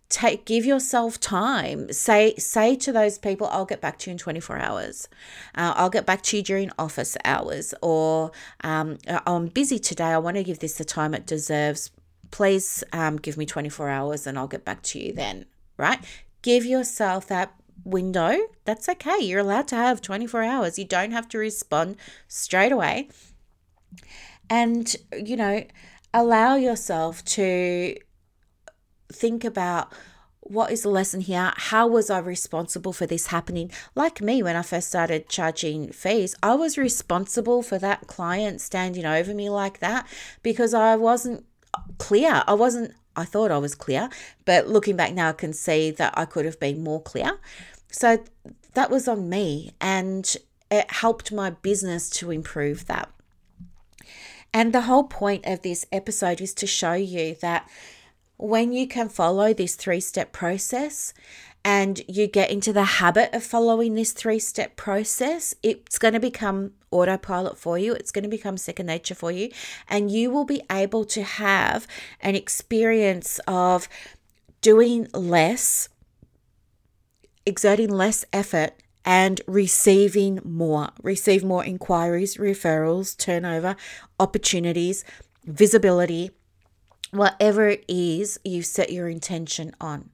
Take 0.10 0.46
give 0.46 0.66
yourself 0.66 1.20
time. 1.20 1.94
Say 1.94 2.34
say 2.38 2.76
to 2.78 2.92
those 2.92 3.20
people, 3.20 3.46
"I'll 3.52 3.66
get 3.66 3.80
back 3.80 4.00
to 4.00 4.10
you 4.10 4.14
in 4.14 4.18
twenty 4.18 4.40
four 4.40 4.58
hours. 4.58 5.08
Uh, 5.54 5.74
I'll 5.76 5.92
get 5.92 6.08
back 6.08 6.24
to 6.24 6.38
you 6.38 6.42
during 6.42 6.72
office 6.80 7.16
hours." 7.24 7.76
Or 7.84 8.32
um, 8.64 8.98
"I'm 9.08 9.50
busy 9.50 9.78
today. 9.78 10.06
I 10.06 10.18
want 10.18 10.38
to 10.38 10.44
give 10.44 10.58
this 10.58 10.80
the 10.80 10.84
time 10.84 11.14
it 11.14 11.28
deserves 11.28 11.92
please 12.32 12.84
um, 12.94 13.18
give 13.18 13.38
me 13.38 13.46
24 13.46 13.90
hours 13.90 14.28
and 14.28 14.38
I'll 14.38 14.48
get 14.48 14.66
back 14.66 14.82
to 14.84 15.00
you 15.00 15.14
then, 15.14 15.46
right? 15.78 16.00
Give 16.42 16.66
yourself 16.66 17.28
that 17.28 17.54
window. 17.84 18.38
That's 18.66 18.88
okay. 18.90 19.18
You're 19.22 19.40
allowed 19.40 19.68
to 19.70 19.76
have 19.76 20.02
24 20.02 20.44
hours. 20.44 20.80
You 20.80 20.86
don't 20.86 21.12
have 21.12 21.28
to 21.30 21.38
respond 21.38 21.98
straight 22.28 22.72
away. 22.72 23.10
And, 24.50 24.96
you 25.14 25.36
know, 25.36 25.64
allow 26.14 26.56
yourself 26.56 27.24
to 27.26 27.96
think 29.12 29.44
about 29.44 29.94
what 30.42 30.72
is 30.72 30.82
the 30.82 30.90
lesson 30.90 31.22
here? 31.22 31.54
How 31.56 31.86
was 31.86 32.10
I 32.10 32.18
responsible 32.18 32.92
for 32.92 33.06
this 33.06 33.28
happening? 33.28 33.72
Like 33.94 34.20
me, 34.20 34.42
when 34.42 34.56
I 34.56 34.64
first 34.64 34.88
started 34.88 35.30
charging 35.30 35.92
fees, 35.92 36.36
I 36.42 36.56
was 36.56 36.76
responsible 36.78 37.62
for 37.62 37.78
that 37.78 38.08
client 38.08 38.60
standing 38.60 39.06
over 39.06 39.34
me 39.34 39.50
like 39.50 39.78
that 39.80 40.08
because 40.42 40.74
I 40.74 40.96
wasn't 40.96 41.46
clear. 41.98 42.44
I 42.48 42.54
wasn't, 42.54 42.94
I 43.16 43.26
thought 43.26 43.52
I 43.52 43.58
was 43.58 43.76
clear, 43.76 44.10
but 44.46 44.68
looking 44.68 44.96
back 44.96 45.14
now, 45.14 45.30
I 45.30 45.34
can 45.34 45.54
see 45.54 45.92
that 45.92 46.14
I 46.18 46.26
could 46.26 46.46
have 46.46 46.60
been 46.60 46.84
more 46.84 47.02
clear. 47.02 47.40
So 47.92 48.24
that 48.74 48.90
was 48.90 49.08
on 49.08 49.30
me, 49.30 49.74
and 49.82 50.36
it 50.70 50.92
helped 50.92 51.32
my 51.32 51.50
business 51.50 52.10
to 52.12 52.32
improve 52.32 52.86
that. 52.88 53.10
And 54.54 54.74
the 54.74 54.82
whole 54.82 55.04
point 55.04 55.46
of 55.46 55.62
this 55.62 55.86
episode 55.92 56.42
is 56.42 56.54
to 56.56 56.68
show 56.68 56.94
you 56.94 57.36
that 57.42 57.70
when 58.38 58.72
you 58.72 58.88
can 58.88 59.10
follow 59.10 59.54
this 59.54 59.76
three 59.76 60.00
step 60.00 60.32
process 60.32 61.14
and 61.64 62.02
you 62.08 62.28
get 62.28 62.52
into 62.52 62.72
the 62.74 62.84
habit 62.84 63.34
of 63.34 63.44
following 63.44 63.96
this 63.96 64.12
three 64.12 64.40
step 64.40 64.76
process, 64.76 65.54
it's 65.62 65.98
going 65.98 66.14
to 66.14 66.20
become 66.20 66.72
autopilot 66.92 67.58
for 67.58 67.78
you. 67.78 67.94
It's 67.94 68.12
going 68.12 68.24
to 68.24 68.30
become 68.30 68.58
second 68.58 68.88
nature 68.88 69.16
for 69.16 69.32
you. 69.32 69.52
And 69.88 70.10
you 70.10 70.32
will 70.32 70.46
be 70.46 70.62
able 70.72 71.06
to 71.06 71.24
have 71.24 71.86
an 72.22 72.36
experience 72.36 73.40
of 73.48 73.88
doing 74.62 75.08
less, 75.14 75.90
exerting 77.46 77.90
less 77.90 78.26
effort, 78.34 78.72
and 79.06 79.42
receiving 79.48 80.40
more. 80.44 80.90
Receive 81.02 81.44
more 81.44 81.64
inquiries, 81.64 82.38
referrals, 82.38 83.18
turnover, 83.18 83.76
opportunities, 84.20 85.04
visibility 85.46 86.32
whatever 87.12 87.68
it 87.68 87.84
is 87.88 88.40
you 88.44 88.62
set 88.62 88.92
your 88.92 89.10
intention 89.10 89.76
on. 89.82 90.10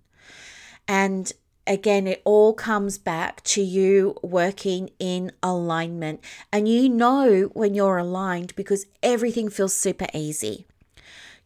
And 0.87 1.31
again, 1.67 2.07
it 2.07 2.21
all 2.25 2.53
comes 2.53 2.97
back 2.97 3.41
to 3.43 3.61
you 3.61 4.15
working 4.21 4.91
in 4.99 5.31
alignment. 5.41 6.23
And 6.51 6.67
you 6.67 6.89
know 6.89 7.49
when 7.53 7.73
you're 7.73 7.97
aligned 7.97 8.55
because 8.55 8.85
everything 9.01 9.49
feels 9.49 9.73
super 9.73 10.07
easy. 10.13 10.67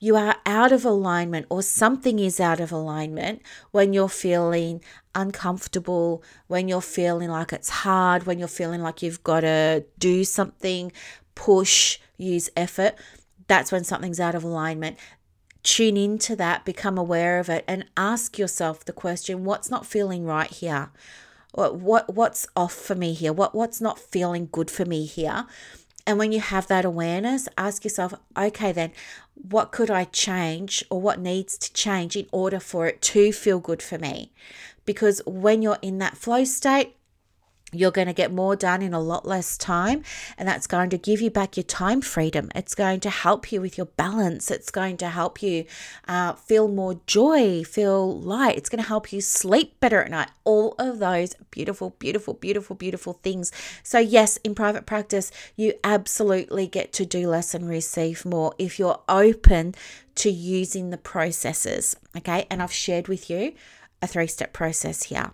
You 0.01 0.15
are 0.15 0.37
out 0.45 0.71
of 0.71 0.85
alignment, 0.85 1.47
or 1.49 1.61
something 1.61 2.19
is 2.19 2.39
out 2.39 2.61
of 2.61 2.71
alignment 2.71 3.41
when 3.71 3.91
you're 3.91 4.07
feeling 4.07 4.81
uncomfortable, 5.13 6.23
when 6.47 6.69
you're 6.69 6.81
feeling 6.81 7.29
like 7.29 7.51
it's 7.51 7.67
hard, 7.69 8.25
when 8.25 8.39
you're 8.39 8.47
feeling 8.47 8.81
like 8.81 9.01
you've 9.01 9.23
got 9.25 9.41
to 9.41 9.83
do 9.97 10.23
something, 10.23 10.93
push, 11.35 11.99
use 12.17 12.49
effort. 12.55 12.95
That's 13.47 13.73
when 13.73 13.83
something's 13.83 14.21
out 14.21 14.35
of 14.35 14.45
alignment 14.45 14.97
tune 15.69 15.97
into 15.97 16.35
that, 16.35 16.65
become 16.65 16.97
aware 16.97 17.39
of 17.39 17.47
it, 17.47 17.63
and 17.67 17.85
ask 17.95 18.39
yourself 18.39 18.83
the 18.83 18.91
question 18.91 19.45
what's 19.45 19.69
not 19.69 19.85
feeling 19.85 20.25
right 20.25 20.49
here? 20.49 20.89
What, 21.51 21.75
what 21.75 22.13
what's 22.13 22.47
off 22.55 22.73
for 22.73 22.95
me 22.95 23.13
here? 23.13 23.33
What 23.33 23.53
what's 23.53 23.79
not 23.79 23.99
feeling 23.99 24.49
good 24.51 24.71
for 24.71 24.85
me 24.85 25.05
here? 25.05 25.45
And 26.07 26.17
when 26.17 26.31
you 26.31 26.39
have 26.39 26.65
that 26.67 26.85
awareness, 26.85 27.47
ask 27.55 27.83
yourself, 27.83 28.15
okay, 28.35 28.71
then 28.71 28.91
what 29.35 29.71
could 29.71 29.91
I 29.91 30.05
change 30.05 30.83
or 30.89 30.99
what 30.99 31.19
needs 31.19 31.55
to 31.59 31.71
change 31.71 32.15
in 32.15 32.27
order 32.31 32.59
for 32.59 32.87
it 32.87 32.99
to 33.03 33.31
feel 33.31 33.59
good 33.59 33.83
for 33.83 33.99
me? 33.99 34.31
Because 34.85 35.21
when 35.27 35.61
you're 35.61 35.77
in 35.83 35.99
that 35.99 36.17
flow 36.17 36.45
state, 36.45 36.95
you're 37.71 37.91
going 37.91 38.07
to 38.07 38.13
get 38.13 38.33
more 38.33 38.55
done 38.55 38.81
in 38.81 38.93
a 38.93 38.99
lot 38.99 39.25
less 39.25 39.57
time 39.57 40.03
and 40.37 40.47
that's 40.47 40.67
going 40.67 40.89
to 40.89 40.97
give 40.97 41.21
you 41.21 41.29
back 41.29 41.57
your 41.57 41.63
time 41.63 42.01
freedom. 42.01 42.49
It's 42.55 42.75
going 42.75 42.99
to 43.01 43.09
help 43.09 43.51
you 43.51 43.61
with 43.61 43.77
your 43.77 43.87
balance. 43.87 44.51
It's 44.51 44.71
going 44.71 44.97
to 44.97 45.09
help 45.09 45.41
you 45.41 45.65
uh, 46.07 46.33
feel 46.33 46.67
more 46.67 46.99
joy 47.05 47.63
feel 47.63 48.19
light. 48.19 48.57
It's 48.57 48.69
going 48.69 48.81
to 48.81 48.87
help 48.87 49.13
you 49.13 49.21
sleep 49.21 49.79
better 49.79 50.01
at 50.01 50.11
night. 50.11 50.29
All 50.43 50.75
of 50.79 50.99
those 50.99 51.35
beautiful 51.51 51.91
beautiful 51.99 52.33
beautiful 52.33 52.75
beautiful 52.75 53.13
things. 53.13 53.51
So 53.83 53.99
yes 53.99 54.37
in 54.37 54.55
private 54.55 54.85
practice 54.85 55.31
you 55.55 55.73
absolutely 55.83 56.67
get 56.67 56.91
to 56.93 57.05
do 57.05 57.29
less 57.29 57.53
and 57.53 57.67
receive 57.69 58.25
more 58.25 58.53
if 58.57 58.79
you're 58.79 59.01
open 59.07 59.75
to 60.15 60.29
using 60.29 60.89
the 60.89 60.97
processes 60.97 61.95
okay? 62.15 62.45
And 62.49 62.61
i've 62.61 62.73
shared 62.73 63.07
with 63.07 63.29
you 63.29 63.53
a 64.01 64.07
three 64.07 64.27
step 64.27 64.53
process 64.53 65.03
here 65.03 65.31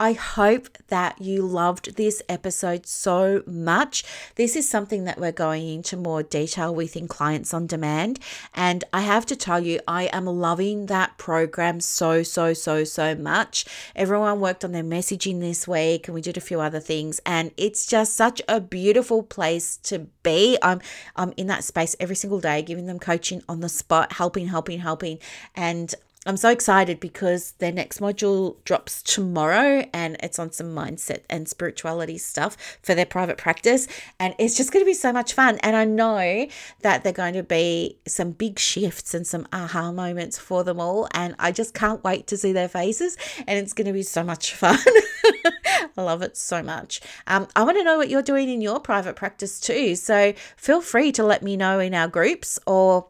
I 0.00 0.14
hope 0.14 0.78
that 0.88 1.20
you 1.20 1.42
loved 1.42 1.96
this 1.96 2.22
episode 2.26 2.86
so 2.86 3.42
much. 3.46 4.02
This 4.36 4.56
is 4.56 4.66
something 4.66 5.04
that 5.04 5.20
we're 5.20 5.30
going 5.30 5.68
into 5.68 5.94
more 5.98 6.22
detail 6.22 6.74
with 6.74 6.96
in 6.96 7.06
Clients 7.06 7.52
on 7.52 7.66
Demand. 7.66 8.18
And 8.54 8.82
I 8.94 9.02
have 9.02 9.26
to 9.26 9.36
tell 9.36 9.60
you, 9.60 9.78
I 9.86 10.04
am 10.04 10.24
loving 10.24 10.86
that 10.86 11.18
program 11.18 11.80
so, 11.80 12.22
so, 12.22 12.54
so, 12.54 12.82
so 12.82 13.14
much. 13.14 13.66
Everyone 13.94 14.40
worked 14.40 14.64
on 14.64 14.72
their 14.72 14.82
messaging 14.82 15.40
this 15.40 15.68
week 15.68 16.08
and 16.08 16.14
we 16.14 16.22
did 16.22 16.38
a 16.38 16.40
few 16.40 16.62
other 16.62 16.80
things. 16.80 17.20
And 17.26 17.50
it's 17.58 17.84
just 17.84 18.16
such 18.16 18.40
a 18.48 18.58
beautiful 18.58 19.22
place 19.22 19.76
to 19.82 20.06
be. 20.22 20.56
I'm, 20.62 20.80
I'm 21.14 21.34
in 21.36 21.46
that 21.48 21.62
space 21.62 21.94
every 22.00 22.16
single 22.16 22.40
day, 22.40 22.62
giving 22.62 22.86
them 22.86 23.00
coaching 23.00 23.42
on 23.50 23.60
the 23.60 23.68
spot, 23.68 24.14
helping, 24.14 24.48
helping, 24.48 24.78
helping. 24.78 25.18
And 25.54 25.94
I'm 26.26 26.36
so 26.36 26.50
excited 26.50 27.00
because 27.00 27.52
their 27.52 27.72
next 27.72 27.98
module 27.98 28.62
drops 28.64 29.02
tomorrow 29.02 29.86
and 29.94 30.18
it's 30.22 30.38
on 30.38 30.52
some 30.52 30.66
mindset 30.66 31.22
and 31.30 31.48
spirituality 31.48 32.18
stuff 32.18 32.58
for 32.82 32.94
their 32.94 33.06
private 33.06 33.38
practice. 33.38 33.88
And 34.18 34.34
it's 34.38 34.54
just 34.54 34.70
going 34.70 34.84
to 34.84 34.86
be 34.86 34.92
so 34.92 35.14
much 35.14 35.32
fun. 35.32 35.56
And 35.62 35.74
I 35.74 35.86
know 35.86 36.46
that 36.82 37.04
they're 37.04 37.14
going 37.14 37.32
to 37.34 37.42
be 37.42 37.96
some 38.06 38.32
big 38.32 38.58
shifts 38.58 39.14
and 39.14 39.26
some 39.26 39.48
aha 39.50 39.92
moments 39.92 40.36
for 40.36 40.62
them 40.62 40.78
all. 40.78 41.08
And 41.14 41.34
I 41.38 41.52
just 41.52 41.72
can't 41.72 42.04
wait 42.04 42.26
to 42.26 42.36
see 42.36 42.52
their 42.52 42.68
faces. 42.68 43.16
And 43.46 43.58
it's 43.58 43.72
going 43.72 43.86
to 43.86 43.94
be 43.94 44.02
so 44.02 44.22
much 44.22 44.54
fun. 44.54 44.78
I 45.96 46.02
love 46.02 46.20
it 46.20 46.36
so 46.36 46.62
much. 46.62 47.00
Um, 47.28 47.48
I 47.56 47.62
want 47.62 47.78
to 47.78 47.84
know 47.84 47.96
what 47.96 48.10
you're 48.10 48.20
doing 48.20 48.50
in 48.50 48.60
your 48.60 48.78
private 48.78 49.16
practice 49.16 49.58
too. 49.58 49.96
So 49.96 50.34
feel 50.58 50.82
free 50.82 51.12
to 51.12 51.24
let 51.24 51.42
me 51.42 51.56
know 51.56 51.78
in 51.78 51.94
our 51.94 52.08
groups 52.08 52.58
or 52.66 53.06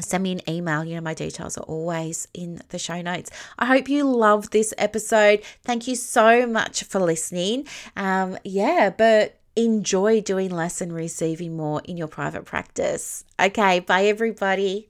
send 0.00 0.22
me 0.22 0.32
an 0.32 0.40
email. 0.48 0.84
You 0.84 0.96
know, 0.96 1.00
my 1.00 1.14
details 1.14 1.56
are 1.58 1.64
always 1.64 2.28
in 2.34 2.60
the 2.68 2.78
show 2.78 3.00
notes. 3.02 3.30
I 3.58 3.66
hope 3.66 3.88
you 3.88 4.04
love 4.04 4.50
this 4.50 4.74
episode. 4.78 5.42
Thank 5.64 5.86
you 5.86 5.94
so 5.96 6.46
much 6.46 6.84
for 6.84 7.00
listening. 7.00 7.66
Um, 7.96 8.38
yeah, 8.44 8.90
but 8.90 9.38
enjoy 9.56 10.20
doing 10.20 10.50
less 10.50 10.80
and 10.80 10.92
receiving 10.92 11.56
more 11.56 11.82
in 11.84 11.96
your 11.96 12.08
private 12.08 12.44
practice. 12.44 13.24
Okay, 13.38 13.80
bye, 13.80 14.04
everybody. 14.04 14.88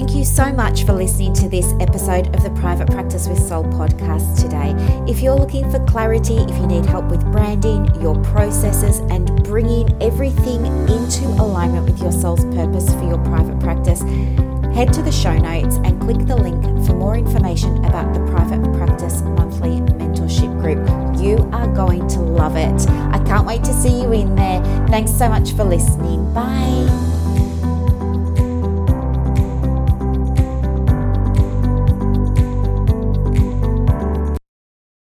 Thank 0.00 0.16
you 0.16 0.24
so 0.24 0.50
much 0.50 0.84
for 0.84 0.94
listening 0.94 1.34
to 1.34 1.48
this 1.50 1.74
episode 1.78 2.34
of 2.34 2.42
the 2.42 2.48
Private 2.58 2.90
Practice 2.90 3.28
with 3.28 3.38
Soul 3.38 3.64
podcast 3.64 4.40
today. 4.40 4.72
If 5.06 5.20
you're 5.20 5.34
looking 5.34 5.70
for 5.70 5.78
clarity, 5.84 6.36
if 6.36 6.56
you 6.58 6.66
need 6.66 6.86
help 6.86 7.10
with 7.10 7.20
branding, 7.30 7.84
your 8.00 8.18
processes, 8.24 9.00
and 9.10 9.44
bringing 9.44 10.02
everything 10.02 10.64
into 10.88 11.26
alignment 11.26 11.84
with 11.84 12.00
your 12.00 12.12
soul's 12.12 12.46
purpose 12.46 12.88
for 12.94 13.02
your 13.02 13.18
private 13.24 13.60
practice, 13.60 14.00
head 14.74 14.90
to 14.94 15.02
the 15.02 15.12
show 15.12 15.36
notes 15.36 15.76
and 15.84 16.00
click 16.00 16.26
the 16.26 16.34
link 16.34 16.64
for 16.86 16.94
more 16.94 17.18
information 17.18 17.84
about 17.84 18.14
the 18.14 18.20
Private 18.20 18.62
Practice 18.78 19.20
Monthly 19.20 19.82
Mentorship 19.98 20.62
Group. 20.62 20.78
You 21.20 21.46
are 21.52 21.68
going 21.74 22.08
to 22.08 22.20
love 22.20 22.56
it. 22.56 22.88
I 22.88 23.22
can't 23.26 23.46
wait 23.46 23.64
to 23.64 23.74
see 23.74 24.00
you 24.00 24.10
in 24.12 24.34
there. 24.34 24.62
Thanks 24.88 25.12
so 25.12 25.28
much 25.28 25.52
for 25.52 25.64
listening. 25.64 26.32
Bye. 26.32 27.19